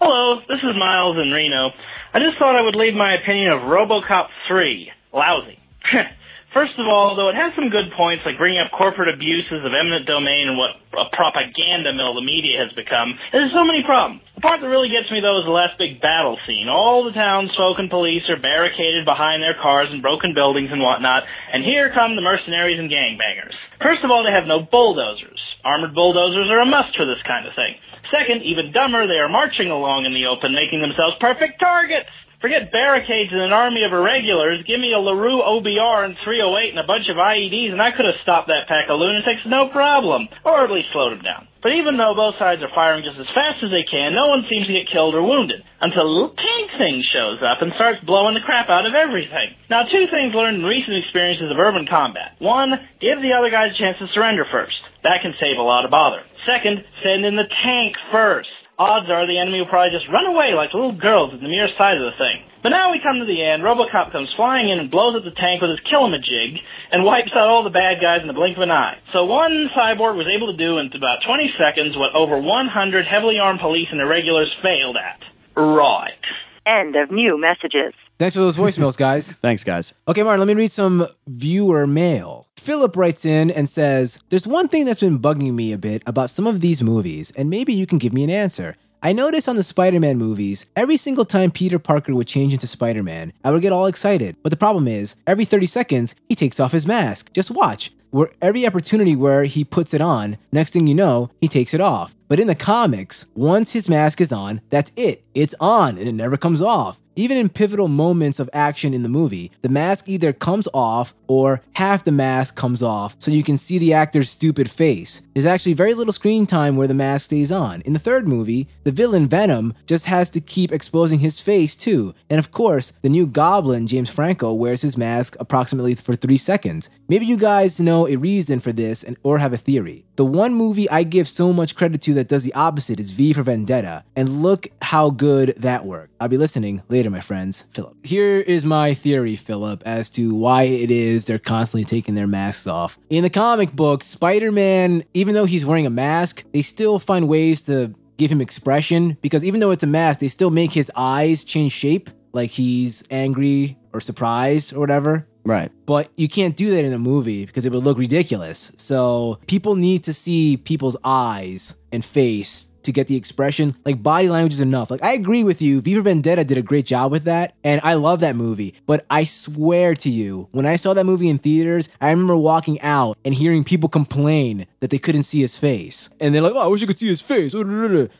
Hello, 0.00 0.40
this 0.48 0.58
is 0.58 0.76
Miles 0.76 1.16
in 1.16 1.30
Reno. 1.30 1.70
I 2.12 2.18
just 2.18 2.38
thought 2.38 2.56
I 2.56 2.62
would 2.62 2.74
leave 2.74 2.94
my 2.94 3.14
opinion 3.14 3.52
of 3.52 3.60
RoboCop 3.60 4.26
3. 4.48 4.90
Lousy. 5.12 5.58
First 6.52 6.76
of 6.76 6.84
all, 6.84 7.16
though 7.16 7.32
it 7.32 7.36
has 7.40 7.56
some 7.56 7.72
good 7.72 7.88
points, 7.96 8.28
like 8.28 8.36
bringing 8.36 8.60
up 8.60 8.68
corporate 8.76 9.08
abuses 9.08 9.64
of 9.64 9.72
eminent 9.72 10.04
domain 10.04 10.52
and 10.52 10.60
what 10.60 10.76
a 10.92 11.08
propaganda 11.16 11.96
mill 11.96 12.12
the 12.12 12.20
media 12.20 12.60
has 12.60 12.68
become, 12.76 13.16
there's 13.32 13.52
so 13.56 13.64
many 13.64 13.80
problems. 13.80 14.20
The 14.36 14.44
part 14.44 14.60
that 14.60 14.68
really 14.68 14.92
gets 14.92 15.08
me, 15.08 15.24
though, 15.24 15.40
is 15.40 15.48
the 15.48 15.56
last 15.56 15.80
big 15.80 16.04
battle 16.04 16.36
scene. 16.44 16.68
All 16.68 17.08
the 17.08 17.16
townsfolk 17.16 17.80
and 17.80 17.88
police 17.88 18.28
are 18.28 18.36
barricaded 18.36 19.08
behind 19.08 19.40
their 19.40 19.56
cars 19.56 19.88
and 19.88 20.04
broken 20.04 20.36
buildings 20.36 20.68
and 20.68 20.84
whatnot, 20.84 21.24
and 21.24 21.64
here 21.64 21.88
come 21.96 22.20
the 22.20 22.24
mercenaries 22.24 22.76
and 22.76 22.92
gangbangers. 22.92 23.56
First 23.80 24.04
of 24.04 24.12
all, 24.12 24.20
they 24.20 24.36
have 24.36 24.44
no 24.44 24.60
bulldozers. 24.60 25.40
Armored 25.64 25.96
bulldozers 25.96 26.52
are 26.52 26.60
a 26.60 26.68
must 26.68 26.92
for 27.00 27.08
this 27.08 27.22
kind 27.24 27.48
of 27.48 27.56
thing. 27.56 27.80
Second, 28.12 28.44
even 28.44 28.76
dumber, 28.76 29.08
they 29.08 29.24
are 29.24 29.32
marching 29.32 29.72
along 29.72 30.04
in 30.04 30.12
the 30.12 30.28
open, 30.28 30.52
making 30.52 30.84
themselves 30.84 31.16
perfect 31.16 31.56
targets. 31.56 32.12
Forget 32.42 32.74
barricades 32.74 33.30
and 33.30 33.38
an 33.38 33.54
army 33.54 33.86
of 33.86 33.94
irregulars. 33.94 34.66
Give 34.66 34.82
me 34.82 34.90
a 34.90 34.98
LaRue 34.98 35.46
OBR 35.46 36.10
and 36.10 36.18
308 36.26 36.74
and 36.74 36.82
a 36.82 36.90
bunch 36.90 37.06
of 37.06 37.14
IEDs, 37.14 37.70
and 37.70 37.78
I 37.78 37.94
could 37.94 38.02
have 38.02 38.18
stopped 38.26 38.50
that 38.50 38.66
pack 38.66 38.90
of 38.90 38.98
lunatics 38.98 39.46
no 39.46 39.70
problem, 39.70 40.26
or 40.42 40.66
at 40.66 40.74
least 40.74 40.90
slowed 40.90 41.14
them 41.14 41.22
down. 41.22 41.46
But 41.62 41.78
even 41.78 41.94
though 41.94 42.18
both 42.18 42.34
sides 42.42 42.58
are 42.58 42.74
firing 42.74 43.06
just 43.06 43.22
as 43.22 43.30
fast 43.30 43.62
as 43.62 43.70
they 43.70 43.86
can, 43.86 44.10
no 44.10 44.26
one 44.26 44.42
seems 44.50 44.66
to 44.66 44.74
get 44.74 44.90
killed 44.90 45.14
or 45.14 45.22
wounded 45.22 45.62
until 45.78 46.02
little 46.02 46.34
pink 46.34 46.66
thing 46.82 46.98
shows 47.14 47.38
up 47.46 47.62
and 47.62 47.70
starts 47.78 48.02
blowing 48.02 48.34
the 48.34 48.42
crap 48.42 48.66
out 48.66 48.90
of 48.90 48.98
everything. 48.98 49.54
Now, 49.70 49.86
two 49.86 50.10
things 50.10 50.34
learned 50.34 50.58
in 50.58 50.66
recent 50.66 50.98
experiences 50.98 51.46
of 51.46 51.62
urban 51.62 51.86
combat. 51.86 52.42
One, 52.42 52.74
give 52.98 53.22
the 53.22 53.38
other 53.38 53.54
guys 53.54 53.70
a 53.70 53.78
chance 53.78 54.02
to 54.02 54.10
surrender 54.10 54.42
first. 54.50 54.82
That 55.06 55.22
can 55.22 55.38
save 55.38 55.62
a 55.62 55.62
lot 55.62 55.86
of 55.86 55.94
bother. 55.94 56.26
Second, 56.42 56.82
send 57.06 57.22
in 57.22 57.38
the 57.38 57.46
tank 57.46 57.94
first 58.10 58.50
odds 58.82 59.06
are 59.06 59.26
the 59.30 59.38
enemy 59.38 59.62
will 59.62 59.70
probably 59.70 59.94
just 59.94 60.10
run 60.10 60.26
away 60.26 60.58
like 60.58 60.74
little 60.74 60.98
girls 60.98 61.30
at 61.30 61.38
the 61.38 61.46
mere 61.46 61.70
sight 61.78 61.94
of 61.94 62.02
the 62.02 62.18
thing. 62.18 62.42
But 62.62 62.74
now 62.74 62.90
we 62.90 63.02
come 63.02 63.18
to 63.18 63.26
the 63.26 63.42
end. 63.42 63.62
Robocop 63.62 64.10
comes 64.10 64.30
flying 64.34 64.70
in 64.70 64.78
and 64.78 64.90
blows 64.90 65.14
up 65.14 65.22
the 65.22 65.34
tank 65.34 65.62
with 65.62 65.70
his 65.70 65.82
killamajig 65.86 66.58
and 66.90 67.02
wipes 67.06 67.34
out 67.34 67.50
all 67.50 67.62
the 67.62 67.74
bad 67.74 68.02
guys 68.02 68.22
in 68.22 68.30
the 68.30 68.38
blink 68.38 68.56
of 68.56 68.62
an 68.62 68.70
eye. 68.70 68.98
So 69.12 69.26
one 69.26 69.70
cyborg 69.74 70.14
was 70.14 70.30
able 70.30 70.50
to 70.50 70.58
do 70.58 70.78
in 70.78 70.90
about 70.94 71.22
20 71.26 71.54
seconds 71.58 71.98
what 71.98 72.14
over 72.14 72.38
100 72.38 73.06
heavily 73.06 73.38
armed 73.38 73.60
police 73.60 73.88
and 73.90 74.00
irregulars 74.00 74.50
failed 74.62 74.96
at. 74.98 75.22
Right. 75.54 76.22
End 76.66 76.94
of 76.94 77.10
new 77.10 77.38
messages. 77.40 77.92
Thanks 78.18 78.36
for 78.36 78.42
those 78.42 78.56
voicemails, 78.56 78.96
guys. 78.96 79.32
Thanks, 79.42 79.64
guys. 79.64 79.94
Okay, 80.06 80.22
Martin, 80.22 80.40
let 80.40 80.46
me 80.46 80.54
read 80.54 80.70
some 80.70 81.06
viewer 81.26 81.86
mail. 81.86 82.46
Philip 82.56 82.96
writes 82.96 83.24
in 83.24 83.50
and 83.50 83.68
says, 83.68 84.18
There's 84.28 84.46
one 84.46 84.68
thing 84.68 84.84
that's 84.84 85.00
been 85.00 85.18
bugging 85.18 85.54
me 85.54 85.72
a 85.72 85.78
bit 85.78 86.02
about 86.06 86.30
some 86.30 86.46
of 86.46 86.60
these 86.60 86.82
movies, 86.82 87.32
and 87.36 87.50
maybe 87.50 87.72
you 87.72 87.86
can 87.86 87.98
give 87.98 88.12
me 88.12 88.22
an 88.22 88.30
answer. 88.30 88.76
I 89.02 89.12
noticed 89.12 89.48
on 89.48 89.56
the 89.56 89.64
Spider 89.64 89.98
Man 89.98 90.16
movies, 90.16 90.64
every 90.76 90.96
single 90.96 91.24
time 91.24 91.50
Peter 91.50 91.80
Parker 91.80 92.14
would 92.14 92.28
change 92.28 92.52
into 92.52 92.68
Spider 92.68 93.02
Man, 93.02 93.32
I 93.42 93.50
would 93.50 93.62
get 93.62 93.72
all 93.72 93.86
excited. 93.86 94.36
But 94.44 94.50
the 94.50 94.56
problem 94.56 94.86
is, 94.86 95.16
every 95.26 95.44
30 95.44 95.66
seconds, 95.66 96.14
he 96.28 96.36
takes 96.36 96.60
off 96.60 96.70
his 96.70 96.86
mask. 96.86 97.32
Just 97.32 97.50
watch. 97.50 97.92
Where 98.10 98.30
every 98.40 98.64
opportunity 98.64 99.16
where 99.16 99.42
he 99.42 99.64
puts 99.64 99.92
it 99.92 100.00
on, 100.00 100.36
next 100.52 100.72
thing 100.72 100.86
you 100.86 100.94
know, 100.94 101.30
he 101.40 101.48
takes 101.48 101.74
it 101.74 101.80
off. 101.80 102.14
But 102.32 102.40
in 102.40 102.46
the 102.46 102.54
comics, 102.54 103.26
once 103.34 103.72
his 103.72 103.90
mask 103.90 104.18
is 104.18 104.32
on, 104.32 104.62
that's 104.70 104.90
it. 104.96 105.22
It's 105.34 105.54
on 105.60 105.98
and 105.98 106.08
it 106.08 106.14
never 106.14 106.38
comes 106.38 106.62
off. 106.62 106.98
Even 107.14 107.36
in 107.36 107.50
pivotal 107.50 107.88
moments 107.88 108.40
of 108.40 108.48
action 108.54 108.94
in 108.94 109.02
the 109.02 109.10
movie, 109.10 109.52
the 109.60 109.68
mask 109.68 110.08
either 110.08 110.32
comes 110.32 110.66
off 110.72 111.12
or 111.32 111.62
half 111.72 112.04
the 112.04 112.12
mask 112.12 112.56
comes 112.56 112.82
off 112.82 113.16
so 113.16 113.30
you 113.30 113.42
can 113.42 113.56
see 113.56 113.78
the 113.78 113.94
actor's 113.94 114.28
stupid 114.28 114.70
face. 114.70 115.22
There's 115.32 115.46
actually 115.46 115.72
very 115.72 115.94
little 115.94 116.12
screen 116.12 116.44
time 116.44 116.76
where 116.76 116.86
the 116.86 116.92
mask 116.92 117.26
stays 117.26 117.50
on. 117.50 117.80
In 117.82 117.94
the 117.94 117.98
third 117.98 118.28
movie, 118.28 118.68
the 118.84 118.92
villain 118.92 119.28
Venom 119.28 119.72
just 119.86 120.04
has 120.04 120.28
to 120.30 120.40
keep 120.42 120.72
exposing 120.72 121.20
his 121.20 121.40
face 121.40 121.74
too. 121.74 122.14
And 122.28 122.38
of 122.38 122.50
course, 122.52 122.92
the 123.00 123.08
new 123.08 123.26
Goblin, 123.26 123.86
James 123.86 124.10
Franco, 124.10 124.52
wears 124.52 124.82
his 124.82 124.98
mask 124.98 125.34
approximately 125.40 125.94
for 125.94 126.14
3 126.14 126.36
seconds. 126.36 126.90
Maybe 127.08 127.24
you 127.24 127.38
guys 127.38 127.80
know 127.80 128.06
a 128.06 128.16
reason 128.16 128.60
for 128.60 128.72
this 128.72 129.02
and 129.02 129.16
or 129.22 129.38
have 129.38 129.54
a 129.54 129.56
theory. 129.56 130.04
The 130.16 130.26
one 130.26 130.54
movie 130.54 130.90
I 130.90 131.04
give 131.04 131.26
so 131.26 131.54
much 131.54 131.74
credit 131.74 132.02
to 132.02 132.14
that 132.14 132.28
does 132.28 132.44
the 132.44 132.52
opposite 132.52 133.00
is 133.00 133.12
V 133.12 133.32
for 133.32 133.42
Vendetta, 133.42 134.04
and 134.14 134.42
look 134.42 134.66
how 134.82 135.08
good 135.08 135.54
that 135.56 135.86
worked. 135.86 136.12
I'll 136.20 136.28
be 136.28 136.36
listening 136.36 136.82
later, 136.90 137.08
my 137.08 137.20
friends. 137.20 137.64
Philip. 137.72 137.96
Here 138.04 138.38
is 138.38 138.64
my 138.64 138.92
theory, 138.92 139.36
Philip, 139.36 139.82
as 139.86 140.10
to 140.10 140.34
why 140.34 140.64
it 140.64 140.90
is 140.90 141.21
they're 141.24 141.38
constantly 141.38 141.84
taking 141.84 142.14
their 142.14 142.26
masks 142.26 142.66
off. 142.66 142.98
In 143.10 143.22
the 143.22 143.30
comic 143.30 143.72
book, 143.72 144.02
Spider 144.02 144.52
Man, 144.52 145.04
even 145.14 145.34
though 145.34 145.44
he's 145.44 145.66
wearing 145.66 145.86
a 145.86 145.90
mask, 145.90 146.44
they 146.52 146.62
still 146.62 146.98
find 146.98 147.28
ways 147.28 147.62
to 147.66 147.94
give 148.16 148.30
him 148.30 148.40
expression 148.40 149.16
because 149.22 149.44
even 149.44 149.60
though 149.60 149.70
it's 149.70 149.82
a 149.82 149.86
mask, 149.86 150.20
they 150.20 150.28
still 150.28 150.50
make 150.50 150.72
his 150.72 150.90
eyes 150.94 151.44
change 151.44 151.72
shape, 151.72 152.10
like 152.32 152.50
he's 152.50 153.02
angry 153.10 153.76
or 153.92 154.00
surprised 154.00 154.72
or 154.72 154.80
whatever. 154.80 155.26
Right. 155.44 155.72
But 155.86 156.10
you 156.16 156.28
can't 156.28 156.56
do 156.56 156.70
that 156.70 156.84
in 156.84 156.92
a 156.92 156.98
movie 156.98 157.46
because 157.46 157.66
it 157.66 157.72
would 157.72 157.82
look 157.82 157.98
ridiculous. 157.98 158.72
So 158.76 159.40
people 159.46 159.74
need 159.74 160.04
to 160.04 160.12
see 160.12 160.56
people's 160.56 160.96
eyes 161.04 161.74
and 161.90 162.04
face 162.04 162.66
to 162.84 162.92
get 162.92 163.06
the 163.06 163.16
expression. 163.16 163.76
Like 163.84 164.02
body 164.02 164.28
language 164.28 164.54
is 164.54 164.60
enough. 164.60 164.90
Like 164.90 165.02
I 165.02 165.12
agree 165.12 165.44
with 165.44 165.62
you. 165.62 165.80
V 165.80 165.94
for 165.94 166.02
Vendetta 166.02 166.44
did 166.44 166.58
a 166.58 166.62
great 166.62 166.86
job 166.86 167.12
with 167.12 167.24
that, 167.24 167.54
and 167.64 167.80
I 167.84 167.94
love 167.94 168.20
that 168.20 168.36
movie. 168.36 168.74
But 168.86 169.04
I 169.10 169.24
swear 169.24 169.94
to 169.96 170.10
you, 170.10 170.48
when 170.52 170.66
I 170.66 170.76
saw 170.76 170.94
that 170.94 171.04
movie 171.04 171.28
in 171.28 171.38
theaters, 171.38 171.88
I 172.00 172.10
remember 172.10 172.36
walking 172.36 172.80
out 172.80 173.18
and 173.24 173.34
hearing 173.34 173.64
people 173.64 173.88
complain 173.88 174.66
that 174.80 174.90
they 174.90 174.98
couldn't 174.98 175.24
see 175.24 175.40
his 175.40 175.56
face, 175.56 176.08
and 176.20 176.34
they're 176.34 176.42
like, 176.42 176.54
"Oh, 176.54 176.64
I 176.64 176.66
wish 176.66 176.82
I 176.82 176.86
could 176.86 176.98
see 176.98 177.08
his 177.08 177.20
face." 177.20 177.52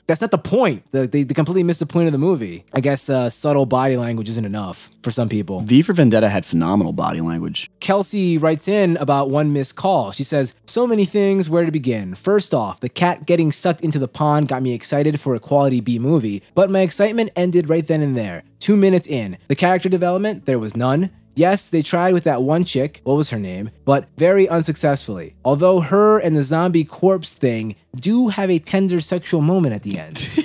That's 0.07 0.21
not 0.21 0.31
the 0.31 0.39
point. 0.39 0.85
They, 0.93 1.07
they 1.07 1.25
completely 1.25 1.63
missed 1.63 1.81
the 1.81 1.87
point 1.87 2.07
of 2.07 2.13
the 2.13 2.19
movie. 2.19 2.65
I 2.73 2.81
guess 2.81 3.09
uh, 3.09 3.31
subtle 3.31 3.67
body 3.67 3.97
language 3.97 4.29
isn't 4.31 4.45
enough 4.45 4.91
for 5.03 5.11
some 5.11 5.29
people. 5.29 5.61
V 5.61 5.83
for 5.83 5.93
Vendetta 5.93 6.29
had 6.29 6.47
phenomenal 6.47 6.93
body 6.93 7.21
language. 7.21 7.71
Kelsey 7.81 8.39
writes 8.39 8.69
in 8.69 8.97
about 8.99 9.31
one 9.31 9.53
missed 9.53 9.77
call. 9.77 10.13
She 10.13 10.25
says, 10.25 10.55
So 10.67 10.87
many 10.87 11.05
things, 11.05 11.51
where 11.51 11.65
to 11.65 11.71
begin? 11.71 12.15
First 12.15 12.55
off, 12.55 12.81
the 12.81 12.89
cat 12.89 13.27
getting 13.27 13.53
sucked 13.53 13.81
into 13.81 13.99
the 13.99 14.09
pond 14.09 14.49
got 14.53 14.63
me 14.63 14.75
excited 14.75 15.19
for 15.19 15.35
a 15.35 15.41
quality 15.41 15.81
B 15.81 15.99
movie, 15.99 16.43
but 16.55 16.69
my 16.69 16.81
excitement 16.81 17.31
ended 17.35 17.71
right 17.71 17.87
then 17.87 18.03
and 18.03 18.15
there. 18.15 18.43
Two 18.61 18.77
minutes 18.77 19.07
in. 19.07 19.39
The 19.49 19.55
character 19.55 19.89
development, 19.89 20.45
there 20.45 20.59
was 20.59 20.77
none. 20.77 21.09
Yes, 21.35 21.71
they 21.71 21.81
tried 21.81 22.13
with 22.13 22.25
that 22.25 22.43
one 22.43 22.67
chick, 22.67 23.01
what 23.05 23.15
was 23.15 23.31
her 23.31 23.39
name, 23.39 23.71
but 23.87 24.11
very 24.19 24.47
unsuccessfully. 24.47 25.35
Although 25.43 25.81
her 25.81 26.19
and 26.19 26.37
the 26.37 26.45
zombie 26.45 26.85
corpse 26.85 27.33
thing 27.33 27.77
do 27.97 28.29
have 28.29 28.51
a 28.51 28.59
tender 28.59 29.01
sexual 29.01 29.41
moment 29.41 29.75
at 29.75 29.85
the 29.85 29.99
end 29.99 30.19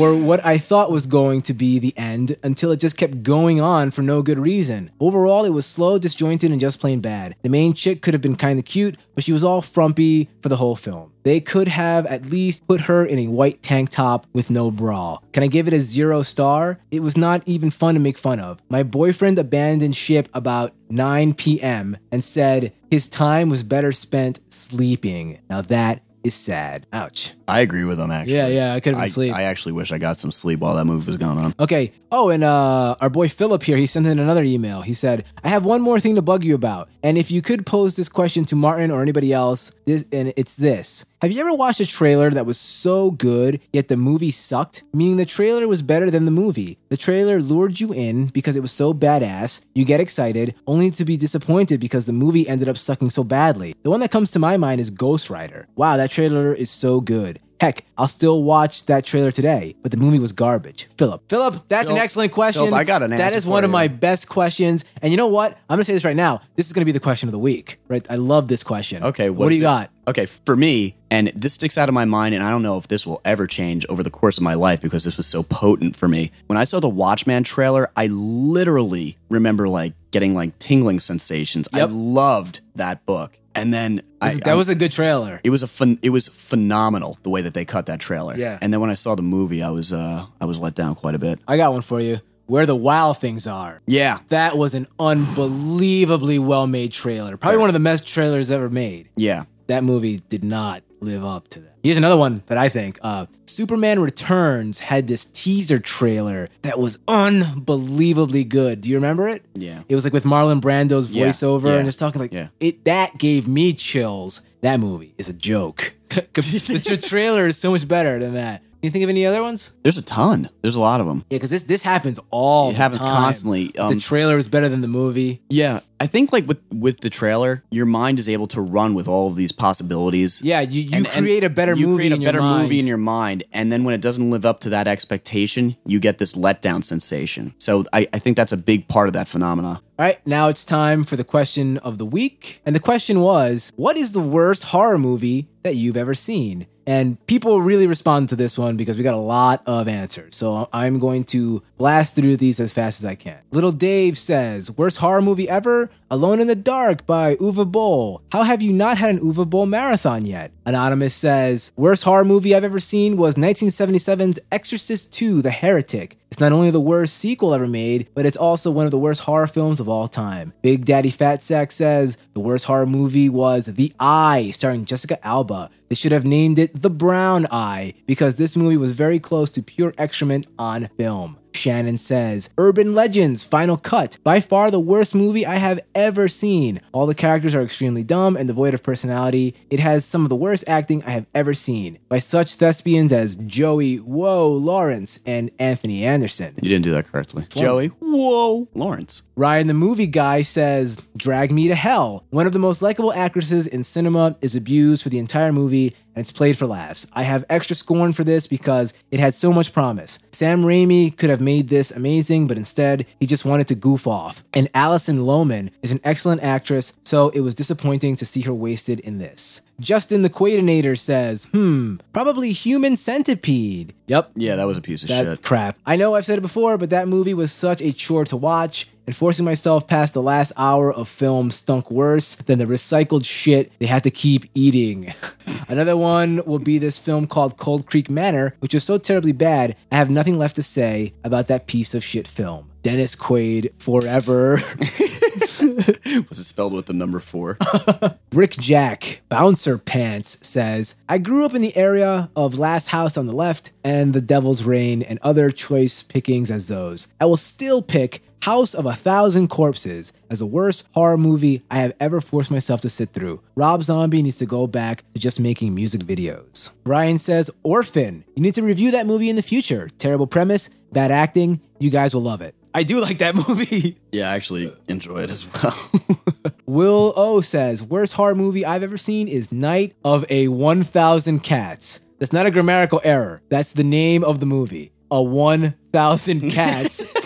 or 0.00 0.14
what 0.16 0.42
I 0.46 0.56
thought 0.56 0.90
was 0.90 1.04
going 1.04 1.42
to 1.42 1.52
be 1.52 1.78
the 1.78 1.92
end 1.94 2.34
until 2.42 2.72
it 2.72 2.78
just 2.78 2.96
kept 2.96 3.22
going 3.22 3.60
on 3.60 3.90
for 3.90 4.00
no 4.00 4.22
good 4.22 4.38
reason. 4.38 4.90
Overall, 4.98 5.44
it 5.44 5.50
was 5.50 5.66
slow, 5.66 5.98
disjointed, 5.98 6.50
and 6.50 6.58
just 6.58 6.80
plain 6.80 7.00
bad. 7.00 7.36
The 7.42 7.50
main 7.50 7.74
chick 7.74 8.00
could 8.00 8.14
have 8.14 8.22
been 8.22 8.36
kind 8.36 8.58
of 8.58 8.64
cute, 8.64 8.96
but 9.14 9.24
she 9.24 9.34
was 9.34 9.44
all 9.44 9.60
frumpy 9.60 10.30
for 10.40 10.48
the 10.48 10.56
whole 10.56 10.74
film. 10.74 11.12
They 11.22 11.38
could 11.38 11.68
have 11.68 12.06
at 12.06 12.24
least 12.24 12.66
put 12.66 12.80
her 12.82 13.04
in 13.04 13.18
a 13.18 13.26
white 13.26 13.62
tank 13.62 13.90
top 13.90 14.26
with 14.32 14.48
no 14.48 14.70
bra. 14.70 15.18
Can 15.32 15.42
I 15.42 15.48
give 15.48 15.68
it 15.68 15.74
a 15.74 15.80
zero 15.80 16.22
star? 16.22 16.78
It 16.90 17.02
was 17.02 17.18
not 17.18 17.42
even 17.44 17.70
fun 17.70 17.92
to 17.92 18.00
make 18.00 18.16
fun 18.16 18.40
of. 18.40 18.58
My 18.70 18.82
boyfriend 18.82 19.38
abandoned 19.38 19.96
ship 19.96 20.30
about 20.32 20.72
9 20.88 21.34
p.m. 21.34 21.98
and 22.10 22.24
said 22.24 22.72
his 22.90 23.06
time 23.06 23.50
was 23.50 23.62
better 23.62 23.92
spent 23.92 24.40
sleeping. 24.48 25.40
Now 25.50 25.60
that 25.60 26.02
is 26.24 26.34
sad. 26.34 26.86
Ouch. 26.90 27.34
I 27.50 27.60
agree 27.60 27.84
with 27.84 27.98
them 27.98 28.10
actually. 28.10 28.36
Yeah, 28.36 28.46
yeah, 28.46 28.74
I 28.74 28.80
could've 28.80 28.96
been 28.96 29.02
I, 29.02 29.06
asleep. 29.06 29.34
I 29.34 29.42
actually 29.42 29.72
wish 29.72 29.90
I 29.92 29.98
got 29.98 30.18
some 30.18 30.30
sleep 30.32 30.60
while 30.60 30.76
that 30.76 30.84
movie 30.84 31.06
was 31.06 31.16
going 31.16 31.38
on. 31.38 31.54
Okay. 31.58 31.92
Oh, 32.12 32.30
and 32.30 32.42
uh, 32.42 32.96
our 33.00 33.10
boy 33.10 33.28
Philip 33.28 33.62
here, 33.62 33.76
he 33.76 33.86
sent 33.86 34.06
in 34.06 34.18
another 34.18 34.42
email. 34.42 34.82
He 34.82 34.94
said, 34.94 35.24
"I 35.44 35.48
have 35.48 35.64
one 35.64 35.80
more 35.80 36.00
thing 36.00 36.16
to 36.16 36.22
bug 36.22 36.42
you 36.44 36.54
about, 36.54 36.88
and 37.02 37.16
if 37.16 37.30
you 37.30 37.40
could 37.42 37.66
pose 37.66 37.96
this 37.96 38.08
question 38.08 38.44
to 38.46 38.56
Martin 38.56 38.90
or 38.90 39.00
anybody 39.02 39.32
else, 39.32 39.70
this 39.84 40.04
and 40.12 40.32
it's 40.36 40.56
this: 40.56 41.04
Have 41.22 41.30
you 41.30 41.40
ever 41.40 41.54
watched 41.54 41.80
a 41.80 41.86
trailer 41.86 42.30
that 42.30 42.46
was 42.46 42.58
so 42.58 43.12
good 43.12 43.60
yet 43.72 43.88
the 43.88 43.96
movie 43.96 44.32
sucked? 44.32 44.82
Meaning 44.92 45.18
the 45.18 45.24
trailer 45.24 45.68
was 45.68 45.82
better 45.82 46.10
than 46.10 46.24
the 46.24 46.32
movie. 46.32 46.78
The 46.88 46.96
trailer 46.96 47.40
lured 47.40 47.78
you 47.78 47.92
in 47.92 48.26
because 48.26 48.56
it 48.56 48.62
was 48.62 48.72
so 48.72 48.92
badass. 48.92 49.60
You 49.74 49.84
get 49.84 50.00
excited, 50.00 50.54
only 50.66 50.90
to 50.92 51.04
be 51.04 51.16
disappointed 51.16 51.78
because 51.78 52.06
the 52.06 52.12
movie 52.12 52.48
ended 52.48 52.68
up 52.68 52.78
sucking 52.78 53.10
so 53.10 53.22
badly. 53.22 53.74
The 53.82 53.90
one 53.90 54.00
that 54.00 54.10
comes 54.10 54.32
to 54.32 54.40
my 54.40 54.56
mind 54.56 54.80
is 54.80 54.90
Ghost 54.90 55.30
Rider. 55.30 55.68
Wow, 55.76 55.96
that 55.96 56.10
trailer 56.10 56.54
is 56.54 56.70
so 56.70 57.00
good." 57.00 57.39
Heck, 57.60 57.84
I'll 57.98 58.08
still 58.08 58.42
watch 58.42 58.86
that 58.86 59.04
trailer 59.04 59.30
today, 59.30 59.76
but 59.82 59.90
the 59.90 59.98
movie 59.98 60.18
was 60.18 60.32
garbage. 60.32 60.88
Philip. 60.96 61.28
Philip, 61.28 61.62
that's 61.68 61.90
an 61.90 61.98
excellent 61.98 62.32
question. 62.32 62.62
Philip, 62.62 62.72
I 62.72 62.84
got 62.84 63.02
an 63.02 63.12
answer 63.12 63.36
is 63.36 63.44
for 63.44 63.50
one 63.50 63.64
of 63.64 63.70
my 63.70 63.86
best 63.86 64.30
questions. 64.30 64.82
And 65.02 65.12
you 65.12 65.18
know 65.18 65.26
what? 65.26 65.52
I'm 65.68 65.76
going 65.76 65.80
to 65.80 65.84
say 65.84 65.92
this 65.92 66.04
right 66.04 66.16
now. 66.16 66.40
This 66.56 66.68
is 66.68 66.72
going 66.72 66.80
to 66.80 66.86
be 66.86 66.92
the 66.92 67.00
question 67.00 67.28
of 67.28 67.32
the 67.32 67.38
week, 67.38 67.78
right? 67.88 68.04
I 68.08 68.14
love 68.16 68.48
this 68.48 68.62
question. 68.62 69.02
Okay, 69.04 69.28
What, 69.28 69.50
do 69.50 69.54
you 69.54 69.60
it? 69.60 69.64
got? 69.64 69.90
Okay, 70.08 70.24
for 70.24 70.56
me, 70.56 70.96
and 71.10 71.30
this 71.36 71.52
sticks 71.52 71.76
out 71.76 71.90
of 71.90 71.94
my 71.94 72.06
mind, 72.06 72.34
and 72.34 72.42
I 72.42 72.50
don't 72.50 72.62
know 72.62 72.78
if 72.78 72.88
this 72.88 73.06
will 73.06 73.20
ever 73.26 73.46
change 73.46 73.84
over 73.90 74.02
the 74.02 74.10
course 74.10 74.38
of 74.38 74.42
my 74.42 74.54
life 74.54 74.80
because 74.80 75.04
this 75.04 75.18
was 75.18 75.26
so 75.26 75.42
potent 75.42 75.96
for 75.96 76.08
me. 76.08 76.32
When 76.46 76.56
I 76.56 76.64
saw 76.64 76.80
the 76.80 76.88
Watchmen 76.88 77.44
trailer, 77.44 77.90
I 77.94 78.06
literally 78.06 79.18
remember 79.28 79.68
like 79.68 79.92
getting 80.10 80.34
like 80.34 80.58
tingling 80.58 80.98
sensations. 81.00 81.68
I 81.72 81.84
loved 81.84 82.60
that 82.74 83.04
book, 83.06 83.38
and 83.54 83.72
then 83.74 84.02
I, 84.20 84.34
that 84.44 84.54
was 84.54 84.68
a 84.68 84.74
good 84.74 84.92
trailer. 84.92 85.40
it 85.44 85.50
was 85.50 85.62
a 85.62 85.66
fun, 85.66 85.98
it 86.02 86.10
was 86.10 86.28
phenomenal 86.28 87.18
the 87.22 87.30
way 87.30 87.42
that 87.42 87.54
they 87.54 87.64
cut 87.64 87.86
that 87.86 88.00
trailer. 88.00 88.36
Yeah. 88.36 88.58
and 88.60 88.72
then 88.72 88.80
when 88.80 88.90
I 88.90 88.94
saw 88.94 89.14
the 89.14 89.22
movie, 89.22 89.62
I 89.62 89.70
was 89.70 89.92
uh 89.92 90.24
I 90.40 90.44
was 90.44 90.60
let 90.60 90.74
down 90.74 90.94
quite 90.94 91.14
a 91.14 91.18
bit. 91.18 91.38
I 91.48 91.56
got 91.56 91.72
one 91.72 91.82
for 91.82 92.00
you. 92.00 92.20
Where 92.46 92.66
the 92.66 92.74
Wild 92.74 93.18
Things 93.18 93.46
Are. 93.46 93.80
Yeah, 93.86 94.18
That 94.30 94.56
was 94.58 94.74
an 94.74 94.88
unbelievably 94.98 96.38
well 96.40 96.66
made 96.66 96.92
trailer. 96.92 97.36
Probably 97.36 97.58
one 97.58 97.68
of 97.68 97.74
the 97.74 97.80
best 97.80 98.06
trailers 98.06 98.50
ever 98.50 98.68
made. 98.68 99.08
yeah. 99.16 99.44
that 99.68 99.84
movie 99.84 100.20
did 100.28 100.42
not 100.44 100.82
live 101.00 101.24
up 101.24 101.48
to 101.48 101.60
that. 101.60 101.74
Here's 101.82 101.96
another 101.96 102.16
one 102.16 102.42
that 102.46 102.58
I 102.58 102.68
think 102.68 102.98
uh, 103.02 103.26
Superman 103.46 104.00
Returns 104.00 104.78
had 104.78 105.06
this 105.06 105.26
teaser 105.26 105.78
trailer 105.78 106.48
that 106.62 106.78
was 106.78 106.98
unbelievably 107.08 108.44
good. 108.44 108.80
Do 108.80 108.90
you 108.90 108.96
remember 108.96 109.28
it? 109.28 109.44
Yeah. 109.54 109.82
It 109.88 109.94
was 109.94 110.04
like 110.04 110.12
with 110.12 110.24
Marlon 110.24 110.60
Brando's 110.60 111.08
voiceover 111.08 111.66
yeah, 111.68 111.76
and 111.76 111.86
just 111.86 111.98
talking 111.98 112.20
like 112.20 112.32
yeah. 112.32 112.48
it. 112.60 112.84
That 112.84 113.18
gave 113.18 113.48
me 113.48 113.72
chills. 113.72 114.40
That 114.60 114.78
movie 114.78 115.14
is 115.16 115.28
a 115.28 115.32
joke. 115.32 115.94
the 116.10 117.00
trailer 117.02 117.46
is 117.46 117.56
so 117.56 117.70
much 117.70 117.88
better 117.88 118.18
than 118.18 118.34
that. 118.34 118.62
Can 118.80 118.86
you 118.86 118.90
think 118.92 119.02
of 119.04 119.10
any 119.10 119.26
other 119.26 119.42
ones? 119.42 119.72
There's 119.82 119.98
a 119.98 120.02
ton. 120.02 120.48
There's 120.62 120.74
a 120.74 120.80
lot 120.80 121.02
of 121.02 121.06
them. 121.06 121.24
Yeah, 121.28 121.36
because 121.36 121.50
this 121.50 121.64
this 121.64 121.82
happens 121.82 122.18
all 122.30 122.70
It 122.70 122.72
the 122.72 122.78
happens 122.78 123.02
time. 123.02 123.12
constantly. 123.14 123.76
Um, 123.76 123.92
the 123.94 124.00
trailer 124.00 124.38
is 124.38 124.48
better 124.48 124.70
than 124.70 124.80
the 124.80 124.88
movie. 124.88 125.42
Yeah, 125.50 125.80
I 126.00 126.06
think 126.06 126.32
like 126.32 126.48
with 126.48 126.60
with 126.72 127.00
the 127.00 127.10
trailer, 127.10 127.62
your 127.70 127.84
mind 127.84 128.18
is 128.18 128.26
able 128.26 128.46
to 128.48 128.60
run 128.62 128.94
with 128.94 129.06
all 129.06 129.28
of 129.28 129.36
these 129.36 129.52
possibilities. 129.52 130.40
Yeah, 130.42 130.60
you, 130.60 130.80
you 130.82 130.96
And- 130.96 131.06
and 131.08 131.24
create 131.26 131.44
a 131.44 131.50
better 131.50 131.74
you 131.74 131.88
movie 131.88 132.08
create 132.08 132.22
a 132.22 132.24
better 132.24 132.40
movie 132.42 132.78
in 132.80 132.86
your 132.86 132.96
mind, 132.96 133.44
and 133.52 133.70
then 133.70 133.84
when 133.84 133.94
it 133.94 134.00
doesn't 134.00 134.30
live 134.30 134.46
up 134.46 134.60
to 134.60 134.70
that 134.70 134.88
expectation, 134.88 135.76
you 135.84 136.00
get 136.00 136.16
this 136.16 136.32
letdown 136.32 136.82
sensation. 136.82 137.52
So 137.58 137.84
I, 137.92 138.08
I 138.14 138.18
think 138.18 138.38
that's 138.38 138.52
a 138.52 138.56
big 138.56 138.88
part 138.88 139.08
of 139.08 139.12
that 139.12 139.28
phenomena. 139.28 139.82
All 139.98 140.06
right, 140.06 140.26
now 140.26 140.48
it's 140.48 140.64
time 140.64 141.04
for 141.04 141.16
the 141.16 141.24
question 141.24 141.76
of 141.78 141.98
the 141.98 142.06
week. 142.06 142.62
And 142.64 142.74
the 142.74 142.80
question 142.80 143.20
was, 143.20 143.70
what 143.76 143.98
is 143.98 144.12
the 144.12 144.20
worst 144.20 144.62
horror 144.64 144.96
movie 144.96 145.48
that 145.62 145.76
you've 145.76 145.98
ever 145.98 146.14
seen? 146.14 146.66
And 146.90 147.24
people 147.28 147.60
really 147.60 147.86
respond 147.86 148.30
to 148.30 148.36
this 148.36 148.58
one 148.58 148.76
because 148.76 148.96
we 148.96 149.04
got 149.04 149.14
a 149.14 149.16
lot 149.16 149.62
of 149.64 149.86
answers. 149.86 150.34
So 150.34 150.68
I'm 150.72 150.98
going 150.98 151.22
to 151.26 151.62
blast 151.78 152.16
through 152.16 152.38
these 152.38 152.58
as 152.58 152.72
fast 152.72 152.98
as 152.98 153.04
I 153.04 153.14
can. 153.14 153.38
Little 153.52 153.70
Dave 153.70 154.18
says, 154.18 154.72
worst 154.72 154.96
horror 154.96 155.22
movie 155.22 155.48
ever? 155.48 155.88
Alone 156.10 156.40
in 156.40 156.48
the 156.48 156.56
Dark 156.56 157.06
by 157.06 157.36
Uwe 157.36 157.70
Boll. 157.70 158.22
How 158.32 158.42
have 158.42 158.60
you 158.60 158.72
not 158.72 158.98
had 158.98 159.14
an 159.14 159.20
Uwe 159.20 159.48
Boll 159.48 159.66
marathon 159.66 160.26
yet? 160.26 160.50
Anonymous 160.66 161.14
says, 161.14 161.70
worst 161.76 162.02
horror 162.02 162.24
movie 162.24 162.56
I've 162.56 162.64
ever 162.64 162.80
seen 162.80 163.16
was 163.16 163.36
1977's 163.36 164.40
Exorcist 164.50 165.22
II, 165.22 165.42
The 165.42 165.52
Heretic. 165.52 166.18
It's 166.30 166.40
not 166.40 166.52
only 166.52 166.70
the 166.70 166.80
worst 166.80 167.16
sequel 167.16 167.52
ever 167.54 167.66
made, 167.66 168.08
but 168.14 168.24
it's 168.24 168.36
also 168.36 168.70
one 168.70 168.84
of 168.84 168.92
the 168.92 168.98
worst 168.98 169.22
horror 169.22 169.48
films 169.48 169.80
of 169.80 169.88
all 169.88 170.06
time. 170.06 170.52
Big 170.62 170.84
Daddy 170.84 171.10
Fat 171.10 171.42
Sack 171.42 171.72
says 171.72 172.16
the 172.34 172.40
worst 172.40 172.66
horror 172.66 172.86
movie 172.86 173.28
was 173.28 173.66
The 173.66 173.92
Eye, 173.98 174.52
starring 174.54 174.84
Jessica 174.84 175.24
Alba. 175.26 175.70
They 175.88 175.96
should 175.96 176.12
have 176.12 176.24
named 176.24 176.60
it 176.60 176.82
The 176.82 176.90
Brown 176.90 177.48
Eye 177.50 177.94
because 178.06 178.36
this 178.36 178.54
movie 178.54 178.76
was 178.76 178.92
very 178.92 179.18
close 179.18 179.50
to 179.50 179.62
pure 179.62 179.92
excrement 179.98 180.46
on 180.56 180.88
film. 180.96 181.36
Shannon 181.52 181.98
says, 181.98 182.48
Urban 182.58 182.94
Legends 182.94 183.44
Final 183.44 183.76
Cut, 183.76 184.18
by 184.22 184.40
far 184.40 184.70
the 184.70 184.80
worst 184.80 185.14
movie 185.14 185.46
I 185.46 185.56
have 185.56 185.80
ever 185.94 186.28
seen. 186.28 186.80
All 186.92 187.06
the 187.06 187.14
characters 187.14 187.54
are 187.54 187.62
extremely 187.62 188.04
dumb 188.04 188.36
and 188.36 188.48
devoid 188.48 188.74
of 188.74 188.82
personality. 188.82 189.54
It 189.70 189.80
has 189.80 190.04
some 190.04 190.24
of 190.24 190.28
the 190.28 190.36
worst 190.36 190.64
acting 190.66 191.02
I 191.04 191.10
have 191.10 191.26
ever 191.34 191.54
seen 191.54 191.98
by 192.08 192.18
such 192.18 192.54
thespians 192.54 193.12
as 193.12 193.36
Joey 193.36 193.96
Whoa 193.96 194.50
Lawrence 194.50 195.18
and 195.26 195.50
Anthony 195.58 196.04
Anderson. 196.04 196.54
You 196.62 196.68
didn't 196.68 196.84
do 196.84 196.92
that 196.92 197.10
correctly, 197.10 197.46
Joey. 197.50 197.88
Whoa, 197.88 198.68
Lawrence. 198.74 199.22
Ryan 199.36 199.68
the 199.68 199.74
movie 199.74 200.06
guy 200.06 200.42
says, 200.42 200.98
Drag 201.16 201.50
Me 201.50 201.68
to 201.68 201.74
Hell. 201.74 202.24
One 202.30 202.46
of 202.46 202.52
the 202.52 202.58
most 202.58 202.82
likable 202.82 203.12
actresses 203.12 203.66
in 203.66 203.84
cinema 203.84 204.36
is 204.40 204.54
abused 204.54 205.02
for 205.02 205.08
the 205.08 205.18
entire 205.18 205.52
movie 205.52 205.96
and 206.14 206.22
it's 206.22 206.32
played 206.32 206.58
for 206.58 206.66
laughs. 206.66 207.06
I 207.12 207.22
have 207.22 207.44
extra 207.48 207.76
scorn 207.76 208.12
for 208.12 208.24
this 208.24 208.46
because 208.46 208.92
it 209.10 209.20
had 209.20 209.34
so 209.34 209.52
much 209.52 209.72
promise. 209.72 210.18
Sam 210.32 210.62
Raimi 210.62 211.16
could 211.16 211.30
have 211.30 211.40
made 211.40 211.68
this 211.68 211.90
amazing, 211.90 212.46
but 212.46 212.56
instead 212.58 213.06
he 213.20 213.26
just 213.26 213.44
wanted 213.44 213.68
to 213.68 213.74
goof 213.74 214.06
off. 214.06 214.42
And 214.54 214.68
Alison 214.74 215.18
Lohman 215.20 215.70
is 215.82 215.90
an 215.90 216.00
excellent 216.04 216.42
actress, 216.42 216.92
so 217.04 217.28
it 217.30 217.40
was 217.40 217.54
disappointing 217.54 218.16
to 218.16 218.26
see 218.26 218.40
her 218.42 218.54
wasted 218.54 219.00
in 219.00 219.18
this. 219.18 219.60
Justin 219.78 220.20
the 220.22 220.28
Quaidinator 220.28 220.98
says, 220.98 221.46
hmm, 221.52 221.96
probably 222.12 222.52
Human 222.52 222.96
Centipede. 222.98 223.94
Yep, 224.08 224.32
Yeah, 224.36 224.56
that 224.56 224.64
was 224.66 224.76
a 224.76 224.82
piece 224.82 225.02
of 225.02 225.08
that 225.08 225.24
shit. 225.24 225.42
crap. 225.42 225.78
I 225.86 225.96
know 225.96 226.14
I've 226.14 226.26
said 226.26 226.36
it 226.38 226.42
before, 226.42 226.76
but 226.76 226.90
that 226.90 227.08
movie 227.08 227.32
was 227.32 227.50
such 227.52 227.80
a 227.80 227.92
chore 227.92 228.24
to 228.26 228.36
watch, 228.36 228.88
and 229.06 229.16
forcing 229.16 229.44
myself 229.44 229.86
past 229.88 230.12
the 230.14 230.22
last 230.22 230.52
hour 230.56 230.92
of 230.92 231.08
film 231.08 231.50
stunk 231.50 231.90
worse 231.90 232.34
than 232.46 232.58
the 232.58 232.66
recycled 232.66 233.24
shit 233.24 233.72
they 233.78 233.86
had 233.86 234.04
to 234.04 234.10
keep 234.10 234.44
eating. 234.54 235.14
Another 235.70 235.96
one 235.96 236.42
will 236.46 236.58
be 236.58 236.78
this 236.78 236.98
film 236.98 237.28
called 237.28 237.56
Cold 237.56 237.86
Creek 237.86 238.10
Manor, 238.10 238.56
which 238.58 238.74
is 238.74 238.82
so 238.82 238.98
terribly 238.98 239.30
bad, 239.30 239.76
I 239.92 239.98
have 239.98 240.10
nothing 240.10 240.36
left 240.36 240.56
to 240.56 240.64
say 240.64 241.14
about 241.22 241.46
that 241.46 241.68
piece 241.68 241.94
of 241.94 242.02
shit 242.02 242.26
film. 242.26 242.68
Dennis 242.82 243.14
Quaid 243.14 243.70
forever. 243.78 244.60
Was 246.28 246.40
it 246.40 246.44
spelled 246.44 246.72
with 246.72 246.86
the 246.86 246.92
number 246.92 247.20
four? 247.20 247.56
Brick 248.30 248.52
Jack 248.52 249.20
Bouncer 249.28 249.78
Pants 249.78 250.38
says, 250.42 250.96
I 251.08 251.18
grew 251.18 251.44
up 251.44 251.54
in 251.54 251.62
the 251.62 251.76
area 251.76 252.30
of 252.34 252.58
Last 252.58 252.88
House 252.88 253.16
on 253.16 253.26
the 253.26 253.32
Left 253.32 253.70
and 253.84 254.12
The 254.12 254.20
Devil's 254.20 254.64
Reign 254.64 255.02
and 255.02 255.20
other 255.22 255.52
choice 255.52 256.02
pickings 256.02 256.50
as 256.50 256.66
those. 256.66 257.06
I 257.20 257.26
will 257.26 257.36
still 257.36 257.80
pick 257.80 258.22
House 258.42 258.72
of 258.74 258.86
a 258.86 258.94
Thousand 258.94 259.48
Corpses 259.48 260.12
as 260.30 260.38
the 260.38 260.46
worst 260.46 260.84
horror 260.92 261.18
movie 261.18 261.62
I 261.70 261.78
have 261.78 261.92
ever 262.00 262.20
forced 262.22 262.50
myself 262.50 262.80
to 262.82 262.88
sit 262.88 263.10
through. 263.12 263.42
Rob 263.54 263.82
Zombie 263.82 264.22
needs 264.22 264.38
to 264.38 264.46
go 264.46 264.66
back 264.66 265.04
to 265.12 265.20
just 265.20 265.38
making 265.38 265.74
music 265.74 266.00
videos. 266.02 266.70
Brian 266.82 267.18
says, 267.18 267.50
Orphan, 267.62 268.24
you 268.34 268.42
need 268.42 268.54
to 268.54 268.62
review 268.62 268.92
that 268.92 269.06
movie 269.06 269.28
in 269.28 269.36
the 269.36 269.42
future. 269.42 269.90
Terrible 269.98 270.26
premise, 270.26 270.70
bad 270.90 271.10
acting, 271.10 271.60
you 271.78 271.90
guys 271.90 272.14
will 272.14 272.22
love 272.22 272.40
it. 272.40 272.54
I 272.74 272.82
do 272.82 273.00
like 273.00 273.18
that 273.18 273.34
movie. 273.48 273.98
yeah, 274.10 274.30
I 274.30 274.36
actually 274.36 274.74
enjoy 274.88 275.18
it 275.24 275.30
as 275.30 275.44
well. 275.52 275.90
Will 276.66 277.12
O 277.16 277.40
says, 277.40 277.82
worst 277.82 278.12
horror 278.14 278.34
movie 278.36 278.64
I've 278.64 278.82
ever 278.84 278.96
seen 278.96 279.28
is 279.28 279.50
Night 279.52 279.96
of 280.04 280.24
a 280.30 280.48
1000 280.48 281.40
Cats. 281.40 282.00
That's 282.18 282.32
not 282.32 282.46
a 282.46 282.50
grammatical 282.50 283.00
error. 283.02 283.42
That's 283.48 283.72
the 283.72 283.82
name 283.84 284.22
of 284.24 284.40
the 284.40 284.46
movie. 284.46 284.92
A 285.10 285.20
1000 285.22 286.50
Cats. 286.52 287.02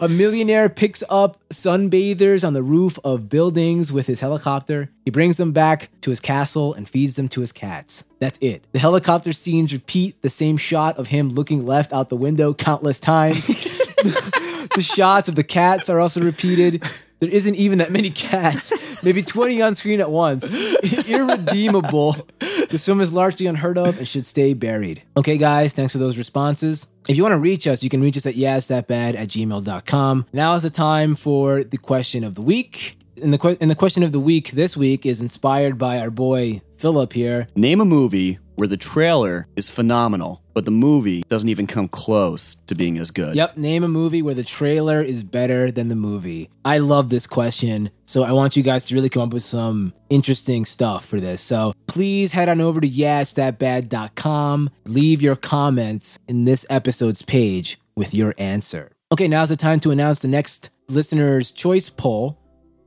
a 0.00 0.08
millionaire 0.08 0.70
picks 0.70 1.02
up 1.10 1.38
sunbathers 1.50 2.42
on 2.46 2.54
the 2.54 2.62
roof 2.62 2.98
of 3.04 3.28
buildings 3.28 3.92
with 3.92 4.06
his 4.06 4.20
helicopter. 4.20 4.90
He 5.04 5.10
brings 5.10 5.36
them 5.36 5.52
back 5.52 5.90
to 6.00 6.10
his 6.10 6.20
castle 6.20 6.72
and 6.72 6.88
feeds 6.88 7.16
them 7.16 7.28
to 7.28 7.42
his 7.42 7.52
cats. 7.52 8.02
That's 8.18 8.38
it. 8.40 8.64
The 8.72 8.78
helicopter 8.78 9.34
scenes 9.34 9.72
repeat 9.74 10.20
the 10.22 10.30
same 10.30 10.56
shot 10.56 10.96
of 10.96 11.08
him 11.08 11.28
looking 11.28 11.66
left 11.66 11.92
out 11.92 12.08
the 12.08 12.16
window 12.16 12.54
countless 12.54 12.98
times. 12.98 13.46
the 13.46 14.82
shots 14.82 15.28
of 15.28 15.34
the 15.34 15.44
cats 15.44 15.90
are 15.90 16.00
also 16.00 16.20
repeated. 16.22 16.82
There 17.20 17.28
isn't 17.28 17.54
even 17.54 17.78
that 17.78 17.92
many 17.92 18.10
cats. 18.10 18.72
Maybe 19.02 19.22
20 19.22 19.62
on 19.62 19.74
screen 19.74 20.00
at 20.00 20.10
once. 20.10 20.52
Irredeemable. 21.08 22.16
This 22.70 22.84
film 22.84 23.00
is 23.00 23.12
largely 23.12 23.46
unheard 23.46 23.78
of 23.78 23.98
and 23.98 24.08
should 24.08 24.26
stay 24.26 24.54
buried. 24.54 25.02
Okay, 25.16 25.36
guys, 25.38 25.72
thanks 25.72 25.92
for 25.92 25.98
those 25.98 26.16
responses. 26.18 26.86
If 27.08 27.16
you 27.16 27.22
want 27.22 27.32
to 27.32 27.38
reach 27.38 27.66
us, 27.66 27.82
you 27.82 27.90
can 27.90 28.00
reach 28.00 28.16
us 28.16 28.26
at 28.26 28.34
yeahsthatbad 28.34 29.16
at 29.16 29.28
gmail.com. 29.28 30.26
Now 30.32 30.54
is 30.54 30.62
the 30.62 30.70
time 30.70 31.14
for 31.14 31.64
the 31.64 31.78
question 31.78 32.24
of 32.24 32.34
the 32.34 32.42
week. 32.42 32.96
And 33.22 33.32
the, 33.32 33.58
and 33.60 33.70
the 33.70 33.74
question 33.74 34.02
of 34.02 34.12
the 34.12 34.20
week 34.20 34.52
this 34.52 34.76
week 34.76 35.04
is 35.04 35.20
inspired 35.20 35.78
by 35.78 35.98
our 35.98 36.10
boy 36.10 36.62
Philip 36.76 37.12
here. 37.12 37.46
Name 37.54 37.80
a 37.80 37.84
movie 37.84 38.38
where 38.54 38.68
the 38.68 38.76
trailer 38.76 39.46
is 39.56 39.68
phenomenal, 39.68 40.42
but 40.54 40.64
the 40.64 40.70
movie 40.70 41.22
doesn't 41.28 41.48
even 41.48 41.66
come 41.66 41.88
close 41.88 42.56
to 42.66 42.74
being 42.74 42.98
as 42.98 43.10
good. 43.10 43.34
Yep, 43.34 43.56
name 43.56 43.84
a 43.84 43.88
movie 43.88 44.22
where 44.22 44.34
the 44.34 44.44
trailer 44.44 45.00
is 45.02 45.22
better 45.22 45.70
than 45.70 45.88
the 45.88 45.94
movie. 45.94 46.50
I 46.64 46.78
love 46.78 47.08
this 47.08 47.26
question, 47.26 47.90
so 48.06 48.22
I 48.22 48.32
want 48.32 48.56
you 48.56 48.62
guys 48.62 48.84
to 48.86 48.94
really 48.94 49.08
come 49.08 49.22
up 49.22 49.32
with 49.32 49.42
some 49.42 49.94
interesting 50.10 50.64
stuff 50.64 51.04
for 51.06 51.20
this. 51.20 51.40
So 51.40 51.72
please 51.86 52.32
head 52.32 52.48
on 52.48 52.60
over 52.60 52.80
to 52.80 52.88
yeahsthatbad.com, 52.88 54.70
leave 54.86 55.22
your 55.22 55.36
comments 55.36 56.18
in 56.28 56.44
this 56.44 56.66
episode's 56.68 57.22
page 57.22 57.80
with 57.96 58.12
your 58.12 58.34
answer. 58.38 58.92
Okay, 59.12 59.26
now's 59.26 59.48
the 59.48 59.56
time 59.56 59.80
to 59.80 59.90
announce 59.90 60.20
the 60.20 60.28
next 60.28 60.70
listener's 60.88 61.50
choice 61.50 61.88
poll. 61.88 62.38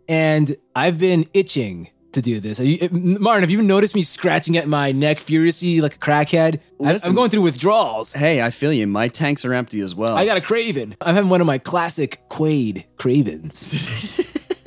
And 0.08 0.56
I've 0.76 0.98
been 0.98 1.28
itching 1.34 1.90
to 2.14 2.22
do 2.22 2.40
this. 2.40 2.60
You, 2.60 2.78
eh, 2.82 2.88
Martin, 2.92 3.42
have 3.44 3.52
you 3.52 3.62
noticed 3.62 3.96
me 3.96 4.04
scratching 4.04 4.58
at 4.58 4.68
my 4.68 4.92
neck 4.92 5.20
furiously 5.20 5.82
like 5.82 5.96
a 5.96 5.98
crackhead? 5.98 6.60
Listen. 6.80 7.10
I'm 7.10 7.16
going 7.16 7.30
through 7.30 7.42
withdrawals. 7.42 8.14
Hey, 8.14 8.42
I 8.42 8.50
feel 8.50 8.72
you. 8.72 8.88
My 8.88 9.08
tanks 9.08 9.44
are 9.46 9.54
empty 9.54 9.82
as 9.82 9.96
well. 9.96 10.16
I 10.16 10.26
got 10.26 10.38
a 10.38 10.42
Craven. 10.42 10.96
I'm 11.02 11.16
having 11.16 11.30
one 11.30 11.42
of 11.42 11.48
my 11.48 11.58
classic 11.58 12.22
Quaid 12.30 12.86
Cravens. 12.98 14.20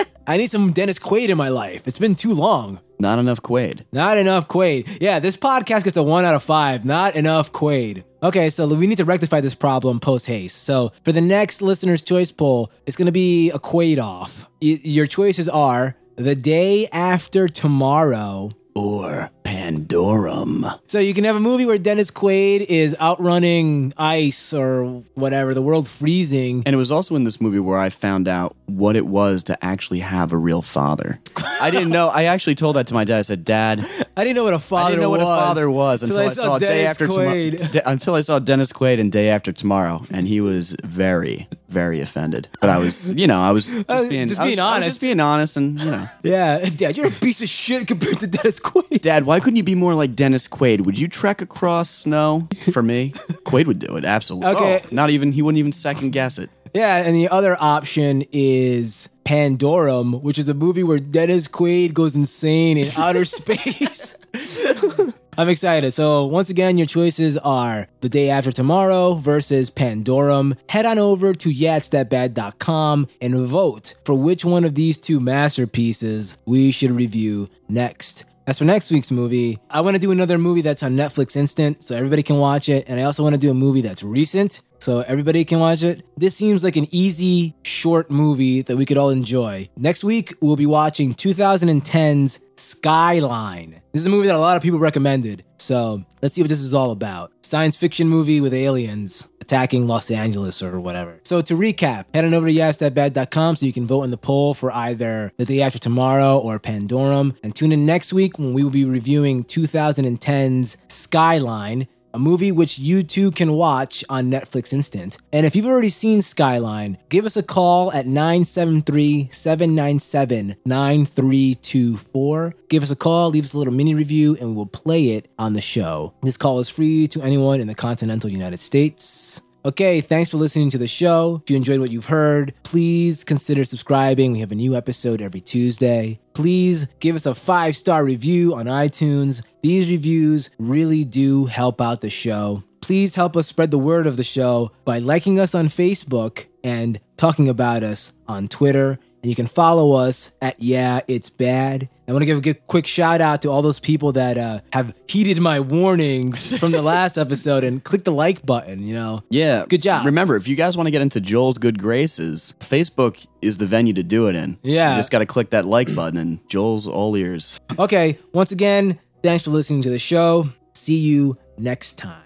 I 0.27 0.35
need 0.35 0.51
some 0.51 0.73
Dennis 0.73 0.99
Quaid 0.99 1.29
in 1.29 1.37
my 1.37 1.47
life. 1.47 1.83
It's 1.85 1.99
been 1.99 2.15
too 2.15 2.33
long. 2.33 2.81
Not 2.99 3.17
enough 3.17 3.41
Quaid. 3.41 3.85
Not 3.93 4.17
enough 4.17 4.49
Quaid. 4.49 4.97
Yeah, 4.99 5.19
this 5.19 5.37
podcast 5.37 5.85
gets 5.85 5.95
a 5.95 6.03
one 6.03 6.25
out 6.25 6.35
of 6.35 6.43
five. 6.43 6.83
Not 6.83 7.15
enough 7.15 7.53
Quaid. 7.53 8.03
Okay, 8.23 8.49
so 8.49 8.67
we 8.67 8.87
need 8.87 8.97
to 8.97 9.05
rectify 9.05 9.41
this 9.41 9.53
problem 9.53 9.99
post 9.99 10.25
haste. 10.25 10.63
So 10.63 10.91
for 11.03 11.11
the 11.11 11.21
next 11.21 11.61
listener's 11.61 12.01
choice 12.01 12.31
poll, 12.31 12.71
it's 12.87 12.97
going 12.97 13.05
to 13.05 13.11
be 13.11 13.51
a 13.51 13.59
Quaid 13.59 14.01
off. 14.01 14.49
Y- 14.61 14.79
your 14.83 15.05
choices 15.05 15.47
are 15.47 15.95
the 16.15 16.33
day 16.35 16.87
after 16.87 17.47
tomorrow 17.47 18.49
or 18.75 19.29
Pandorum. 19.47 20.79
So 20.87 20.99
you 20.99 21.13
can 21.13 21.23
have 21.23 21.35
a 21.35 21.39
movie 21.39 21.65
where 21.65 21.77
Dennis 21.77 22.11
Quaid 22.11 22.61
is 22.67 22.95
outrunning 22.99 23.93
ice 23.97 24.53
or 24.53 24.83
whatever, 25.15 25.53
the 25.53 25.61
world 25.61 25.87
freezing. 25.87 26.63
And 26.65 26.73
it 26.73 26.77
was 26.77 26.91
also 26.91 27.15
in 27.15 27.23
this 27.23 27.39
movie 27.39 27.59
where 27.59 27.77
I 27.77 27.89
found 27.89 28.27
out 28.27 28.55
what 28.65 28.95
it 28.95 29.05
was 29.05 29.43
to 29.43 29.65
actually 29.65 30.01
have 30.01 30.33
a 30.33 30.37
real 30.37 30.61
father. 30.61 31.19
I 31.61 31.71
didn't 31.71 31.89
know. 31.89 32.09
I 32.09 32.23
actually 32.25 32.55
told 32.55 32.75
that 32.75 32.87
to 32.87 32.93
my 32.93 33.03
dad. 33.03 33.19
I 33.19 33.21
said, 33.23 33.45
"Dad, 33.45 33.79
I 34.17 34.23
didn't 34.23 34.35
know 34.35 34.43
what 34.43 34.53
a 34.53 34.59
father 34.59 34.85
I 34.87 34.89
didn't 34.91 35.01
know 35.03 35.09
what 35.09 35.21
a 35.21 35.25
was 35.25 35.39
father 35.39 35.69
was 35.71 36.03
until 36.03 36.19
I, 36.19 36.29
saw, 36.29 36.59
Day 36.59 36.67
Dennis 36.67 36.89
After 36.89 37.07
Tomorrow. 37.07 37.31
Quaid. 37.33 37.81
Until 37.85 38.15
I 38.15 38.21
saw 38.21 38.39
Dennis 38.39 38.71
Quaid 38.73 38.99
and 38.99 39.11
Day 39.11 39.29
After 39.29 39.51
Tomorrow, 39.51 40.03
and 40.11 40.27
he 40.27 40.41
was 40.41 40.75
very, 40.83 41.47
very 41.69 42.01
offended. 42.01 42.47
But 42.59 42.69
I 42.69 42.77
was, 42.77 43.09
you 43.09 43.27
know, 43.27 43.39
I 43.41 43.51
was 43.51 43.65
just 43.67 43.89
Uh, 43.89 44.03
being, 44.07 44.27
just 44.27 44.39
I 44.39 44.43
was- 44.45 44.49
being 44.49 44.59
I 44.59 44.63
was 44.65 44.75
honest. 44.75 44.89
just 44.89 45.01
being 45.01 45.19
honest, 45.19 45.57
and 45.57 45.79
you 45.79 45.85
know, 45.85 46.07
Yeah, 46.23 46.59
Dad, 46.75 46.97
you're 46.97 47.07
a 47.07 47.11
piece 47.11 47.41
of 47.41 47.49
shit 47.49 47.87
compared 47.87 48.19
to 48.19 48.27
Dennis 48.27 48.59
Quaid. 48.59 49.01
Dad, 49.01 49.25
why 49.25 49.36
couldn't 49.39 49.57
you 49.57 49.63
be 49.63 49.75
more 49.75 49.95
like 49.95 50.15
Dennis 50.15 50.47
Quaid? 50.47 50.85
Would 50.85 50.97
you 50.99 51.07
trek 51.07 51.41
across 51.41 51.89
snow 51.89 52.47
for 52.71 52.81
me? 52.83 53.11
Quaid 53.45 53.67
would 53.67 53.79
do 53.79 53.97
it, 53.97 54.05
absolutely. 54.05 54.49
Okay. 54.51 54.81
Oh, 54.83 54.87
not 54.91 55.09
even 55.09 55.31
he 55.31 55.41
wouldn't 55.41 55.59
even 55.59 55.71
second 55.71 56.11
guess 56.11 56.37
it. 56.37 56.49
Yeah, 56.73 56.97
and 56.97 57.15
the 57.15 57.29
other 57.29 57.57
option 57.59 58.23
is 58.31 59.09
Pandorum, 59.25 60.21
which 60.21 60.37
is 60.37 60.47
a 60.47 60.53
movie 60.53 60.83
where 60.83 60.99
Dennis 60.99 61.47
Quaid 61.47 61.93
goes 61.93 62.15
insane 62.15 62.77
in 62.77 62.89
outer 62.97 63.25
space. 63.25 64.15
I'm 65.39 65.49
excited. 65.49 65.93
So, 65.93 66.25
once 66.25 66.49
again, 66.49 66.79
your 66.79 66.87
choices 66.87 67.37
are 67.37 67.87
The 68.01 68.09
Day 68.09 68.31
After 68.31 68.51
Tomorrow 68.51 69.15
versus 69.15 69.69
Pandorum. 69.69 70.57
Head 70.67 70.87
on 70.87 70.97
over 70.97 71.33
to 71.33 71.49
yatsthatbad.com 71.49 73.07
and 73.21 73.47
vote 73.47 73.93
for 74.03 74.15
which 74.15 74.43
one 74.43 74.65
of 74.65 74.73
these 74.73 74.97
two 74.97 75.19
masterpieces 75.19 76.37
we 76.45 76.71
should 76.71 76.89
review 76.89 77.49
next. 77.69 78.25
As 78.47 78.59
for 78.59 78.63
next 78.63 78.91
week's 78.91 79.11
movie, 79.11 79.59
I 79.69 79.81
want 79.81 79.95
to 79.95 79.99
do 79.99 80.11
another 80.11 80.37
movie 80.37 80.61
that's 80.61 80.81
on 80.81 80.93
Netflix 80.93 81.35
Instant 81.35 81.83
so 81.83 81.97
everybody 81.97 82.23
can 82.23 82.37
watch 82.37 82.69
it. 82.69 82.85
And 82.87 82.97
I 82.97 83.03
also 83.03 83.21
want 83.21 83.33
to 83.33 83.37
do 83.37 83.51
a 83.51 83.53
movie 83.53 83.81
that's 83.81 84.03
recent 84.03 84.61
so 84.79 85.01
everybody 85.01 85.43
can 85.43 85.59
watch 85.59 85.83
it. 85.83 86.05
This 86.15 86.33
seems 86.33 86.63
like 86.63 86.77
an 86.77 86.87
easy, 86.91 87.53
short 87.63 88.09
movie 88.09 88.61
that 88.61 88.77
we 88.77 88.85
could 88.85 88.95
all 88.95 89.09
enjoy. 89.09 89.67
Next 89.75 90.01
week, 90.01 90.33
we'll 90.39 90.55
be 90.55 90.65
watching 90.65 91.13
2010's 91.13 92.39
Skyline. 92.55 93.81
This 93.91 94.03
is 94.03 94.05
a 94.05 94.09
movie 94.09 94.27
that 94.27 94.35
a 94.37 94.39
lot 94.39 94.55
of 94.55 94.63
people 94.63 94.79
recommended. 94.79 95.43
So 95.57 96.05
let's 96.21 96.35
see 96.35 96.41
what 96.41 96.49
this 96.49 96.61
is 96.61 96.73
all 96.73 96.91
about. 96.91 97.31
Science 97.41 97.77
fiction 97.77 98.07
movie 98.09 98.41
with 98.41 98.53
aliens 98.53 99.27
attacking 99.41 99.87
Los 99.87 100.11
Angeles 100.11 100.61
or 100.61 100.79
whatever. 100.79 101.19
So 101.23 101.41
to 101.41 101.53
recap, 101.55 102.05
head 102.13 102.25
on 102.25 102.33
over 102.33 102.47
to 102.47 102.53
yesthatbad.com 102.53 103.55
so 103.55 103.65
you 103.65 103.71
can 103.71 103.87
vote 103.87 104.03
in 104.03 104.11
the 104.11 104.17
poll 104.17 104.53
for 104.53 104.71
either 104.73 105.31
The 105.37 105.45
Day 105.45 105.61
After 105.61 105.79
Tomorrow 105.79 106.37
or 106.39 106.59
Pandorum. 106.59 107.37
And 107.43 107.55
tune 107.55 107.71
in 107.71 107.85
next 107.85 108.11
week 108.11 108.37
when 108.37 108.53
we 108.53 108.63
will 108.63 108.71
be 108.71 108.83
reviewing 108.83 109.45
2010's 109.45 110.75
Skyline 110.89 111.87
a 112.13 112.19
movie 112.19 112.51
which 112.51 112.79
you 112.79 113.03
too 113.03 113.31
can 113.31 113.53
watch 113.53 114.03
on 114.09 114.31
Netflix 114.31 114.73
Instant. 114.73 115.17
And 115.31 115.45
if 115.45 115.55
you've 115.55 115.65
already 115.65 115.89
seen 115.89 116.21
Skyline, 116.21 116.97
give 117.09 117.25
us 117.25 117.37
a 117.37 117.43
call 117.43 117.91
at 117.91 118.07
973 118.07 119.29
797 119.31 120.55
9324. 120.65 122.55
Give 122.69 122.83
us 122.83 122.91
a 122.91 122.95
call, 122.95 123.29
leave 123.29 123.45
us 123.45 123.53
a 123.53 123.57
little 123.57 123.73
mini 123.73 123.95
review, 123.95 124.35
and 124.39 124.49
we 124.49 124.55
will 124.55 124.65
play 124.65 125.09
it 125.09 125.29
on 125.37 125.53
the 125.53 125.61
show. 125.61 126.13
This 126.21 126.37
call 126.37 126.59
is 126.59 126.69
free 126.69 127.07
to 127.09 127.21
anyone 127.21 127.61
in 127.61 127.67
the 127.67 127.75
continental 127.75 128.29
United 128.29 128.59
States. 128.59 129.41
Okay, 129.67 129.99
thanks 129.99 130.29
for 130.29 130.37
listening 130.37 130.69
to 130.69 130.77
the 130.77 130.87
show. 130.87 131.41
If 131.43 131.49
you 131.49 131.57
enjoyed 131.57 131.81
what 131.81 131.91
you've 131.91 132.05
heard, 132.05 132.53
please 132.63 133.25
consider 133.25 133.65
subscribing. 133.65 134.31
We 134.31 134.39
have 134.39 134.53
a 134.53 134.55
new 134.55 134.77
episode 134.77 135.21
every 135.21 135.41
Tuesday. 135.41 136.21
Please 136.33 136.87
give 137.01 137.17
us 137.17 137.25
a 137.25 137.35
five 137.35 137.75
star 137.75 138.05
review 138.05 138.55
on 138.55 138.67
iTunes. 138.67 139.41
These 139.63 139.89
reviews 139.89 140.49
really 140.57 141.03
do 141.03 141.47
help 141.47 141.81
out 141.81 141.99
the 141.99 142.09
show. 142.09 142.63
Please 142.79 143.15
help 143.15 143.35
us 143.35 143.47
spread 143.47 143.71
the 143.71 143.77
word 143.77 144.07
of 144.07 144.15
the 144.15 144.23
show 144.23 144.71
by 144.85 144.99
liking 144.99 145.37
us 145.37 145.53
on 145.53 145.67
Facebook 145.67 146.45
and 146.63 147.01
talking 147.17 147.49
about 147.49 147.83
us 147.83 148.13
on 148.25 148.47
Twitter. 148.47 148.99
And 149.23 149.29
you 149.29 149.35
can 149.35 149.47
follow 149.47 149.93
us 149.93 150.31
at 150.41 150.61
Yeah 150.61 150.99
It's 151.07 151.29
Bad. 151.29 151.89
I 152.07 152.11
want 152.11 152.21
to 152.21 152.25
give 152.25 152.37
a 152.37 152.41
good, 152.41 152.65
quick 152.67 152.85
shout 152.87 153.19
out 153.19 153.41
to 153.41 153.49
all 153.49 153.61
those 153.61 153.79
people 153.79 154.13
that 154.13 154.37
uh, 154.37 154.61
have 154.71 154.93
heeded 155.07 155.39
my 155.39 155.59
warnings 155.59 156.57
from 156.59 156.71
the 156.71 156.81
last 156.81 157.17
episode 157.17 157.63
and 157.63 157.83
click 157.83 158.03
the 158.05 158.11
like 158.11 158.45
button. 158.45 158.81
You 158.83 158.93
know, 158.93 159.23
Yeah. 159.29 159.65
Good 159.67 159.81
job. 159.81 160.05
Remember, 160.05 160.35
if 160.35 160.47
you 160.47 160.55
guys 160.55 160.77
want 160.77 160.87
to 160.87 160.91
get 160.91 161.01
into 161.01 161.19
Joel's 161.19 161.57
good 161.57 161.79
graces, 161.79 162.53
Facebook 162.61 163.25
is 163.41 163.57
the 163.57 163.65
venue 163.65 163.93
to 163.93 164.03
do 164.03 164.27
it 164.27 164.35
in. 164.35 164.57
Yeah. 164.61 164.91
You 164.91 164.99
just 164.99 165.11
got 165.11 165.19
to 165.19 165.25
click 165.25 165.49
that 165.49 165.65
like 165.65 165.93
button, 165.93 166.17
and 166.17 166.39
Joel's 166.47 166.87
all 166.87 167.17
ears. 167.17 167.59
Okay, 167.77 168.17
once 168.33 168.51
again, 168.51 168.99
thanks 169.23 169.43
for 169.43 169.51
listening 169.51 169.81
to 169.81 169.89
the 169.89 169.99
show. 169.99 170.47
See 170.73 170.97
you 170.99 171.37
next 171.57 171.97
time. 171.97 172.23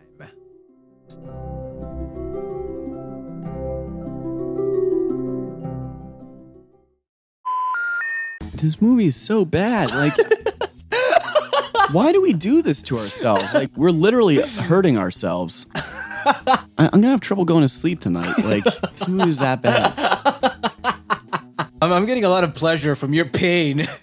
This 8.62 8.82
movie 8.82 9.06
is 9.08 9.16
so 9.20 9.44
bad. 9.44 9.90
Like, 9.92 10.14
why 11.92 12.12
do 12.12 12.22
we 12.22 12.34
do 12.34 12.62
this 12.62 12.82
to 12.84 12.98
ourselves? 12.98 13.54
Like, 13.54 13.76
we're 13.76 13.92
literally 13.92 14.42
hurting 14.42 14.98
ourselves. 14.98 15.66
I, 15.74 16.66
I'm 16.78 16.90
gonna 16.92 17.10
have 17.10 17.22
trouble 17.22 17.46
going 17.46 17.64
to 17.64 17.70
sleep 17.70 18.00
tonight. 18.00 18.38
Like, 18.44 18.64
this 18.64 19.08
movie 19.08 19.30
is 19.32 19.40
that 19.40 19.62
bad. 19.62 19.94
I'm, 21.82 21.92
I'm 21.92 22.06
getting 22.06 22.24
a 22.24 22.30
lot 22.30 22.44
of 22.44 22.54
pleasure 22.54 22.96
from 22.96 23.14
your 23.14 23.26
pain. 23.26 23.88